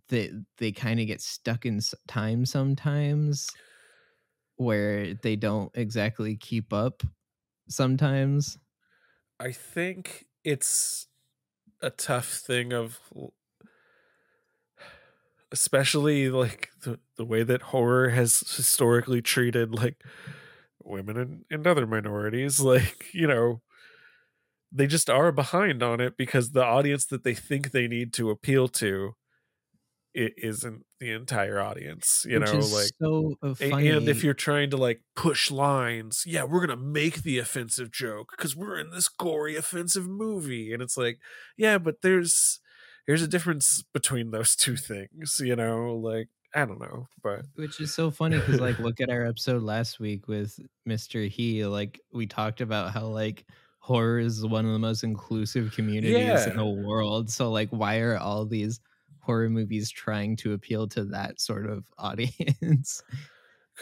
they 0.09 0.31
they 0.57 0.71
kind 0.71 0.99
of 0.99 1.07
get 1.07 1.21
stuck 1.21 1.65
in 1.65 1.79
time 2.07 2.45
sometimes 2.45 3.49
where 4.57 5.13
they 5.15 5.35
don't 5.35 5.71
exactly 5.75 6.35
keep 6.35 6.71
up 6.71 7.03
sometimes 7.69 8.57
I 9.39 9.51
think 9.51 10.25
it's 10.45 11.07
a 11.81 11.89
tough 11.89 12.29
thing 12.29 12.71
of 12.71 12.99
especially 15.51 16.29
like 16.29 16.69
the, 16.83 16.99
the 17.17 17.25
way 17.25 17.43
that 17.43 17.61
horror 17.61 18.09
has 18.09 18.39
historically 18.55 19.21
treated 19.21 19.73
like 19.73 20.03
women 20.83 21.17
and, 21.17 21.45
and 21.49 21.67
other 21.67 21.87
minorities 21.87 22.59
like 22.61 23.07
you 23.13 23.27
know 23.27 23.61
they 24.71 24.87
just 24.87 25.09
are 25.09 25.31
behind 25.31 25.81
on 25.81 25.99
it 25.99 26.17
because 26.17 26.51
the 26.51 26.63
audience 26.63 27.05
that 27.05 27.23
they 27.23 27.33
think 27.33 27.71
they 27.71 27.87
need 27.87 28.13
to 28.13 28.29
appeal 28.29 28.67
to 28.67 29.15
it 30.15 30.33
isn't 30.37 30.85
the 30.99 31.11
entire 31.11 31.59
audience 31.59 32.25
you 32.27 32.39
which 32.39 32.51
know 32.51 32.59
like 32.59 32.89
so 33.01 33.35
uh, 33.43 33.53
funny 33.53 33.89
And 33.89 34.07
if 34.07 34.23
you're 34.23 34.33
trying 34.33 34.69
to 34.71 34.77
like 34.77 35.01
push 35.15 35.51
lines, 35.51 36.23
yeah, 36.25 36.43
we're 36.43 36.65
gonna 36.65 36.77
make 36.81 37.23
the 37.23 37.37
offensive 37.39 37.91
joke 37.91 38.31
because 38.37 38.55
we're 38.55 38.79
in 38.79 38.91
this 38.91 39.07
gory 39.09 39.55
offensive 39.57 40.07
movie, 40.07 40.73
and 40.73 40.81
it's 40.81 40.97
like, 40.97 41.19
yeah, 41.57 41.77
but 41.77 42.01
there's 42.01 42.59
there's 43.07 43.21
a 43.21 43.27
difference 43.27 43.83
between 43.93 44.31
those 44.31 44.55
two 44.55 44.77
things, 44.77 45.39
you 45.43 45.55
know. 45.55 45.95
Like 45.95 46.29
I 46.55 46.65
don't 46.65 46.79
know, 46.79 47.07
but 47.21 47.45
Which 47.55 47.81
is 47.81 47.93
so 47.93 48.09
funny 48.11 48.37
because, 48.39 48.61
like, 48.61 48.79
look 48.79 49.01
at 49.01 49.09
our 49.09 49.25
episode 49.25 49.61
last 49.63 49.99
week 49.99 50.27
with 50.29 50.57
Mr. 50.87 51.27
He. 51.27 51.65
Like, 51.65 51.99
we 52.13 52.27
talked 52.27 52.61
about 52.61 52.93
how, 52.93 53.07
like, 53.07 53.45
horror 53.79 54.19
is 54.19 54.45
one 54.45 54.65
of 54.65 54.71
the 54.71 54.79
most 54.79 55.03
inclusive 55.03 55.73
communities 55.73 56.13
Yeah. 56.17 56.49
in 56.49 56.55
the 56.57 56.65
world. 56.65 57.29
So, 57.29 57.51
like, 57.51 57.69
why 57.71 57.99
are 57.99 58.17
all 58.17 58.45
these 58.45 58.79
horror 59.25 59.49
movies 59.49 59.91
trying 59.91 60.35
to 60.37 60.53
appeal 60.53 60.87
to 60.89 61.05
that 61.05 61.39
sort 61.41 61.67
of 61.67 61.85
audience 61.97 63.03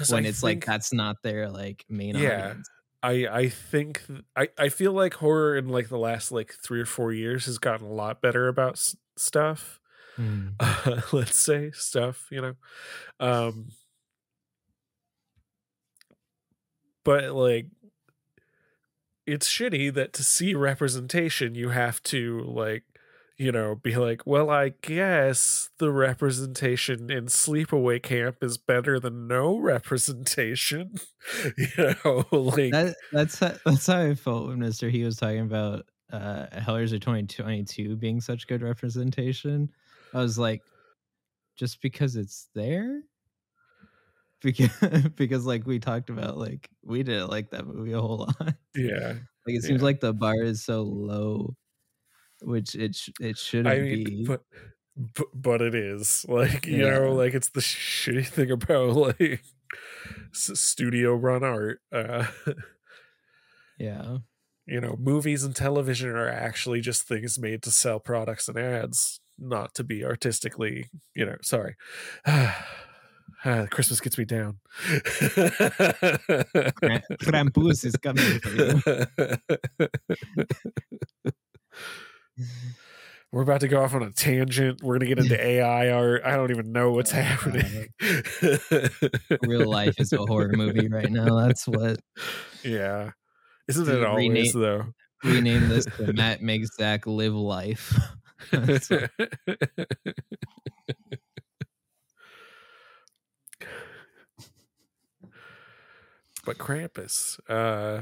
when 0.07 0.25
it's 0.25 0.43
like 0.43 0.65
that's 0.65 0.93
not 0.93 1.17
their, 1.23 1.49
like, 1.51 1.85
main 1.89 2.15
Yeah. 2.15 2.17
audience? 2.17 2.69
I 3.01 3.27
I 3.27 3.49
think 3.49 4.03
I 4.35 4.49
I 4.57 4.69
feel 4.69 4.93
like 4.93 5.15
horror 5.15 5.57
in 5.57 5.67
like 5.69 5.89
the 5.89 5.97
last 5.97 6.31
like 6.31 6.53
three 6.53 6.79
or 6.81 6.85
four 6.85 7.11
years 7.11 7.45
has 7.47 7.57
gotten 7.59 7.85
a 7.87 7.91
lot 7.93 8.21
better 8.21 8.47
about 8.47 8.73
s- 8.73 8.95
stuff. 9.17 9.79
Mm. 10.17 10.61
uh, 10.61 11.01
let's 11.13 11.37
say 11.37 11.71
stuff 11.71 12.27
you 12.31 12.41
know 12.41 12.55
um 13.19 13.69
but 17.03 17.31
like 17.33 17.67
it's 19.25 19.47
shitty 19.47 19.93
that 19.93 20.13
to 20.13 20.23
see 20.23 20.53
representation 20.53 21.55
you 21.55 21.69
have 21.69 22.01
to 22.03 22.41
like 22.41 22.83
you 23.37 23.51
know 23.51 23.75
be 23.75 23.95
like 23.95 24.21
well 24.27 24.49
i 24.49 24.69
guess 24.81 25.69
the 25.79 25.91
representation 25.91 27.09
in 27.09 27.25
sleepaway 27.25 28.01
camp 28.01 28.37
is 28.43 28.57
better 28.57 28.99
than 28.99 29.27
no 29.27 29.57
representation 29.57 30.93
you 31.57 31.95
know 32.05 32.25
like 32.31 32.71
That, 32.71 32.95
that's, 33.11 33.39
how, 33.39 33.53
that's 33.65 33.87
how 33.87 34.01
I 34.01 34.15
felt 34.15 34.47
when 34.47 34.59
Mr. 34.59 34.89
He 34.89 35.03
was 35.03 35.17
talking 35.17 35.41
about 35.41 35.85
uh, 36.11 36.47
Hellraiser 36.53 36.99
2022 37.01 37.95
being 37.97 38.19
such 38.21 38.47
good 38.47 38.61
representation. 38.61 39.69
I 40.13 40.19
was 40.19 40.37
like, 40.39 40.63
just 41.55 41.81
because 41.81 42.15
it's 42.15 42.49
there 42.55 43.03
because 44.41 44.69
because 45.15 45.45
like 45.45 45.65
we 45.65 45.79
talked 45.79 46.09
about, 46.09 46.37
like 46.37 46.69
we 46.83 47.03
didn't 47.03 47.29
like 47.29 47.51
that 47.51 47.65
movie 47.67 47.93
a 47.93 48.01
whole 48.01 48.17
lot. 48.19 48.55
Yeah. 48.75 49.13
Like 49.45 49.55
it 49.57 49.63
seems 49.63 49.81
Yeah. 49.81 49.83
like 49.83 49.99
the 49.99 50.13
bar 50.13 50.41
is 50.43 50.63
so 50.63 50.83
low, 50.83 51.55
which 52.43 52.75
it 52.75 52.95
sh- 52.95 53.09
it 53.19 53.37
shouldn't 53.37 53.67
I 53.67 53.79
mean, 53.79 54.03
be. 54.03 54.25
but, 54.25 54.41
but 55.33 55.61
it 55.61 55.73
is 55.75 56.25
like 56.27 56.65
you 56.67 56.83
Yeah. 56.85 56.99
know, 56.99 57.13
like 57.13 57.33
it's 57.33 57.49
the 57.49 57.61
shitty 57.61 58.27
thing 58.27 58.51
about 58.51 58.95
like 59.19 59.41
studio 60.31 61.15
run 61.15 61.43
art. 61.43 61.79
Uh, 61.91 62.27
yeah, 63.77 64.17
you 64.65 64.79
know, 64.81 64.95
movies 64.99 65.43
and 65.43 65.55
television 65.55 66.09
are 66.09 66.29
actually 66.29 66.81
just 66.81 67.07
things 67.07 67.39
made 67.39 67.61
to 67.63 67.71
sell 67.71 67.99
products 67.99 68.47
and 68.47 68.57
ads, 68.57 69.19
not 69.37 69.73
to 69.75 69.83
be 69.83 70.03
artistically. 70.05 70.89
You 71.15 71.25
know, 71.25 71.37
sorry. 71.41 71.75
Ah, 73.45 73.67
Christmas 73.69 73.99
gets 73.99 74.17
me 74.17 74.23
down. 74.23 74.59
Krampus 77.19 77.83
is 77.83 77.95
coming 77.97 78.39
for 78.39 78.49
you. 79.79 79.87
We're 83.31 83.41
about 83.41 83.61
to 83.61 83.67
go 83.67 83.83
off 83.83 83.93
on 83.95 84.03
a 84.03 84.11
tangent. 84.11 84.83
We're 84.83 84.95
gonna 84.99 85.07
get 85.07 85.19
into 85.19 85.43
AI 85.45 85.89
art. 85.89 86.21
I 86.23 86.35
don't 86.35 86.51
even 86.51 86.71
know 86.71 86.91
what's 86.91 87.11
Oh, 87.13 87.17
happening. 87.21 87.87
Real 89.41 89.67
life 89.69 89.95
is 89.99 90.13
a 90.13 90.17
horror 90.17 90.51
movie 90.53 90.87
right 90.87 91.09
now. 91.11 91.35
That's 91.47 91.67
what 91.67 91.99
Yeah. 92.63 93.11
Isn't 93.67 93.85
Dude, 93.85 93.95
it 93.95 94.03
always 94.05 94.27
rename- 94.29 94.51
though? 94.53 94.85
rename 95.23 95.69
this 95.69 95.85
to 95.97 96.13
Matt 96.13 96.41
makes 96.41 96.69
Zach 96.77 97.07
live 97.07 97.33
life. 97.33 97.97
What- 98.51 99.09
but 106.45 106.57
Krampus. 106.57 107.39
Uh 107.49 108.01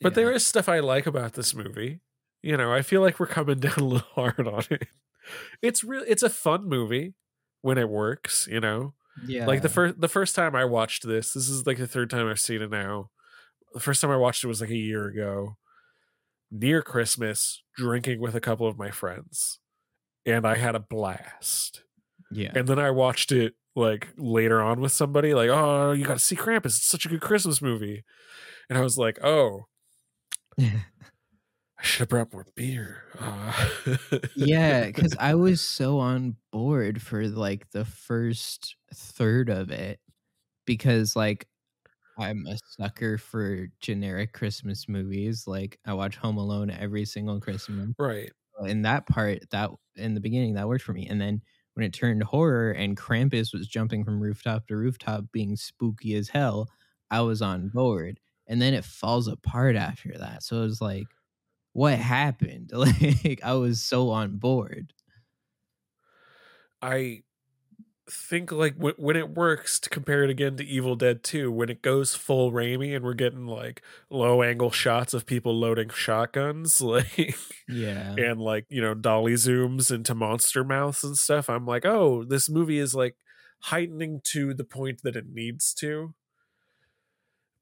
but 0.00 0.14
there 0.14 0.30
Yeah. 0.30 0.36
is 0.36 0.46
stuff 0.46 0.68
I 0.68 0.80
like 0.80 1.06
about 1.06 1.32
this 1.34 1.54
movie. 1.54 2.00
You 2.42 2.56
know, 2.56 2.72
I 2.72 2.82
feel 2.82 3.00
like 3.00 3.18
we're 3.18 3.26
coming 3.26 3.58
down 3.60 3.78
a 3.78 3.84
little 3.84 4.08
hard 4.14 4.46
on 4.46 4.64
it. 4.70 4.88
It's 5.62 5.82
real 5.82 6.04
it's 6.06 6.22
a 6.22 6.30
fun 6.30 6.68
movie 6.68 7.14
when 7.62 7.78
it 7.78 7.88
works, 7.88 8.46
you 8.50 8.60
know. 8.60 8.94
yeah, 9.26 9.46
Like 9.46 9.62
the 9.62 9.68
first 9.68 10.00
the 10.00 10.08
first 10.08 10.34
time 10.36 10.54
I 10.54 10.64
watched 10.64 11.06
this, 11.06 11.32
this 11.32 11.48
is 11.48 11.66
like 11.66 11.78
the 11.78 11.86
third 11.88 12.10
time 12.10 12.28
I've 12.28 12.40
seen 12.40 12.62
it 12.62 12.70
now. 12.70 13.10
The 13.74 13.80
first 13.80 14.00
time 14.00 14.10
I 14.10 14.16
watched 14.16 14.44
it 14.44 14.48
was 14.48 14.60
like 14.60 14.70
a 14.70 14.76
year 14.76 15.06
ago, 15.06 15.56
near 16.50 16.82
Christmas, 16.82 17.62
drinking 17.76 18.20
with 18.20 18.34
a 18.34 18.40
couple 18.40 18.66
of 18.66 18.78
my 18.78 18.90
friends, 18.90 19.58
and 20.24 20.46
I 20.46 20.56
had 20.56 20.74
a 20.74 20.80
blast. 20.80 21.82
yeah, 22.30 22.52
And 22.54 22.68
then 22.68 22.78
I 22.78 22.90
watched 22.90 23.32
it 23.32 23.54
like 23.74 24.08
later 24.16 24.62
on 24.62 24.80
with 24.80 24.92
somebody, 24.92 25.34
like, 25.34 25.50
"Oh, 25.50 25.92
you 25.92 26.04
got 26.04 26.14
to 26.14 26.20
see 26.24 26.36
Krampus! 26.36 26.66
It's 26.76 26.86
such 26.86 27.06
a 27.06 27.08
good 27.08 27.20
Christmas 27.20 27.60
movie." 27.60 28.04
And 28.70 28.78
I 28.78 28.82
was 28.82 28.96
like, 28.98 29.18
"Oh, 29.24 29.66
I 31.78 31.82
should 31.82 32.00
have 32.00 32.08
brought 32.08 32.32
more 32.32 32.46
beer." 32.54 33.04
Uh, 33.18 33.68
yeah, 34.34 34.86
because 34.86 35.14
I 35.18 35.34
was 35.34 35.60
so 35.60 35.98
on 35.98 36.36
board 36.52 37.02
for 37.02 37.28
like 37.28 37.70
the 37.70 37.84
first 37.84 38.76
third 38.94 39.48
of 39.50 39.70
it 39.70 40.00
because 40.66 41.16
like 41.16 41.48
I'm 42.18 42.46
a 42.46 42.58
sucker 42.64 43.18
for 43.18 43.68
generic 43.80 44.32
Christmas 44.32 44.88
movies. 44.88 45.46
Like 45.46 45.78
I 45.86 45.94
watch 45.94 46.16
Home 46.16 46.38
Alone 46.38 46.70
every 46.70 47.04
single 47.04 47.40
Christmas. 47.40 47.90
right. 47.98 48.32
In 48.64 48.82
that 48.82 49.06
part, 49.06 49.50
that 49.50 49.70
in 49.96 50.14
the 50.14 50.20
beginning, 50.20 50.54
that 50.54 50.68
worked 50.68 50.84
for 50.84 50.94
me. 50.94 51.06
And 51.08 51.20
then 51.20 51.42
when 51.74 51.84
it 51.84 51.92
turned 51.92 52.22
horror 52.22 52.70
and 52.72 52.96
Krampus 52.96 53.52
was 53.52 53.68
jumping 53.68 54.04
from 54.04 54.20
rooftop 54.20 54.66
to 54.68 54.76
rooftop, 54.76 55.24
being 55.32 55.56
spooky 55.56 56.14
as 56.14 56.28
hell, 56.28 56.70
I 57.10 57.20
was 57.20 57.42
on 57.42 57.68
board. 57.68 58.18
And 58.46 58.62
then 58.62 58.72
it 58.74 58.84
falls 58.84 59.28
apart 59.28 59.76
after 59.76 60.16
that. 60.18 60.42
So 60.42 60.56
it 60.58 60.64
was 60.64 60.80
like, 60.80 61.08
what 61.76 61.98
happened? 61.98 62.70
Like 62.74 63.40
I 63.44 63.52
was 63.54 63.82
so 63.82 64.08
on 64.10 64.38
board. 64.38 64.92
I 66.80 67.22
think 68.08 68.52
like 68.52 68.76
w- 68.76 68.94
when 68.98 69.16
it 69.16 69.30
works 69.30 69.80
to 69.80 69.90
compare 69.90 70.22
it 70.22 70.30
again 70.30 70.56
to 70.56 70.64
Evil 70.64 70.94
Dead 70.94 71.24
2 71.24 71.50
when 71.50 71.68
it 71.68 71.82
goes 71.82 72.14
full 72.14 72.52
Raimi 72.52 72.94
and 72.94 73.04
we're 73.04 73.14
getting 73.14 73.46
like 73.46 73.82
low 74.10 74.42
angle 74.42 74.70
shots 74.70 75.12
of 75.12 75.26
people 75.26 75.58
loading 75.58 75.88
shotguns 75.90 76.80
like 76.80 77.36
Yeah. 77.68 78.14
and 78.16 78.40
like 78.40 78.66
you 78.68 78.80
know 78.80 78.94
dolly 78.94 79.32
zooms 79.32 79.90
into 79.92 80.14
monster 80.14 80.62
mouths 80.62 81.02
and 81.02 81.16
stuff 81.16 81.50
I'm 81.50 81.66
like 81.66 81.84
oh 81.84 82.22
this 82.24 82.48
movie 82.48 82.78
is 82.78 82.94
like 82.94 83.16
heightening 83.62 84.20
to 84.32 84.54
the 84.54 84.64
point 84.64 85.00
that 85.02 85.16
it 85.16 85.26
needs 85.32 85.74
to 85.80 86.14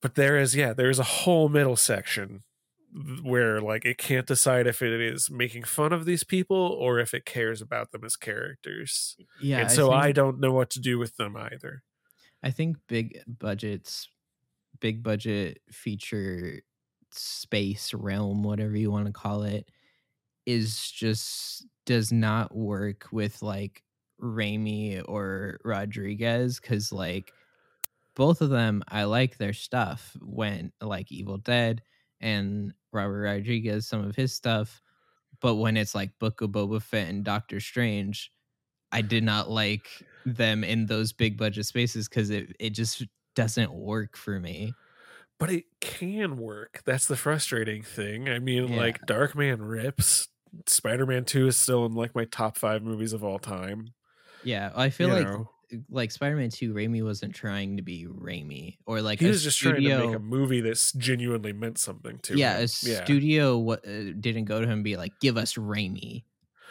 but 0.02 0.14
there 0.14 0.36
is 0.38 0.54
yeah 0.54 0.74
there 0.74 0.90
is 0.90 0.98
a 0.98 1.04
whole 1.04 1.48
middle 1.48 1.76
section 1.76 2.40
where 3.22 3.60
like 3.60 3.84
it 3.84 3.98
can't 3.98 4.26
decide 4.26 4.66
if 4.66 4.80
it 4.80 5.00
is 5.00 5.28
making 5.30 5.64
fun 5.64 5.92
of 5.92 6.04
these 6.04 6.22
people 6.22 6.56
or 6.56 6.98
if 7.00 7.12
it 7.12 7.24
cares 7.24 7.60
about 7.60 7.90
them 7.90 8.04
as 8.04 8.14
characters 8.16 9.16
Yeah. 9.40 9.60
and 9.62 9.70
so 9.70 9.90
I, 9.90 10.04
think, 10.04 10.16
don't 10.16 10.40
know 10.40 10.52
what 10.52 10.70
to 10.70 10.80
do 10.80 10.98
with 10.98 11.16
them 11.16 11.36
either. 11.36 11.82
I 12.42 12.50
think 12.50 12.76
big 12.88 13.20
budgets, 13.26 14.08
big 14.80 15.02
budget 15.02 15.60
feature 15.72 16.60
space 17.10 17.92
realm, 17.94 18.42
whatever 18.42 18.76
you 18.76 18.90
want 18.90 19.06
to 19.06 19.12
call 19.12 19.42
it, 19.42 19.68
is 20.46 20.90
just 20.90 21.66
does 21.86 22.12
not 22.12 22.54
work 22.54 23.06
with 23.10 23.42
like 23.42 23.82
Raimi 24.20 25.02
or 25.06 25.58
Rodriguez 25.64 26.60
because 26.60 26.92
like 26.92 27.32
both 28.14 28.40
of 28.40 28.50
them 28.50 28.82
I 28.88 29.04
like 29.04 29.36
their 29.36 29.52
stuff 29.52 30.16
when 30.20 30.72
like 30.80 31.10
Evil 31.10 31.38
Dead 31.38 31.82
and 32.20 32.72
Robert 32.94 33.22
Rodriguez 33.22 33.86
some 33.86 34.04
of 34.04 34.14
his 34.16 34.32
stuff, 34.32 34.80
but 35.40 35.56
when 35.56 35.76
it's 35.76 35.94
like 35.94 36.18
Book 36.18 36.40
of 36.40 36.50
Boba 36.50 36.80
Fett 36.80 37.08
and 37.08 37.24
Doctor 37.24 37.60
Strange, 37.60 38.30
I 38.92 39.02
did 39.02 39.24
not 39.24 39.50
like 39.50 39.88
them 40.24 40.64
in 40.64 40.86
those 40.86 41.12
big 41.12 41.36
budget 41.36 41.66
spaces 41.66 42.08
because 42.08 42.30
it 42.30 42.54
it 42.60 42.70
just 42.70 43.04
doesn't 43.34 43.72
work 43.72 44.16
for 44.16 44.38
me. 44.40 44.72
But 45.40 45.50
it 45.50 45.64
can 45.80 46.36
work. 46.36 46.82
That's 46.84 47.06
the 47.06 47.16
frustrating 47.16 47.82
thing. 47.82 48.28
I 48.28 48.38
mean, 48.38 48.68
Yeah. 48.68 48.76
like 48.76 49.04
Darkman 49.06 49.58
rips. 49.60 50.28
Spider 50.68 51.04
Man 51.04 51.24
2 51.24 51.48
is 51.48 51.56
still 51.56 51.84
in 51.84 51.94
like 51.94 52.14
my 52.14 52.24
top 52.26 52.56
five 52.56 52.82
movies 52.84 53.12
of 53.12 53.24
all 53.24 53.40
time. 53.40 53.88
Yeah, 54.44 54.70
I 54.76 54.90
feel 54.90 55.08
you 55.08 55.14
like 55.14 55.24
know? 55.24 55.50
Like 55.90 56.10
Spider 56.10 56.36
Man 56.36 56.50
Two, 56.50 56.72
Raimi 56.74 57.02
wasn't 57.04 57.34
trying 57.34 57.76
to 57.76 57.82
be 57.82 58.06
Raimi 58.06 58.76
or 58.86 59.00
like 59.02 59.20
he 59.20 59.26
was 59.26 59.42
just 59.42 59.58
studio. 59.58 59.96
trying 59.98 60.00
to 60.02 60.06
make 60.08 60.16
a 60.16 60.22
movie 60.22 60.60
that 60.62 60.92
genuinely 60.96 61.52
meant 61.52 61.78
something 61.78 62.18
to 62.20 62.36
yeah, 62.36 62.56
him. 62.58 62.64
a 62.64 62.68
studio 62.68 63.58
wa- 63.58 63.74
uh, 63.86 64.12
didn't 64.20 64.44
go 64.46 64.60
to 64.60 64.66
him 64.66 64.72
and 64.74 64.84
be 64.84 64.96
like, 64.96 65.12
"Give 65.20 65.36
us 65.36 65.54
Raimi," 65.54 66.24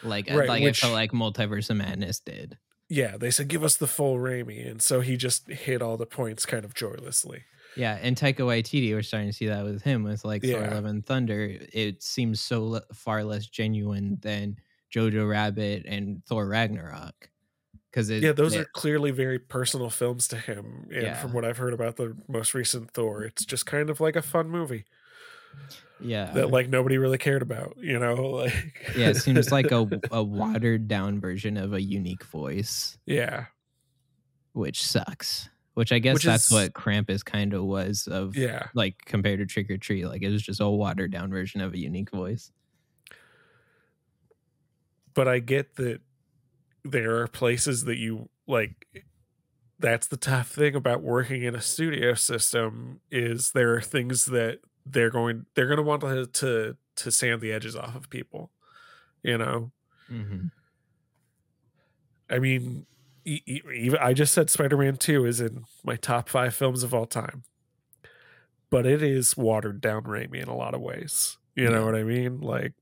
like 0.03 0.29
Right, 0.29 0.47
like 0.49 0.63
which- 0.63 0.83
I 0.83 0.87
felt 0.87 0.93
like 0.93 1.11
Multiverse 1.11 1.69
of 1.69 1.77
Madness 1.77 2.19
did. 2.19 2.57
Yeah, 2.89 3.17
they 3.17 3.31
said 3.31 3.47
give 3.47 3.63
us 3.63 3.77
the 3.77 3.87
full 3.87 4.17
Raimi, 4.17 4.69
and 4.69 4.81
so 4.81 5.01
he 5.01 5.17
just 5.17 5.49
hit 5.49 5.81
all 5.81 5.97
the 5.97 6.05
points 6.05 6.45
kind 6.45 6.63
of 6.65 6.73
joylessly. 6.75 7.43
Yeah, 7.75 7.97
and 7.99 8.15
Taika 8.15 8.39
Waititi, 8.41 8.91
we're 8.93 9.01
starting 9.01 9.29
to 9.29 9.33
see 9.33 9.47
that 9.47 9.63
with 9.63 9.81
him 9.81 10.03
with 10.03 10.23
like 10.25 10.43
Thor: 10.43 10.51
Yeah. 10.61 10.73
Love 10.75 10.85
and 10.85 11.03
Thunder. 11.03 11.57
It 11.73 12.03
seems 12.03 12.39
so 12.39 12.63
le- 12.67 12.83
far 12.93 13.23
less 13.23 13.47
genuine 13.47 14.19
than 14.21 14.57
Jojo 14.93 15.27
Rabbit 15.27 15.85
and 15.87 16.23
Thor 16.27 16.47
Ragnarok. 16.47 17.29
Because 17.93 18.09
yeah, 18.09 18.31
those 18.31 18.55
it, 18.55 18.61
are 18.61 18.65
clearly 18.73 19.11
very 19.11 19.37
personal 19.37 19.91
films 19.91 20.27
to 20.29 20.35
him. 20.35 20.87
And 20.91 21.03
Yeah. 21.03 21.13
from 21.21 21.31
what 21.31 21.45
I've 21.45 21.57
heard 21.57 21.73
about 21.73 21.95
the 21.97 22.17
most 22.27 22.55
recent 22.55 22.89
Thor, 22.89 23.23
it's 23.23 23.45
just 23.45 23.67
kind 23.67 23.91
of 23.91 23.99
like 23.99 24.15
a 24.15 24.21
fun 24.23 24.49
movie 24.49 24.85
yeah 26.01 26.31
that 26.31 26.49
like 26.49 26.67
nobody 26.67 26.97
really 26.97 27.19
cared 27.19 27.43
about, 27.43 27.77
you 27.77 27.99
know? 27.99 28.15
Like 28.31 28.73
yeah, 28.97 29.09
it 29.09 29.17
seems 29.17 29.51
like 29.51 29.71
a 29.71 29.87
a 30.11 30.23
watered 30.23 30.87
down 30.87 31.19
version 31.21 31.55
of 31.55 31.73
a 31.73 31.81
unique 31.81 32.23
voice, 32.25 32.97
Yeah. 33.05 33.45
which 34.53 34.83
sucks. 34.83 35.49
Which 35.75 35.91
I 35.91 35.99
guess 35.99 36.15
Which 36.15 36.23
that's 36.23 36.47
is- 36.47 36.51
what 36.51 36.73
Krampus 36.73 37.23
kind 37.23 37.53
of 37.53 37.63
was 37.63 38.07
of 38.07 38.35
Yeah. 38.35 38.69
like 38.73 38.95
compared 39.05 39.37
to 39.39 39.45
Trick 39.45 39.67
'r 39.69 39.77
Treat. 39.77 40.05
Like 40.07 40.23
it 40.23 40.29
was 40.31 40.41
just 40.41 40.59
a 40.61 40.67
watered 40.67 41.11
down 41.11 41.29
version 41.29 41.61
of 41.61 41.73
a 41.73 41.77
unique 41.79 42.09
voice. 42.09 42.51
But 45.13 45.27
I 45.27 45.37
get 45.39 45.75
that 45.75 46.01
there 46.83 47.17
are 47.17 47.27
places 47.27 47.85
that 47.85 47.97
you 47.97 48.29
like 48.47 48.87
that's 49.79 50.07
the 50.07 50.17
tough 50.17 50.49
thing 50.49 50.75
about 50.75 51.01
working 51.01 51.43
in 51.43 51.55
a 51.55 51.61
studio 51.61 52.13
system 52.13 52.99
is 53.11 53.51
there 53.51 53.73
are 53.73 53.81
things 53.81 54.25
that 54.25 54.59
they're 54.85 55.09
going 55.09 55.45
they're 55.55 55.67
going 55.67 55.77
to 55.77 55.83
want 55.83 56.01
to 56.01 56.25
to 56.27 56.75
to 56.95 57.11
sand 57.11 57.41
the 57.41 57.51
edges 57.51 57.75
off 57.75 57.95
of 57.95 58.09
people 58.09 58.51
you 59.23 59.37
know? 59.37 59.71
Mm-hmm. 60.11 60.47
i 62.29 62.39
mean 62.39 62.85
even 63.25 63.97
i 63.99 64.11
just 64.11 64.33
said 64.33 64.49
spider-man 64.49 64.97
2 64.97 65.25
is 65.25 65.39
in 65.39 65.63
my 65.83 65.95
top 65.95 66.27
five 66.27 66.53
films 66.53 66.83
of 66.83 66.93
all 66.93 67.05
time. 67.05 67.43
But 68.69 68.85
it 68.87 69.03
is 69.03 69.37
watered 69.37 69.81
down 69.81 70.03
Raimi 70.03 70.41
in 70.41 70.49
a 70.49 70.55
lot 70.55 70.73
of 70.73 70.81
ways 70.81 71.37
you 71.55 71.69
know 71.69 71.85
what 71.85 71.95
i 71.95 72.03
mean? 72.03 72.41
Like 72.41 72.73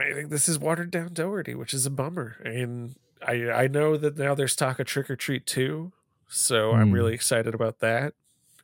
and 0.00 0.02
i 0.04 0.14
think 0.14 0.30
this 0.30 0.48
is 0.48 0.58
watered 0.58 0.90
down 0.90 1.12
dougherty 1.12 1.54
which 1.54 1.72
is 1.74 1.86
a 1.86 1.90
bummer 1.90 2.36
and 2.44 2.94
I 3.26 3.50
I 3.50 3.66
know 3.66 3.96
that 3.96 4.18
now 4.18 4.34
there's 4.34 4.54
talk 4.54 4.78
of 4.78 4.86
Trick 4.86 5.08
'r 5.08 5.16
Treat 5.16 5.46
too, 5.46 5.90
so 6.28 6.72
I'm 6.72 6.88
Hmm. 6.88 6.94
really 6.94 7.14
excited 7.14 7.54
about 7.54 7.78
that. 7.80 8.12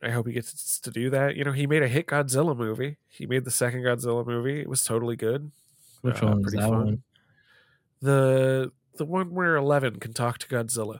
I 0.03 0.11
hope 0.11 0.27
he 0.27 0.33
gets 0.33 0.79
to 0.79 0.91
do 0.91 1.09
that. 1.09 1.35
You 1.35 1.43
know, 1.43 1.53
he 1.53 1.65
made 1.65 1.81
a 1.81 1.87
hit 1.87 2.05
Godzilla 2.05 2.55
movie. 2.55 2.97
He 3.09 3.25
made 3.25 3.45
the 3.45 3.51
second 3.51 3.81
Godzilla 3.81 4.25
movie. 4.25 4.59
It 4.61 4.69
was 4.69 4.83
totally 4.83 5.15
good. 5.15 5.51
Which 6.01 6.21
Uh, 6.21 6.27
one 6.27 6.43
pretty 6.43 6.57
that 6.59 6.69
fun. 6.69 6.85
one? 6.85 7.03
The 8.01 8.71
the 8.97 9.05
one 9.05 9.31
where 9.33 9.55
Eleven 9.55 9.99
can 9.99 10.13
talk 10.13 10.37
to 10.39 10.47
Godzilla. 10.47 10.99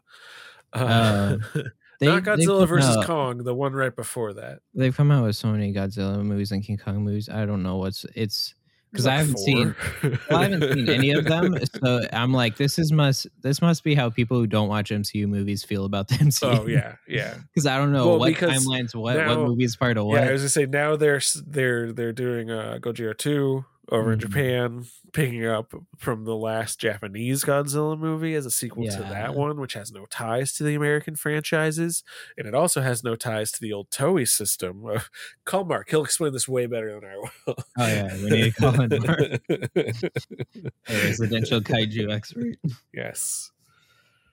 Uh, 0.74 0.78
Uh, 0.80 1.38
They, 2.00 2.08
not 2.08 2.24
Godzilla 2.24 2.67
versus 2.67 2.98
out- 2.98 3.06
Kong, 3.06 3.38
the 3.43 3.54
one 3.54 3.74
right 3.74 3.96
before 3.96 4.34
that. 4.34 4.60
They've 4.74 4.96
come 4.98 5.12
out 5.12 5.24
with 5.26 5.36
so 5.38 5.50
many 5.50 5.72
Godzilla 5.72 6.22
movies 6.26 6.52
and 6.52 6.62
King 6.63 6.78
Kong 6.78 7.04
movies. 7.04 7.30
I 7.30 7.46
don't 7.46 7.62
know 7.63 7.78
what's 7.78 8.04
it's 8.15 8.56
because 8.93 9.08
I 9.08 9.15
haven't 9.15 9.34
like 9.34 9.43
seen 9.43 9.75
well, 10.29 10.39
I 10.39 10.43
haven't 10.49 10.73
seen 10.73 10.88
any 10.89 11.12
of 11.12 11.25
them. 11.25 11.56
So 11.84 11.99
I'm 12.13 12.32
like, 12.32 12.56
this 12.58 12.77
is 12.79 12.91
must 12.93 13.27
this 13.41 13.62
must 13.62 13.84
be 13.84 13.95
how 13.95 14.10
people 14.10 14.38
who 14.38 14.47
don't 14.47 14.69
watch 14.69 14.89
MCU 14.91 15.27
movies 15.27 15.63
feel 15.65 15.84
about 15.86 16.08
the 16.08 16.15
MCU. 16.15 16.60
oh 16.60 16.67
yeah, 16.67 16.95
yeah. 17.08 17.36
because 17.53 17.65
I 17.65 17.77
don't 17.77 17.91
know 17.91 18.08
Well, 18.08 18.19
what 18.19 18.34
timelines, 18.36 18.93
what 18.95 19.17
now- 19.17 19.29
what 19.39 19.47
movies 19.49 19.75
part 19.75 19.97
of 19.97 20.06
what. 20.06 20.21
Yeah, 20.21 20.29
I 20.29 20.32
was 20.32 20.41
gonna 20.43 20.49
say 20.49 20.65
now 20.67 20.95
they're 20.95 21.21
they're 21.45 21.91
they're 21.91 22.13
doing 22.13 22.51
uh 22.51 22.77
Gojira 22.79 23.17
two 23.17 23.65
over 23.89 24.13
in 24.13 24.19
Mhm. 24.19 24.22
Japan, 24.22 24.86
picking 25.12 25.46
up 25.46 25.74
from 25.98 26.24
the 26.24 26.36
last 26.36 26.80
Japanese 26.80 27.43
Godzilla 27.43 28.00
movie 28.00 28.34
as 28.34 28.46
a 28.46 28.52
sequel 28.52 28.88
to 28.88 28.98
that 29.04 29.36
one, 29.36 29.60
which 29.60 29.74
has 29.74 29.91
no 29.91 30.06
ties 30.06 30.54
to 30.54 30.63
the 30.63 30.74
American 30.74 31.15
franchises, 31.17 32.02
and 32.38 32.48
it 32.48 32.56
also 32.56 32.80
has 32.82 33.04
no 33.04 33.15
ties 33.15 33.52
to 33.52 33.60
the 33.62 33.74
old 33.74 33.89
Toho 33.89 34.28
system. 34.28 34.84
Uh, 34.93 35.02
call 35.46 35.65
Mark; 35.65 35.89
he'll 35.89 36.04
explain 36.06 36.32
this 36.34 36.48
way 36.48 36.65
better 36.65 36.98
than 37.00 37.10
I 37.10 37.17
will. 37.17 37.30
oh 37.78 37.88
yeah, 37.88 38.15
we 38.15 38.30
need 38.30 38.43
to 38.43 38.52
call 38.54 38.82
in 38.82 38.89
Mark, 38.89 39.19
a 39.50 40.69
residential 40.88 41.60
kaiju 41.62 42.12
expert. 42.12 42.56
yes. 42.93 43.52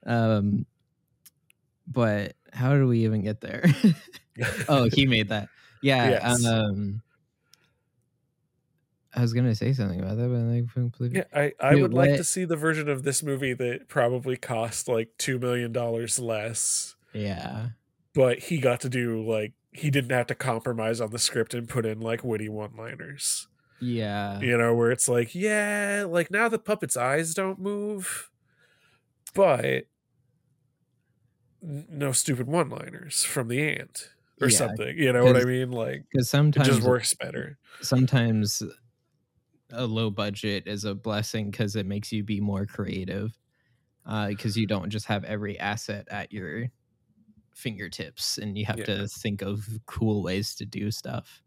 Um, 0.06 0.64
but 1.86 2.34
how 2.52 2.74
do 2.76 2.86
we 2.86 3.04
even 3.04 3.22
get 3.22 3.40
there? 3.40 3.64
oh, 4.68 4.88
he 4.92 5.06
made 5.06 5.28
that. 5.28 5.48
Yeah. 5.82 6.10
Yes. 6.10 6.44
Um, 6.46 7.02
I 9.14 9.22
was 9.22 9.32
gonna 9.32 9.54
say 9.54 9.72
something 9.72 10.00
about 10.00 10.16
that, 10.18 10.28
but 10.28 10.52
I 10.54 10.62
completely. 10.72 11.18
Yeah, 11.18 11.24
I, 11.34 11.52
I 11.60 11.72
Dude, 11.72 11.82
would 11.82 11.94
like 11.94 12.16
to 12.16 12.24
see 12.24 12.44
the 12.44 12.56
version 12.56 12.88
of 12.88 13.02
this 13.02 13.22
movie 13.22 13.54
that 13.54 13.88
probably 13.88 14.36
cost 14.36 14.86
like 14.88 15.10
two 15.18 15.38
million 15.38 15.72
dollars 15.72 16.18
less, 16.18 16.94
Yeah. 17.12 17.70
but 18.14 18.38
he 18.38 18.58
got 18.58 18.80
to 18.82 18.88
do 18.88 19.26
like 19.26 19.52
he 19.72 19.90
didn't 19.90 20.10
have 20.10 20.26
to 20.28 20.34
compromise 20.34 21.00
on 21.00 21.10
the 21.10 21.18
script 21.18 21.54
and 21.54 21.68
put 21.68 21.86
in 21.86 22.00
like 22.00 22.22
witty 22.24 22.48
one-liners. 22.48 23.48
Yeah. 23.80 24.40
You 24.40 24.58
know, 24.58 24.74
where 24.74 24.90
it's 24.90 25.08
like, 25.08 25.34
yeah, 25.34 26.04
like 26.08 26.30
now 26.30 26.48
the 26.48 26.58
puppet's 26.58 26.96
eyes 26.96 27.34
don't 27.34 27.58
move, 27.60 28.30
but 29.34 29.84
no 31.62 32.12
stupid 32.12 32.46
one-liners 32.46 33.22
from 33.24 33.48
the 33.48 33.62
ant 33.62 34.10
or 34.40 34.48
Yeah, 34.48 34.56
something. 34.56 34.96
You 34.96 35.12
know 35.12 35.24
what 35.24 35.36
I 35.36 35.44
mean? 35.44 35.70
Like 35.70 36.04
Because 36.10 36.26
it 36.26 36.30
sometimes 36.30 36.68
just 36.68 36.82
works 36.82 37.14
better. 37.14 37.58
sometimes 37.82 38.62
a 39.72 39.86
low 39.86 40.10
budget 40.10 40.64
is 40.66 40.84
a 40.84 40.94
blessing 40.94 41.50
because 41.50 41.76
it 41.76 41.86
makes 41.86 42.12
you 42.12 42.22
be 42.24 42.40
more 42.40 42.66
creative. 42.66 43.38
Because 44.28 44.56
you 44.56 44.66
don't 44.66 44.90
just 44.90 45.06
have 45.06 45.22
every 45.24 45.58
asset 45.60 46.08
at 46.10 46.32
your 46.32 46.66
fingertips, 47.54 48.38
and 48.38 48.56
you 48.58 48.64
have 48.66 48.78
Yeah. 48.78 48.84
to 48.86 49.08
think 49.08 49.42
of 49.42 49.68
cool 49.86 50.22
ways 50.22 50.54
to 50.56 50.64
do 50.66 50.90
stuff. 50.90 51.42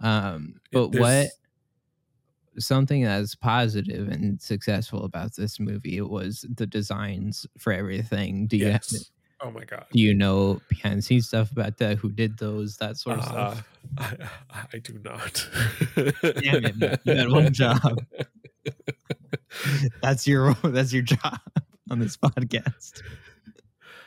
Um, 0.00 0.60
but 0.70 0.92
There's- 0.92 1.02
what 1.02 2.62
something 2.62 3.02
that's 3.02 3.34
positive 3.34 4.08
and 4.08 4.40
successful 4.40 5.04
about 5.04 5.34
this 5.34 5.58
movie 5.58 6.00
was 6.00 6.46
the 6.54 6.66
designs 6.66 7.46
for 7.58 7.72
everything. 7.72 8.46
Do 8.46 8.56
you 8.56 8.66
Yes. 8.66 9.10
Oh 9.44 9.50
my 9.50 9.64
god. 9.64 9.84
do 9.92 10.00
you 10.00 10.14
know 10.14 10.60
behind 10.70 10.96
the 10.98 11.02
scenes 11.02 11.26
stuff 11.28 11.52
about 11.52 11.76
that? 11.78 11.98
Who 11.98 12.10
did 12.10 12.38
those? 12.38 12.78
That 12.78 12.96
sort 12.96 13.18
of 13.18 13.24
Uh, 13.26 13.54
stuff. 13.54 13.68
I, 14.50 14.64
I 14.72 14.78
do 14.78 14.98
not. 15.04 15.46
Damn 15.94 16.64
it, 16.64 17.00
you 17.04 17.14
had 17.14 17.28
one 17.30 17.52
job. 17.52 17.98
That's 20.02 20.26
your 20.26 20.54
that's 20.64 20.92
your 20.92 21.02
job 21.02 21.38
on 21.90 21.98
this 22.00 22.16
podcast. 22.16 23.02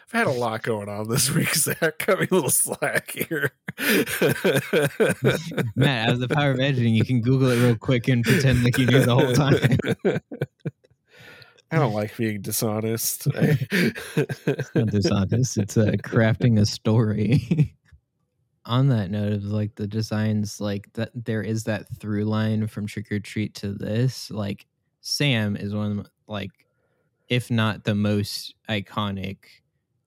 I've 0.07 0.11
had 0.11 0.27
a 0.27 0.31
lot 0.31 0.61
going 0.63 0.89
on 0.89 1.07
this 1.09 1.29
week, 1.33 1.53
Zach. 1.55 1.99
Cut 1.99 2.19
me 2.19 2.27
a 2.29 2.33
little 2.33 2.49
slack 2.49 3.11
here. 3.11 3.51
Matt, 5.75 6.09
as 6.09 6.19
the 6.19 6.27
power 6.29 6.51
of 6.51 6.59
editing, 6.59 6.95
you 6.95 7.05
can 7.05 7.21
Google 7.21 7.49
it 7.51 7.61
real 7.63 7.75
quick 7.77 8.07
and 8.07 8.23
pretend 8.23 8.63
like 8.63 8.77
you 8.77 8.87
knew 8.87 9.03
the 9.05 9.15
whole 9.15 9.33
time. 9.33 10.21
I 11.71 11.79
don't 11.79 11.93
like 11.93 12.15
being 12.15 12.41
dishonest. 12.41 13.27
It's 13.35 14.75
not 14.75 14.87
dishonest. 14.87 15.57
It's 15.57 15.77
uh, 15.77 15.91
crafting 16.03 16.59
a 16.59 16.65
story. 16.65 17.75
On 18.65 18.87
that 18.87 19.11
note 19.11 19.33
of 19.33 19.45
like 19.45 19.75
the 19.75 19.87
designs, 19.87 20.59
like 20.59 20.91
that 20.93 21.11
there 21.13 21.41
is 21.41 21.63
that 21.65 21.85
through 21.99 22.25
line 22.25 22.67
from 22.67 22.85
Trick 22.85 23.07
'r 23.11 23.19
Treat 23.19 23.53
to 23.55 23.71
this. 23.71 24.29
Like 24.29 24.65
Sam 25.01 25.55
is 25.55 25.73
one 25.73 25.99
of 25.99 26.07
like, 26.27 26.51
if 27.29 27.49
not 27.49 27.85
the 27.85 27.95
most 27.95 28.55
iconic 28.69 29.37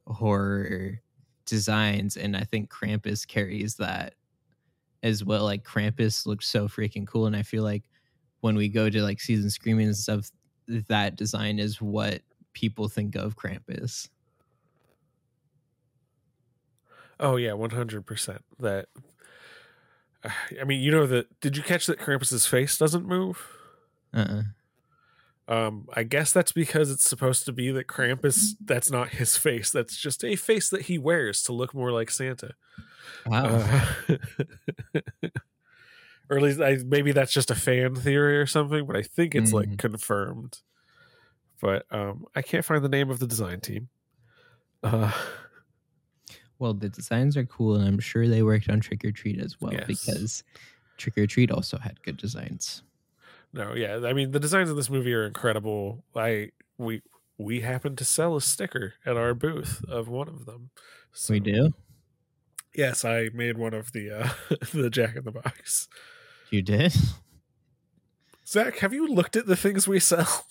horror 0.07 1.01
designs, 1.47 2.17
and 2.17 2.37
I 2.37 2.45
think 2.45 2.71
Krampus 2.71 3.27
carries 3.27 3.77
that 3.77 4.15
as 5.03 5.25
well. 5.25 5.45
Like 5.45 5.65
Krampus 5.65 6.27
looks 6.27 6.47
so 6.47 6.69
freaking 6.69 7.07
cool, 7.07 7.27
and 7.27 7.37
I 7.37 7.43
feel 7.43 7.63
like 7.63 7.85
when 8.41 8.57
we 8.57 8.69
go 8.69 8.91
to 8.91 9.03
like 9.03 9.21
season 9.21 9.51
screaming 9.51 9.87
and 9.87 9.97
stuff, 9.97 10.31
that 10.89 11.17
design 11.17 11.59
is 11.59 11.81
what 11.81 12.23
people 12.53 12.89
think 12.89 13.17
of 13.17 13.37
Krampus. 13.37 14.09
oh 17.21 17.37
yeah, 17.37 17.53
one 17.53 17.71
hundred 17.71 18.07
percent. 18.07 18.43
That. 18.59 18.87
I 20.61 20.65
mean, 20.65 20.81
you 20.81 20.91
know 20.91 21.07
that. 21.07 21.41
Did 21.41 21.57
you 21.57 21.63
catch 21.63 21.87
that 21.87 21.99
Krampus's 21.99 22.47
face 22.47 22.77
doesn't 22.77 23.07
move? 23.07 23.47
Uh-uh. 24.13 24.43
Um, 25.49 25.89
I 25.95 26.05
guess 26.05 26.33
that's 26.33 26.53
because 26.53 26.91
it's 26.91 27.09
supposed 27.09 27.45
to 27.47 27.53
be 27.53 27.71
that 27.73 27.89
Krampus. 27.89 28.53
That's 28.65 28.91
not 28.91 29.11
his 29.11 29.37
face. 29.37 29.71
That's 29.71 29.97
just 29.97 30.25
a 30.25 30.37
face 30.37 30.71
that 30.71 30.83
he 30.83 30.99
wears 30.99 31.43
to 31.45 31.53
look 31.53 31.75
more 31.75 31.91
like 31.91 32.11
Santa. 32.11 32.53
Wow. 33.27 33.67
Uh, 34.09 34.17
or 36.31 36.37
at 36.39 36.43
least 36.43 36.61
I, 36.61 36.77
maybe 36.87 37.13
that's 37.13 37.33
just 37.33 37.51
a 37.51 37.55
fan 37.55 37.95
theory 37.97 38.39
or 38.39 38.47
something, 38.47 38.87
but 38.87 38.97
I 38.97 39.03
think 39.03 39.35
it's 39.35 39.53
like 39.53 39.69
Mhm. 39.71 39.79
confirmed. 39.79 40.61
But 41.61 41.85
um, 41.91 42.25
I 42.35 42.41
can't 42.43 42.65
find 42.65 42.83
the 42.83 42.89
name 42.89 43.11
of 43.11 43.19
the 43.19 43.27
design 43.27 43.61
team. 43.61 43.89
Uh, 44.83 45.13
well, 46.59 46.73
the 46.75 46.89
designs 46.89 47.37
are 47.37 47.45
cool, 47.45 47.75
and 47.77 47.87
I'm 47.87 47.99
sure 47.99 48.29
they 48.29 48.43
worked 48.43 48.69
on 48.71 48.81
Trick 48.81 49.03
'r 49.05 49.11
Treat 49.13 49.39
as 49.41 49.61
well 49.61 49.73
Yes. 49.73 49.87
because 49.87 50.45
Trick 50.97 51.19
'r 51.19 51.27
Treat 51.27 51.51
also 51.51 51.77
had 51.79 52.03
good 52.03 52.17
designs. 52.17 52.83
no, 53.53 53.75
yeah, 53.75 54.01
I 54.05 54.13
mean 54.13 54.31
the 54.31 54.41
designs 54.41 54.71
of 54.71 54.77
this 54.77 54.89
movie 54.91 55.13
are 55.13 55.27
incredible. 55.27 56.05
I 56.15 56.53
we 56.79 57.03
we 57.39 57.61
happen 57.61 57.97
to 57.97 58.05
sell 58.05 58.37
a 58.37 58.41
sticker 58.41 58.95
at 59.05 59.17
our 59.17 59.35
booth 59.35 59.83
of 59.89 60.09
one 60.09 60.29
of 60.29 60.45
them. 60.47 60.71
So, 61.13 61.33
We 61.35 61.41
do. 61.41 61.73
Yes, 62.75 63.05
I 63.05 63.31
made 63.35 63.59
one 63.59 63.75
of 63.75 63.91
the 63.93 64.11
uh, 64.11 64.29
the 64.73 64.89
Jack 64.91 65.17
in 65.17 65.25
the 65.25 65.33
Box. 65.33 65.89
You 66.51 66.63
did. 66.63 66.95
Zach, 68.47 68.79
have 68.79 68.93
you 68.93 69.07
looked 69.07 69.37
at 69.37 69.47
the 69.47 69.57
things 69.57 69.87
we 69.87 70.01
sell? 70.01 70.45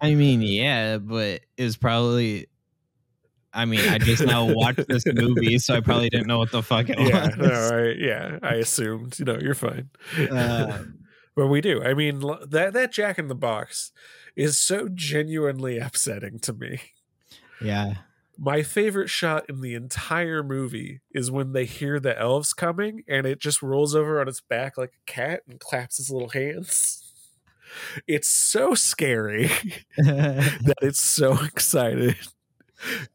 I 0.00 0.14
mean, 0.14 0.42
yeah, 0.42 0.98
but 0.98 1.40
it 1.56 1.64
was 1.64 1.76
probably. 1.76 2.46
I 3.52 3.64
mean, 3.64 3.80
I 3.80 3.98
just 3.98 4.24
now 4.24 4.44
watched 4.44 4.86
this 4.86 5.04
movie, 5.06 5.58
so 5.58 5.74
I 5.74 5.80
probably 5.80 6.08
didn't 6.08 6.28
know 6.28 6.38
what 6.38 6.52
the 6.52 6.62
fuck 6.62 6.88
it 6.88 7.00
yeah, 7.00 7.26
was. 7.26 7.36
no, 7.36 7.76
I, 7.76 7.94
yeah, 7.98 8.38
I 8.42 8.54
assumed. 8.54 9.18
You 9.18 9.24
know, 9.24 9.38
you're 9.40 9.54
fine. 9.54 9.90
Uh, 10.30 10.84
but 11.34 11.46
we 11.46 11.60
do. 11.60 11.82
I 11.82 11.94
mean, 11.94 12.20
that 12.48 12.72
that 12.72 12.92
Jack 12.92 13.18
in 13.18 13.26
the 13.28 13.34
Box 13.34 13.90
is 14.36 14.58
so 14.58 14.88
genuinely 14.92 15.78
upsetting 15.78 16.38
to 16.40 16.52
me. 16.52 16.80
yeah. 17.60 17.94
My 18.42 18.62
favorite 18.62 19.10
shot 19.10 19.44
in 19.50 19.60
the 19.60 19.74
entire 19.74 20.42
movie 20.42 21.02
is 21.12 21.30
when 21.30 21.52
they 21.52 21.66
hear 21.66 22.00
the 22.00 22.18
elves 22.18 22.54
coming 22.54 23.02
and 23.06 23.26
it 23.26 23.38
just 23.38 23.60
rolls 23.60 23.94
over 23.94 24.18
on 24.18 24.28
its 24.28 24.40
back 24.40 24.78
like 24.78 24.94
a 25.06 25.10
cat 25.12 25.42
and 25.46 25.60
claps 25.60 26.00
its 26.00 26.10
little 26.10 26.30
hands. 26.30 27.04
It's 28.08 28.26
so 28.26 28.74
scary 28.74 29.44
that 29.96 30.74
it's 30.82 30.98
so 31.00 31.38
excited. 31.44 32.16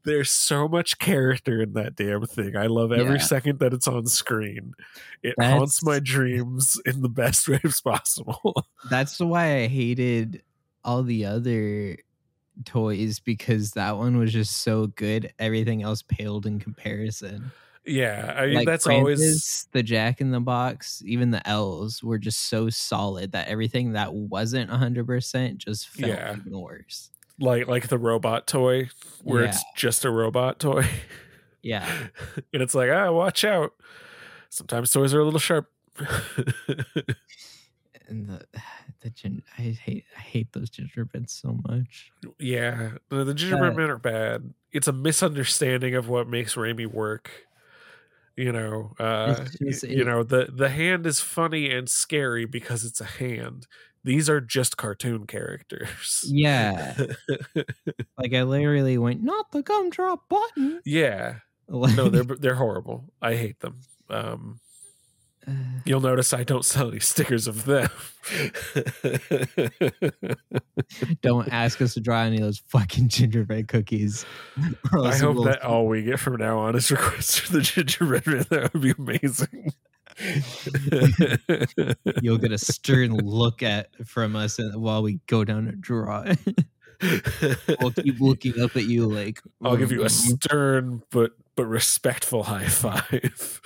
There's 0.06 0.32
so 0.32 0.70
much 0.70 0.98
character 0.98 1.62
in 1.64 1.74
that 1.74 1.98
damn 1.98 2.26
thing. 2.26 2.56
I 2.56 2.68
love 2.68 2.94
every 2.94 3.18
Yeah. 3.18 3.22
second 3.22 3.60
that 3.60 3.74
it's 3.74 3.86
on 3.88 4.08
screen. 4.08 4.72
It 5.22 5.36
haunts 5.38 5.84
my 5.84 6.00
dreams 6.00 6.80
in 6.86 7.02
the 7.02 7.10
best 7.10 7.50
ways 7.50 7.82
possible. 7.82 8.54
That's 8.90 9.20
why 9.20 9.58
I 9.64 9.68
hated 9.68 10.42
all 10.86 11.04
the 11.04 11.26
other 11.26 11.98
toys 12.64 13.20
because 13.20 13.72
that 13.72 13.98
one 13.98 14.18
was 14.18 14.32
just 14.32 14.60
so 14.64 14.88
good. 14.88 15.34
Everything 15.40 15.84
else 15.84 16.02
paled 16.02 16.46
in 16.46 16.60
comparison. 16.60 17.52
Yeah, 17.88 18.34
I 18.36 18.46
mean 18.48 18.56
like 18.56 18.66
that's 18.66 18.88
Krampus, 18.88 18.98
always 18.98 19.68
the 19.72 19.84
Jack 19.84 20.20
in 20.22 20.32
the 20.32 20.40
Box, 20.40 21.04
even 21.06 21.30
the 21.32 21.48
L's 21.48 22.02
were 22.04 22.18
just 22.18 22.48
so 22.50 22.70
solid 22.70 23.34
that 23.34 23.48
everything 23.48 23.92
that 23.94 24.12
wasn't 24.14 24.72
hundred 24.72 25.06
percent 25.06 25.60
just 25.60 25.90
felt 25.90 26.10
Yeah. 26.12 26.36
worse. 26.48 27.12
like 27.40 27.68
like 27.68 27.90
the 27.90 28.00
robot 28.00 28.48
toy 28.48 28.90
where 29.24 29.44
it's 29.44 29.64
just 29.76 30.04
a 30.06 30.10
robot 30.10 30.60
toy. 30.60 30.88
Yeah, 31.62 31.88
and 32.54 32.62
it's 32.64 32.74
like, 32.74 32.90
ah, 32.90 33.12
watch 33.12 33.44
out. 33.46 33.74
Sometimes 34.50 34.90
toys 34.90 35.14
are 35.14 35.20
a 35.20 35.26
little 35.26 35.40
sharp. 35.40 35.70
and 38.08 38.28
the 38.28 38.42
the 39.06 39.12
gin- 39.12 39.44
I 39.58 39.62
hate 39.62 40.04
I 40.18 40.20
hate 40.20 40.52
those 40.52 40.70
gingerbreads 40.72 41.32
so 41.32 41.58
much. 41.70 42.12
yeah, 42.40 42.94
the, 43.10 43.24
the 43.24 43.34
gingerbread 43.36 43.74
Uh, 43.74 43.76
men 43.78 43.90
are 43.92 44.00
bad. 44.00 44.54
It's 44.72 44.88
a 44.88 44.94
misunderstanding 44.94 45.94
of 45.96 46.10
what 46.10 46.28
makes 46.28 46.56
Raimi 46.56 46.88
work. 46.88 47.30
You 48.36 48.52
know, 48.52 48.94
uh, 49.00 49.46
just- 49.62 49.84
you 49.84 50.02
it- 50.02 50.06
know 50.08 50.24
the 50.24 50.50
the 50.54 50.70
hand 50.70 51.06
is 51.06 51.22
funny 51.22 51.72
and 51.72 51.88
scary 51.90 52.46
because 52.46 52.84
it's 52.84 53.00
a 53.00 53.06
hand. 53.06 53.68
These 54.04 54.30
are 54.30 54.42
just 54.42 54.78
cartoon 54.78 55.26
characters. 55.26 56.24
Yeah, 56.28 56.96
like 58.18 58.34
I 58.34 58.44
literally 58.44 58.98
went 58.98 59.24
not 59.24 59.52
the 59.52 59.62
gumdrop 59.64 60.28
button. 60.30 60.82
yeah. 60.86 61.36
Like, 61.68 61.96
No, 61.98 62.10
they're 62.10 62.24
they're 62.24 62.56
horrible. 62.56 63.06
I 63.22 63.36
hate 63.36 63.60
them. 63.62 63.82
Um, 64.10 64.60
uh, 65.48 65.52
You'll 65.86 66.02
notice 66.02 66.34
I 66.34 66.44
don't 66.44 66.66
sell 66.66 66.90
any 66.90 67.00
stickers 67.00 67.48
of 67.48 67.66
them. 67.66 67.90
don't 71.22 71.48
ask 71.52 71.82
us 71.82 71.94
to 71.96 72.02
draw 72.02 72.22
any 72.24 72.38
of 72.38 72.44
those 72.44 72.60
fucking 72.70 73.10
gingerbread 73.10 73.68
cookies. 73.68 74.26
I 74.94 75.16
hope 75.18 75.36
we'll- 75.36 75.44
that 75.46 75.64
all 75.64 75.88
we 75.88 76.04
get 76.04 76.20
from 76.20 76.38
now 76.38 76.60
on 76.60 76.76
is 76.76 76.92
requests 76.92 77.40
for 77.40 77.54
the 77.54 77.62
gingerbread 77.62 78.28
man. 78.28 78.46
That 78.50 78.74
would 78.74 78.82
be 78.82 78.94
amazing. 78.98 79.74
you'll 82.22 82.38
get 82.38 82.52
a 82.52 82.58
stern 82.58 83.16
look 83.18 83.64
at 83.64 83.90
from 84.08 84.36
us 84.36 84.60
and- 84.60 84.82
while 84.82 85.04
we 85.04 85.20
go 85.28 85.44
down 85.44 85.66
to 85.66 85.72
draw. 85.74 86.26
we'll 87.82 87.92
keep 87.92 88.20
looking 88.22 88.60
up 88.62 88.76
at 88.78 88.86
you 88.86 89.06
like 89.06 89.42
I'll 89.62 89.76
give 89.76 89.92
you 89.92 90.04
a 90.04 90.06
"Mm, 90.06 90.40
stern 90.40 91.02
but 91.12 91.32
but 91.56 91.66
respectful 91.66 92.44
high 92.52 92.68
five. 92.68 93.62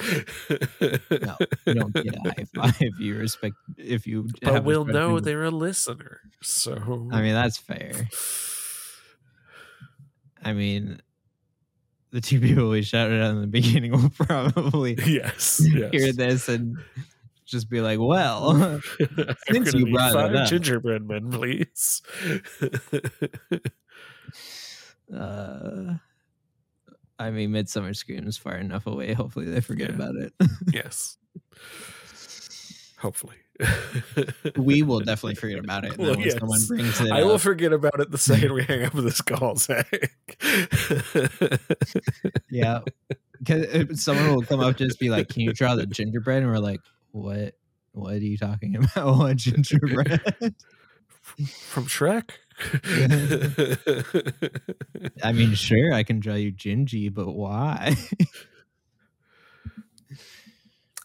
No, 1.12 1.36
you 1.66 1.74
don't 1.74 1.94
get 1.94 2.16
a 2.16 2.20
high 2.22 2.46
five 2.56 2.78
if 2.80 3.00
you 3.00 3.16
respect 3.16 3.56
if 3.78 4.06
you. 4.06 4.28
but 4.42 4.64
we'll 4.64 4.86
know 4.86 5.20
they're 5.20 5.44
a 5.44 5.52
listener. 5.52 6.22
So 6.42 7.10
I 7.12 7.22
mean, 7.22 7.34
that's 7.34 7.58
fair. 7.58 8.10
I 10.44 10.54
mean, 10.54 11.02
the 12.12 12.22
two 12.22 12.40
people 12.42 12.70
we 12.70 12.82
shouted 12.82 13.22
out 13.22 13.32
in 13.32 13.42
the 13.42 13.48
beginning 13.48 13.92
will 13.92 14.10
probably 14.10 14.98
yes, 15.06 15.62
yes. 15.64 15.92
hear 15.92 16.14
this 16.14 16.48
and 16.48 16.78
just 17.46 17.70
be 17.70 17.82
like, 17.82 18.00
"Well, 18.00 18.80
Since 19.48 19.74
you 19.74 19.92
brought 19.92 20.30
it 20.30 20.36
up. 20.36 20.48
gingerbread 20.48 21.08
men, 21.08 21.32
please. 21.32 22.04
uh, 25.16 25.96
I 27.20 27.32
mean, 27.32 27.51
Midsummer 27.51 27.93
Scream 27.93 28.26
is 28.28 28.38
far 28.38 28.55
enough 28.55 28.88
away. 28.88 29.13
Hopefully, 29.13 29.45
they 29.45 29.59
forget 29.61 29.89
Yeah. 29.89 29.95
about 29.95 30.15
it. 30.15 30.34
yes. 30.74 31.17
Hopefully. 32.99 33.36
we 34.55 34.82
will 34.84 34.99
definitely 35.01 35.36
forget 35.36 35.59
about 35.59 35.84
it. 35.84 35.97
Well, 35.97 36.15
when 36.15 36.32
someone 36.32 36.59
brings 36.67 37.01
it 37.01 37.11
I 37.11 37.24
will 37.24 37.38
forget 37.38 37.74
about 37.74 37.99
it 37.99 38.09
the 38.09 38.17
second 38.17 38.53
we 38.53 38.63
hang 38.63 38.84
up 38.86 38.93
this 38.93 39.20
call, 39.22 39.55
Zach. 39.57 39.89
yeah, 42.49 42.80
someone 43.93 44.36
will 44.36 44.41
come 44.43 44.59
up 44.61 44.78
just 44.78 44.99
be 44.99 45.09
like, 45.09 45.28
"Can 45.30 45.41
you 45.41 45.53
draw 45.53 45.76
the 45.76 45.86
gingerbread?" 45.86 46.43
And 46.43 46.51
we're 46.51 46.59
like, 46.59 46.80
"What? 47.11 47.55
What 47.91 48.13
are 48.13 48.17
you 48.20 48.38
talking 48.38 48.76
about? 48.95 49.17
What 49.17 49.38
gingerbread?" 49.38 50.55
From 51.67 51.86
Shrek? 51.86 52.30
I 55.24 55.32
mean, 55.32 55.53
sure, 55.53 55.93
I 55.93 56.03
can 56.03 56.20
draw 56.20 56.36
you 56.36 56.51
Gingy, 56.51 57.14
but 57.14 57.32
why? 57.32 57.95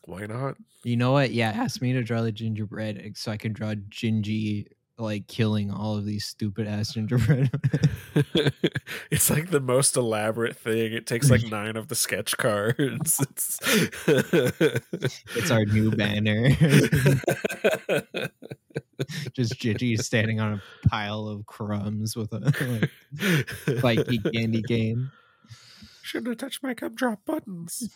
Why 0.06 0.26
not? 0.26 0.56
you 0.84 0.96
know 0.96 1.12
what? 1.12 1.32
Yeah, 1.32 1.50
ask 1.50 1.80
me 1.80 1.92
to 1.94 2.02
draw 2.02 2.22
the 2.22 2.32
gingerbread 2.32 3.12
so 3.16 3.32
I 3.32 3.36
can 3.36 3.52
draw 3.52 3.74
Gingy 3.74 4.66
like 4.98 5.26
killing 5.26 5.70
all 5.70 5.96
of 5.96 6.04
these 6.04 6.24
stupid 6.24 6.66
ass 6.66 6.92
gingerbread. 6.94 7.50
it's 9.10 9.30
like 9.30 9.50
the 9.50 9.60
most 9.60 9.96
elaborate 9.96 10.56
thing. 10.56 10.92
It 10.92 11.06
takes 11.06 11.30
like 11.30 11.44
nine 11.50 11.76
of 11.76 11.88
the 11.88 11.94
sketch 11.94 12.36
cards. 12.36 13.20
It's, 13.20 13.58
it's 15.36 15.50
our 15.50 15.64
new 15.64 15.90
banner. 15.90 16.50
Just 19.32 19.54
Gingy 19.54 20.00
standing 20.00 20.40
on 20.40 20.54
a 20.54 20.88
pile 20.88 21.26
of 21.26 21.46
crumbs 21.46 22.16
with 22.16 22.32
a 22.32 22.90
like, 23.20 23.78
spiky 23.78 24.18
candy 24.18 24.62
cane. 24.62 25.10
Shouldn't 26.02 26.28
have 26.28 26.38
touched 26.38 26.62
my 26.62 26.74
gumdrop 26.74 27.24
buttons. 27.24 27.90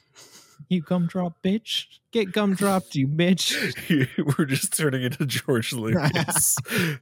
You 0.69 0.83
gumdrop 0.83 1.43
bitch. 1.43 1.85
Get 2.11 2.33
gumdropped, 2.33 2.95
you 2.95 3.07
bitch. 3.07 3.55
We're 4.39 4.45
just 4.45 4.77
turning 4.77 5.03
into 5.03 5.27
George 5.27 5.73
Lucas. 5.73 6.57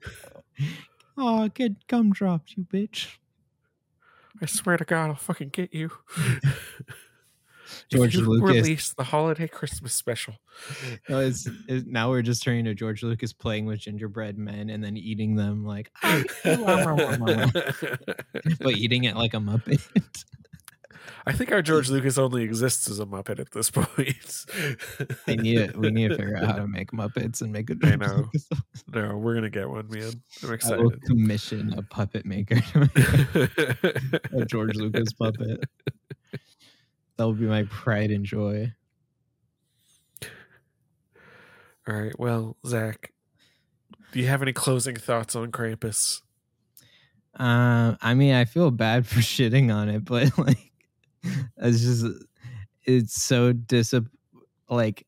Oh, 1.18 1.48
get 1.48 1.86
gumdropped, 1.86 2.56
you 2.56 2.64
bitch. 2.64 3.16
I 4.42 4.46
swear 4.46 4.76
to 4.76 4.84
God, 4.84 5.08
I'll 5.08 5.14
fucking 5.14 5.48
get 5.48 5.72
you. 5.72 5.90
George 7.88 8.14
if 8.14 8.20
you 8.20 8.28
Lucas. 8.28 8.54
release 8.54 8.92
the 8.92 9.04
holiday 9.04 9.48
Christmas 9.48 9.94
special. 9.94 10.34
No, 11.08 11.20
it's, 11.20 11.48
it's 11.68 11.86
now 11.86 12.10
we're 12.10 12.22
just 12.22 12.42
turning 12.42 12.64
to 12.66 12.74
George 12.74 13.02
Lucas 13.02 13.32
playing 13.32 13.64
with 13.66 13.80
gingerbread 13.80 14.36
men 14.38 14.70
and 14.70 14.84
then 14.84 14.96
eating 14.96 15.36
them 15.36 15.64
like, 15.64 15.90
ah, 16.02 16.22
but 18.60 18.76
eating 18.76 19.04
it 19.04 19.16
like 19.16 19.34
a 19.34 19.38
muppet. 19.38 20.24
I 21.26 21.32
think 21.32 21.52
our 21.52 21.62
George 21.62 21.90
Lucas 21.90 22.18
only 22.18 22.42
exists 22.42 22.88
as 22.88 22.98
a 23.00 23.06
Muppet 23.06 23.38
at 23.38 23.50
this 23.52 23.70
point. 23.72 24.44
I 25.26 25.34
need 25.36 25.58
it. 25.58 25.76
We 25.76 25.90
need 25.90 26.08
to 26.08 26.16
figure 26.16 26.36
out 26.36 26.44
how 26.46 26.56
to 26.56 26.66
make 26.66 26.92
muppets 26.92 27.40
and 27.42 27.52
make 27.52 27.70
a 27.70 27.74
I 27.82 27.96
George 27.96 28.00
know. 28.00 28.16
Lucas. 28.16 28.48
no, 28.92 29.16
we're 29.16 29.34
gonna 29.34 29.50
get 29.50 29.68
one, 29.68 29.88
man. 29.88 30.12
I'm 30.42 30.46
I 30.46 30.46
will 30.48 30.54
excited. 30.54 31.02
commission 31.04 31.74
a 31.76 31.82
puppet 31.82 32.24
maker 32.26 32.60
a 34.32 34.44
George 34.46 34.76
Lucas 34.76 35.12
puppet. 35.12 35.64
That 37.16 37.26
would 37.26 37.38
be 37.40 37.46
my 37.46 37.64
pride 37.64 38.10
and 38.10 38.24
joy. 38.24 38.72
All 41.88 41.94
right. 41.94 42.18
Well, 42.18 42.56
Zach, 42.66 43.12
do 44.12 44.20
you 44.20 44.26
have 44.26 44.42
any 44.42 44.52
closing 44.52 44.96
thoughts 44.96 45.36
on 45.36 45.52
Krampus? 45.52 46.20
Um, 47.34 47.96
I 48.00 48.14
mean, 48.14 48.34
I 48.34 48.44
feel 48.44 48.70
bad 48.70 49.06
for 49.06 49.20
shitting 49.20 49.72
on 49.74 49.88
it, 49.88 50.04
but 50.04 50.36
like, 50.38 50.65
it's 51.58 51.80
just, 51.80 52.06
it's 52.84 53.22
so 53.22 53.52
dis. 53.52 53.94
Like, 54.68 55.06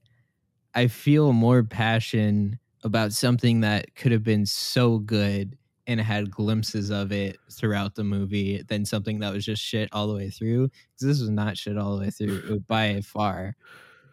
I 0.74 0.86
feel 0.86 1.32
more 1.32 1.62
passion 1.62 2.58
about 2.84 3.12
something 3.12 3.60
that 3.60 3.94
could 3.96 4.12
have 4.12 4.22
been 4.22 4.46
so 4.46 4.98
good 4.98 5.56
and 5.86 6.00
had 6.00 6.30
glimpses 6.30 6.90
of 6.90 7.10
it 7.10 7.38
throughout 7.50 7.94
the 7.94 8.04
movie 8.04 8.62
than 8.68 8.84
something 8.84 9.18
that 9.20 9.32
was 9.32 9.44
just 9.44 9.62
shit 9.62 9.88
all 9.92 10.06
the 10.06 10.14
way 10.14 10.28
through. 10.30 10.68
Because 10.68 11.08
this 11.08 11.20
was 11.20 11.30
not 11.30 11.56
shit 11.56 11.78
all 11.78 11.96
the 11.96 12.02
way 12.02 12.10
through 12.10 12.60
by 12.68 13.00
far. 13.00 13.56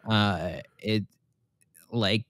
Uh, 0.10 0.60
it 0.80 1.04
like 1.92 2.26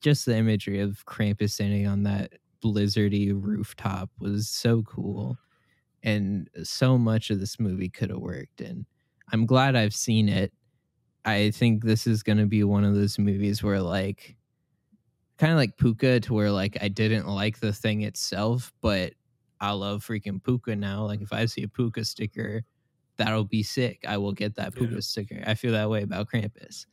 just 0.00 0.26
the 0.26 0.36
imagery 0.36 0.80
of 0.80 1.04
Krampus 1.06 1.50
standing 1.50 1.86
on 1.86 2.02
that 2.02 2.32
blizzardy 2.62 3.32
rooftop 3.34 4.10
was 4.18 4.48
so 4.48 4.82
cool 4.82 5.38
and 6.02 6.48
so 6.62 6.98
much 6.98 7.30
of 7.30 7.38
this 7.38 7.60
movie 7.60 7.88
could 7.88 8.10
have 8.10 8.18
worked 8.18 8.60
and 8.60 8.86
i'm 9.32 9.46
glad 9.46 9.76
i've 9.76 9.94
seen 9.94 10.28
it. 10.28 10.52
I 11.24 11.52
think 11.52 11.84
this 11.84 12.06
is 12.06 12.22
going 12.24 12.38
to 12.38 12.46
be 12.46 12.64
one 12.64 12.84
of 12.84 12.94
those 12.96 13.18
movies 13.18 13.62
where 13.62 13.80
like 13.80 14.36
kind 15.38 15.52
of 15.52 15.58
like 15.58 15.76
puka 15.76 16.20
to 16.20 16.34
where 16.34 16.50
like 16.50 16.76
i 16.82 16.88
didn't 16.88 17.26
like 17.28 17.60
the 17.60 17.72
thing 17.72 18.02
itself 18.02 18.72
but 18.80 19.14
i 19.60 19.70
love 19.72 20.04
freaking 20.04 20.42
puka 20.42 20.74
now. 20.76 21.04
Like 21.04 21.20
if 21.22 21.32
i 21.32 21.46
see 21.46 21.62
a 21.62 21.68
puka 21.68 22.04
sticker 22.04 22.62
that'll 23.18 23.44
be 23.44 23.62
sick. 23.62 24.04
I 24.08 24.16
will 24.16 24.32
get 24.32 24.54
that 24.56 24.72
Yeah. 24.74 24.86
puka 24.86 25.02
sticker. 25.02 25.42
I 25.46 25.54
feel 25.54 25.72
that 25.72 25.90
way 25.90 26.02
about 26.02 26.28
krampus. 26.28 26.86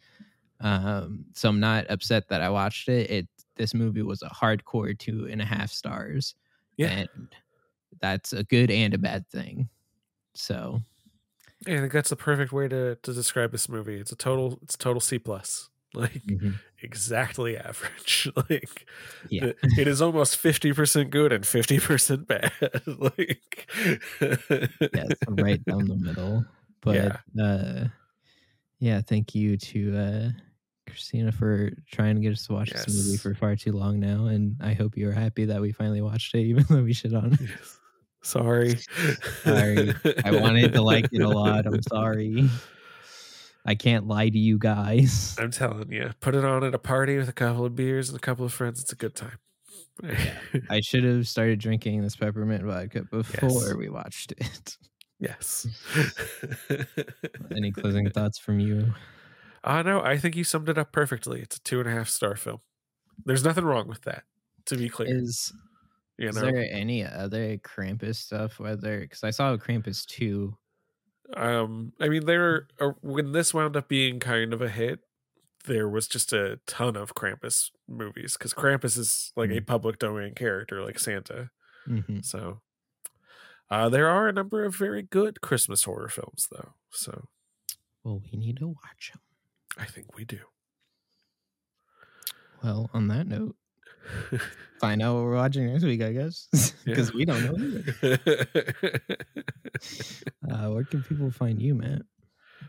Um 0.61 1.25
so 1.33 1.49
i'm 1.49 1.59
not 1.59 1.89
upset 1.89 2.27
that 2.29 2.41
i 2.41 2.49
watched 2.49 2.89
it. 2.89 3.09
It 3.09 3.27
this 3.55 3.73
movie 3.73 4.03
was 4.03 4.21
a 4.21 4.29
hardcore 4.29 4.97
two 4.97 5.27
and 5.29 5.41
a 5.41 5.45
half 5.45 5.71
stars 5.71 6.35
Yeah. 6.77 6.87
and 6.89 7.09
that's 8.01 8.33
a 8.33 8.43
good 8.43 8.71
and 8.71 8.93
a 8.93 8.97
bad 8.97 9.27
thing. 9.29 9.69
So 10.35 10.79
Yeah, 10.79 10.79
I 11.67 11.77
think 11.79 11.91
that's 11.91 12.09
the 12.09 12.15
perfect 12.15 12.51
way 12.53 12.67
to 12.69 12.95
to 12.95 13.13
describe 13.13 13.51
this 13.51 13.67
movie. 13.69 13.95
It's 13.99 14.11
a 14.11 14.15
total 14.15 14.59
it's 14.63 14.77
total 14.77 14.99
C 15.01 15.19
plus. 15.19 15.69
Like 15.95 16.21
exactly 16.83 17.57
average. 17.57 18.29
like 18.49 18.85
yeah 19.27 19.45
it- 19.45 19.57
it 19.79 19.87
is 19.87 20.03
almost 20.03 20.37
fifty 20.37 20.71
percent 20.71 21.09
good 21.09 21.33
and 21.33 21.43
fifty 21.45 21.79
percent 21.79 22.27
bad. 22.27 22.51
like 22.85 23.67
yes 24.21 25.09
I'm 25.27 25.35
right 25.35 25.63
down 25.65 25.87
the 25.87 25.95
middle 25.95 26.45
but 26.81 26.95
Yeah. 26.95 27.43
uh 27.43 27.87
Yeah, 28.79 29.01
thank 29.01 29.33
you 29.33 29.57
to 29.57 29.97
uh, 29.97 30.29
Christina 30.87 31.31
for 31.31 31.71
trying 31.91 32.15
to 32.15 32.21
get 32.21 32.33
us 32.33 32.45
to 32.47 32.53
watch 32.53 32.69
this 32.71 32.87
movie 33.07 33.17
for 33.17 33.33
far 33.33 33.55
too 33.55 33.71
long 33.73 33.99
now, 33.99 34.27
and 34.27 34.55
I 34.61 34.73
hope 34.73 34.95
you're 34.95 35.11
happy 35.11 35.45
that 35.45 35.59
we 35.59 35.71
finally 35.71 36.01
watched 36.01 36.33
it, 36.35 36.41
even 36.45 36.65
though 36.69 36.83
we 36.83 36.93
shit 36.93 37.13
on 37.15 37.33
it. 37.33 37.39
Sorry. 38.21 38.77
Sorry. 39.43 39.93
I 40.25 40.31
wanted 40.31 40.73
to 40.73 40.81
like 40.81 41.07
it 41.11 41.21
a 41.21 41.29
lot. 41.29 41.65
I'm 41.65 41.81
sorry. 41.83 42.49
I 43.65 43.75
can't 43.75 44.07
lie 44.07 44.29
to 44.29 44.37
you 44.37 44.57
guys. 44.57 45.35
I'm 45.39 45.51
telling 45.51 45.91
you, 45.91 46.11
put 46.19 46.35
it 46.35 46.43
on 46.45 46.63
at 46.63 46.73
a 46.73 46.79
party 46.79 47.17
with 47.17 47.29
a 47.29 47.33
couple 47.33 47.65
of 47.65 47.75
beers 47.75 48.09
and 48.09 48.17
a 48.17 48.21
couple 48.21 48.45
of 48.45 48.53
friends. 48.53 48.81
It's 48.81 48.91
a 48.91 48.95
good 48.95 49.15
time. 49.15 49.37
I 50.69 50.79
should 50.81 51.03
have 51.03 51.27
started 51.27 51.59
drinking 51.59 52.01
this 52.01 52.15
peppermint 52.15 52.63
vodka 52.63 53.03
before 53.11 53.49
Yes. 53.67 53.73
we 53.75 53.89
watched 53.89 54.31
it. 54.33 54.77
yes. 55.19 55.67
Any 57.55 57.71
closing 57.71 58.09
thoughts 58.11 58.37
from 58.39 58.59
you? 58.59 58.93
Uh, 59.63 59.81
no, 59.81 60.01
I 60.01 60.17
think 60.17 60.35
you 60.35 60.43
summed 60.43 60.69
it 60.69 60.77
up 60.77 60.91
perfectly. 60.91 61.41
It's 61.41 61.57
a 61.57 61.61
two 61.61 61.79
and 61.79 61.89
a 61.89 61.91
half 61.91 62.07
star 62.09 62.35
film. 62.35 62.59
There's 63.25 63.43
nothing 63.43 63.65
wrong 63.65 63.87
with 63.89 64.03
that, 64.03 64.23
to 64.67 64.77
be 64.77 64.87
clear. 64.87 65.09
Is 65.19 65.51
you 66.19 66.29
is 66.29 66.39
there 66.39 66.67
any 66.71 67.03
other 67.05 67.57
Krampus 67.57 68.17
stuff? 68.17 68.59
Whether 68.59 69.01
because 69.01 69.23
I 69.23 69.31
saw 69.31 69.55
Krampus 69.57 70.05
two. 70.05 70.57
um, 71.35 71.93
I 71.99 72.09
mean, 72.09 72.25
there 72.25 72.67
uh, 72.79 72.91
when 73.01 73.31
this 73.31 73.53
wound 73.53 73.75
up 73.77 73.87
being 73.87 74.19
kind 74.19 74.53
of 74.53 74.61
a 74.61 74.69
hit, 74.69 75.01
there 75.65 75.89
was 75.89 76.07
just 76.07 76.33
a 76.33 76.59
ton 76.67 76.95
of 76.95 77.15
Krampus 77.15 77.71
movies 77.87 78.33
because 78.37 78.53
Krampus 78.53 78.97
is 78.97 79.31
like 79.35 79.51
a 79.51 79.61
public 79.61 79.99
domain 79.99 80.33
character, 80.35 80.83
like 80.83 80.99
Santa. 80.99 81.51
Mhm. 81.87 82.23
So, 82.25 82.61
uh, 83.69 83.89
there 83.89 84.07
are 84.09 84.27
a 84.27 84.33
number 84.33 84.63
of 84.65 84.75
very 84.75 85.01
good 85.03 85.41
Christmas 85.41 85.83
horror 85.83 86.09
films, 86.09 86.47
though. 86.51 86.73
So, 86.91 87.29
Well, 88.03 88.21
we 88.31 88.37
need 88.37 88.57
to 88.57 88.67
watch 88.69 89.11
them. 89.13 89.21
I 89.77 89.85
think 89.85 90.15
we 90.15 90.25
do. 90.25 90.39
Well, 92.63 92.89
on 92.93 93.07
that 93.07 93.27
note, 93.27 93.55
find 94.79 95.01
out 95.01 95.15
what 95.15 95.23
we're 95.23 95.35
watching 95.35 95.67
next 95.67 95.83
week, 95.83 96.01
I 96.01 96.11
guess, 96.13 96.47
because 96.85 97.09
Yeah. 97.13 97.15
we 97.15 97.25
don't 97.25 97.43
know. 97.45 97.55
Either. 98.03 98.99
Uh, 100.49 100.69
where 100.71 100.83
can 100.83 101.03
people 101.03 101.31
find 101.31 101.61
you, 101.61 101.75
Matt? 101.75 102.01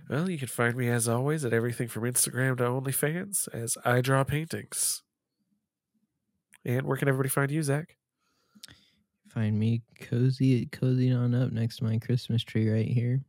well, 0.09 0.29
you 0.31 0.39
can 0.39 0.49
find 0.49 0.77
me 0.77 0.89
as 0.89 1.09
always 1.09 1.45
at 1.45 1.53
everything 1.53 1.89
from 1.89 2.03
Instagram 2.05 2.57
to 2.59 2.65
OnlyFans 2.65 3.49
as 3.53 3.77
I 3.85 4.01
draw 4.01 4.23
paintings. 4.25 5.03
And 6.65 6.83
where 6.87 6.97
can 6.97 7.09
everybody 7.09 7.29
find 7.31 7.51
you, 7.51 7.63
Zach? 7.63 7.97
Find 9.29 9.59
me 9.59 9.83
cozy, 10.01 10.67
cozy 10.67 11.11
on 11.13 11.35
up 11.35 11.53
next 11.53 11.77
to 11.79 11.85
my 11.85 11.99
Christmas 11.99 12.43
tree 12.45 12.69
right 12.69 12.87
here. 12.87 13.23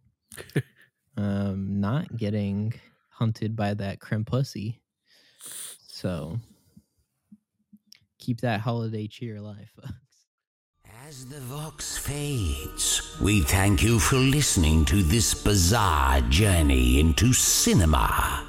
um, 1.17 1.79
not 1.79 2.15
getting 2.17 2.73
hunted 3.09 3.55
by 3.55 3.73
that 3.75 3.99
crempussy. 3.99 4.79
So 5.87 6.39
keep 8.21 8.39
that 8.41 8.61
holiday 8.61 9.07
cheer 9.07 9.35
alive, 9.35 9.69
folks. 9.75 9.91
As 11.07 11.25
the 11.25 11.39
Vox 11.41 11.97
fades, 11.97 13.17
we 13.19 13.41
thank 13.41 13.83
you 13.83 13.99
for 13.99 14.15
listening 14.15 14.85
to 14.85 15.03
this 15.03 15.33
bizarre 15.33 16.21
journey 16.21 17.01
into 17.01 17.33
cinema. 17.33 18.47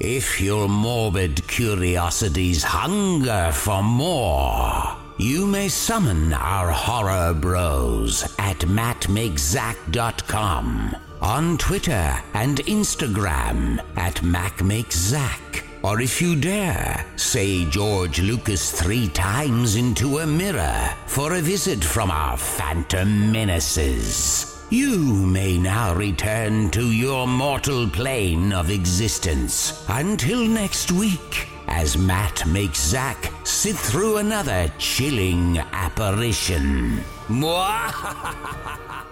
If 0.00 0.40
your 0.40 0.68
morbid 0.68 1.46
curiosities 1.46 2.64
hunger 2.64 3.52
for 3.52 3.80
more, 3.82 4.96
you 5.18 5.46
may 5.46 5.68
summon 5.68 6.32
our 6.32 6.70
horror 6.70 7.34
bros 7.34 8.24
at 8.38 8.60
mattmakezack.com, 8.60 10.96
on 11.20 11.58
Twitter 11.58 12.22
and 12.32 12.56
Instagram 12.58 13.84
at 13.96 14.14
macmakezack. 14.16 15.69
Or 15.82 16.00
if 16.00 16.20
you 16.20 16.36
dare, 16.36 17.06
say 17.16 17.64
George 17.64 18.20
Lucas 18.20 18.70
three 18.70 19.08
times 19.08 19.76
into 19.76 20.18
a 20.18 20.26
mirror 20.26 20.94
for 21.06 21.34
a 21.34 21.40
visit 21.40 21.82
from 21.82 22.10
our 22.10 22.36
phantom 22.36 23.32
menaces. 23.32 24.62
You 24.68 24.98
may 25.26 25.56
now 25.56 25.94
return 25.94 26.70
to 26.70 26.92
your 26.92 27.26
mortal 27.26 27.88
plane 27.88 28.52
of 28.52 28.70
existence. 28.70 29.84
Until 29.88 30.46
next 30.46 30.92
week, 30.92 31.48
as 31.66 31.96
Matt 31.96 32.46
makes 32.46 32.80
Zack 32.80 33.32
sit 33.44 33.74
through 33.74 34.18
another 34.18 34.70
chilling 34.78 35.58
apparition. 35.58 37.00
Mwah! 37.28 39.06